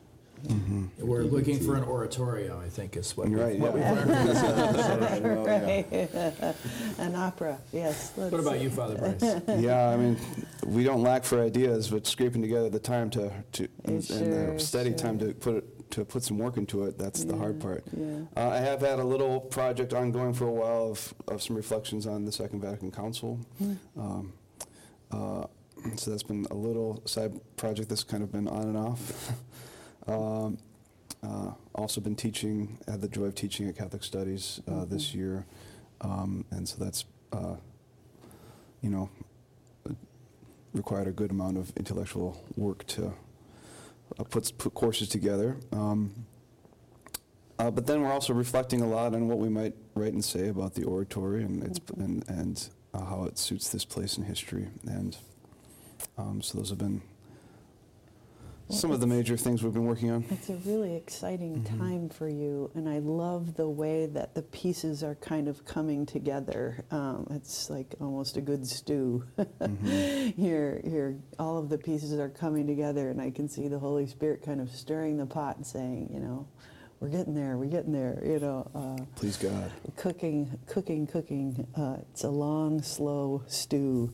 We're 1.00 1.24
Keep 1.24 1.32
looking 1.32 1.60
for 1.60 1.76
an 1.76 1.84
oratorio, 1.84 2.60
I 2.60 2.70
think, 2.70 2.96
is 2.98 3.16
what, 3.18 3.30
Right, 3.32 3.60
what 3.60 3.74
we've 3.74 3.84
yeah. 3.84 3.92
learned. 3.94 4.10
Well, 5.32 5.46
yeah. 5.48 6.54
An 6.98 7.16
opera, 7.16 7.58
yes. 7.72 8.12
What 8.16 8.32
let's- 8.34 8.46
about 8.46 8.62
you, 8.62 8.70
Father 8.70 8.96
Bryce? 8.98 9.42
Yeah, 9.62 9.90
I 9.90 9.98
mean, 9.98 10.18
we 10.66 10.84
don't 10.84 11.02
lack 11.04 11.24
for 11.24 11.42
ideas, 11.42 11.90
but 11.90 12.06
scraping 12.08 12.42
together 12.42 12.70
the 12.70 12.80
time 12.80 13.10
to, 13.12 13.32
to 13.54 13.68
and 13.86 14.04
Sure, 14.04 14.54
the 14.54 14.60
steady 14.60 14.94
time 14.94 15.18
to 15.20 15.34
put 15.34 15.56
it, 15.58 15.92
to 15.92 16.06
put 16.06 16.24
some 16.24 16.38
work 16.38 16.58
into 16.58 16.86
it. 16.86 16.98
That's 16.98 17.24
the 17.26 17.36
hard 17.36 17.60
part. 17.60 17.84
yeah. 17.96 18.22
Uh, 18.38 18.50
I 18.50 18.58
have 18.58 18.82
had 18.82 19.00
a 19.00 19.04
little 19.04 19.40
project 19.42 19.94
ongoing 19.94 20.34
for 20.34 20.46
a 20.48 20.52
while 20.52 20.92
of, 20.92 21.14
of 21.28 21.42
some 21.42 21.56
reflections 21.56 22.08
on 22.08 22.24
the 22.26 22.32
Second 22.32 22.62
Vatican 22.62 22.92
Council. 22.92 23.40
Hmm. 23.58 23.74
Um, 23.98 24.34
uh, 25.12 25.46
so 25.98 26.12
that's 26.12 26.24
been 26.24 26.46
a 26.52 26.56
little 26.56 27.02
side 27.06 27.34
project 27.58 27.90
that's 27.90 28.04
kind 28.04 28.22
of 28.24 28.32
been 28.32 28.48
on 28.48 28.64
and 28.64 28.78
off. 28.78 29.32
Um, 30.08 30.58
uh, 31.24 31.52
also 31.76 32.02
been 32.02 32.16
teaching, 32.16 32.80
had 32.88 33.02
the 33.02 33.08
joy 33.08 33.26
of 33.26 33.36
teaching 33.36 33.68
at 33.68 33.76
Catholic 33.78 34.04
Studies 34.04 34.62
uh, 34.68 34.72
Mm-hmm. 34.72 34.94
this 34.94 35.14
year, 35.14 35.46
um, 36.02 36.46
and 36.52 36.68
so 36.68 36.84
that's, 36.84 37.06
uh, 37.32 37.56
you 38.82 38.90
know, 38.90 39.10
required 40.74 41.08
a 41.08 41.12
good 41.12 41.32
amount 41.32 41.58
of 41.58 41.72
intellectual 41.78 42.42
work 42.56 42.86
to 42.88 43.14
uh, 44.18 44.24
put, 44.24 44.52
put 44.58 44.74
courses 44.74 45.10
together. 45.10 45.58
Um, 45.72 46.26
uh, 47.60 47.70
but 47.70 47.86
then 47.86 48.02
we're 48.02 48.12
also 48.12 48.34
reflecting 48.34 48.82
a 48.82 48.88
lot 48.88 49.14
on 49.14 49.28
what 49.28 49.38
we 49.38 49.50
might 49.50 49.76
write 49.94 50.14
and 50.14 50.26
say 50.26 50.48
about 50.48 50.74
the 50.74 50.84
oratory 50.84 51.44
and 51.44 51.64
its 51.64 51.80
and, 51.98 52.28
and 52.28 52.70
uh, 52.94 53.06
how 53.06 53.26
it 53.26 53.38
suits 53.38 53.70
this 53.70 53.86
place 53.86 54.18
in 54.18 54.24
history. 54.24 54.68
And 54.88 55.16
um, 56.18 56.42
so 56.42 56.58
those 56.58 56.70
have 56.70 56.80
been 56.80 57.04
Well, 58.72 58.80
some 58.80 58.92
of 58.92 59.02
the 59.02 59.08
major 59.08 59.36
things 59.36 59.62
we've 59.64 59.74
been 59.74 59.84
working 59.84 60.10
on. 60.12 60.24
It's 60.30 60.50
a 60.50 60.56
really 60.66 60.96
exciting 60.96 61.42
Mm-hmm. 61.42 61.80
time 61.80 62.10
for 62.10 62.30
you, 62.30 62.72
and 62.74 62.88
I 62.88 63.00
love 63.00 63.56
the 63.56 63.68
way 63.68 64.06
that 64.06 64.34
the 64.34 64.44
pieces 64.44 65.04
are 65.04 65.16
kind 65.16 65.48
of 65.50 65.66
coming 65.66 66.06
together. 66.06 66.86
Um, 66.90 67.28
it's 67.32 67.70
like 67.70 67.96
almost 68.00 68.38
a 68.38 68.42
good 68.42 68.66
stew. 68.66 69.26
Mm-hmm. 69.38 70.42
here, 70.42 70.82
here, 70.86 71.18
all 71.38 71.58
of 71.58 71.68
the 71.68 71.78
pieces 71.78 72.18
are 72.18 72.30
coming 72.30 72.66
together, 72.66 73.10
and 73.10 73.20
I 73.20 73.30
can 73.32 73.50
see 73.50 73.68
the 73.68 73.80
Holy 73.80 74.08
Spirit 74.08 74.42
kind 74.42 74.62
of 74.62 74.70
stirring 74.72 75.18
the 75.18 75.26
pot 75.26 75.58
and 75.58 75.66
saying, 75.68 76.10
you 76.14 76.20
know, 76.22 76.48
we're 77.02 77.10
getting 77.10 77.34
there, 77.34 77.58
we're 77.58 77.66
getting 77.66 77.92
there. 77.92 78.22
You 78.24 78.40
know, 78.40 78.72
uh, 78.76 79.04
Please 79.16 79.36
God. 79.36 79.72
cooking, 79.98 80.58
cooking, 80.68 81.08
cooking. 81.08 81.68
Uh, 81.76 81.98
it's 82.12 82.24
a 82.24 82.30
long, 82.30 82.82
slow 82.84 83.44
stew, 83.48 84.14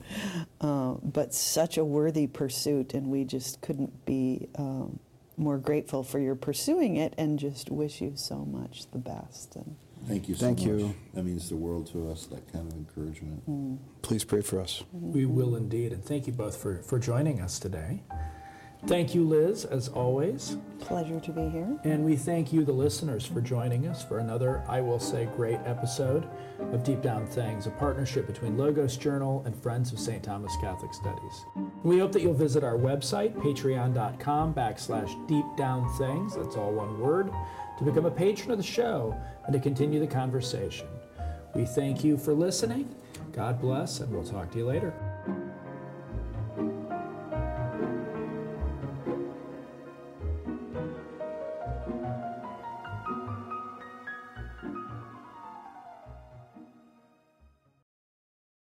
uh, 0.62 0.94
but 1.04 1.34
such 1.34 1.78
a 1.78 1.84
worthy 1.84 2.28
pursuit, 2.28 2.94
and 2.94 3.08
we 3.08 3.26
just 3.26 3.62
couldn't 3.62 4.06
be 4.06 4.48
um, 4.56 5.00
more 5.36 5.58
grateful 5.58 6.02
for 6.02 6.18
your 6.18 6.36
pursuing 6.36 6.96
it, 6.96 7.14
and 7.18 7.38
just 7.38 7.70
wish 7.70 8.00
you 8.00 8.14
so 8.16 8.46
much 8.46 8.90
the 8.92 8.98
best. 9.00 9.58
And 9.58 9.76
Thank 10.08 10.30
you 10.30 10.36
so 10.36 10.46
Thank 10.46 10.60
much. 10.60 10.68
you. 10.68 10.96
That 11.14 11.24
means 11.24 11.50
the 11.50 11.58
world 11.58 11.88
to 11.92 12.10
us. 12.10 12.28
That 12.28 12.50
kind 12.54 12.72
of 12.72 12.78
encouragement. 12.78 13.42
Please 14.02 14.24
pray 14.24 14.42
for 14.42 14.62
us. 14.62 14.84
We 14.94 15.26
will 15.26 15.58
indeed. 15.58 15.92
And 15.92 16.02
thank 16.06 16.28
you 16.28 16.32
both 16.34 16.56
for, 16.56 16.78
for 16.84 16.98
joining 16.98 17.42
us 17.42 17.60
today. 17.60 18.04
Thank 18.86 19.16
you, 19.16 19.28
Liz, 19.28 19.66
as 19.66 19.90
always. 19.90 20.58
pleasure 20.80 21.20
to 21.20 21.32
be 21.32 21.50
here. 21.50 21.78
And 21.84 22.06
we 22.06 22.16
thank 22.16 22.54
you, 22.54 22.64
the 22.64 22.72
listeners, 22.72 23.26
for 23.26 23.42
joining 23.42 23.88
us 23.88 24.06
for 24.06 24.20
another, 24.20 24.64
I 24.68 24.80
will 24.82 25.00
say, 25.00 25.28
great 25.36 25.60
episode 25.66 26.28
of 26.72 26.84
Deep 26.84 27.02
Down 27.02 27.26
Things, 27.26 27.68
a 27.68 27.72
partnership 27.72 28.28
between 28.28 28.58
Logos 28.58 28.96
Journal 28.96 29.44
and 29.46 29.56
Friends 29.56 29.92
of 29.92 30.00
St. 30.00 30.24
Thomas 30.24 30.56
Catholic 30.62 30.94
Studies. 30.94 31.46
We 31.84 32.00
hope 32.00 32.12
that 32.14 32.22
you'll 32.22 32.34
visit 32.34 32.64
our 32.64 32.78
website, 32.78 33.34
patreon.com 33.36 34.54
backslash 34.54 35.28
deep 35.28 35.46
down 35.58 35.92
things, 35.98 36.36
that's 36.36 36.56
all 36.56 36.72
one 36.72 37.00
word, 37.00 37.32
to 37.80 37.84
become 37.84 38.06
a 38.06 38.12
patron 38.12 38.52
of 38.52 38.58
the 38.58 38.64
show 38.64 39.20
and 39.46 39.54
to 39.54 39.60
continue 39.60 40.00
the 40.00 40.08
conversation. 40.08 40.88
We 41.56 41.66
thank 41.66 42.04
you 42.04 42.18
for 42.18 42.34
listening. 42.34 42.94
God 43.34 43.60
bless, 43.60 44.00
and 44.00 44.12
we'll 44.14 44.24
talk 44.24 44.52
to 44.52 44.60
you 44.60 44.66
later. 44.66 44.94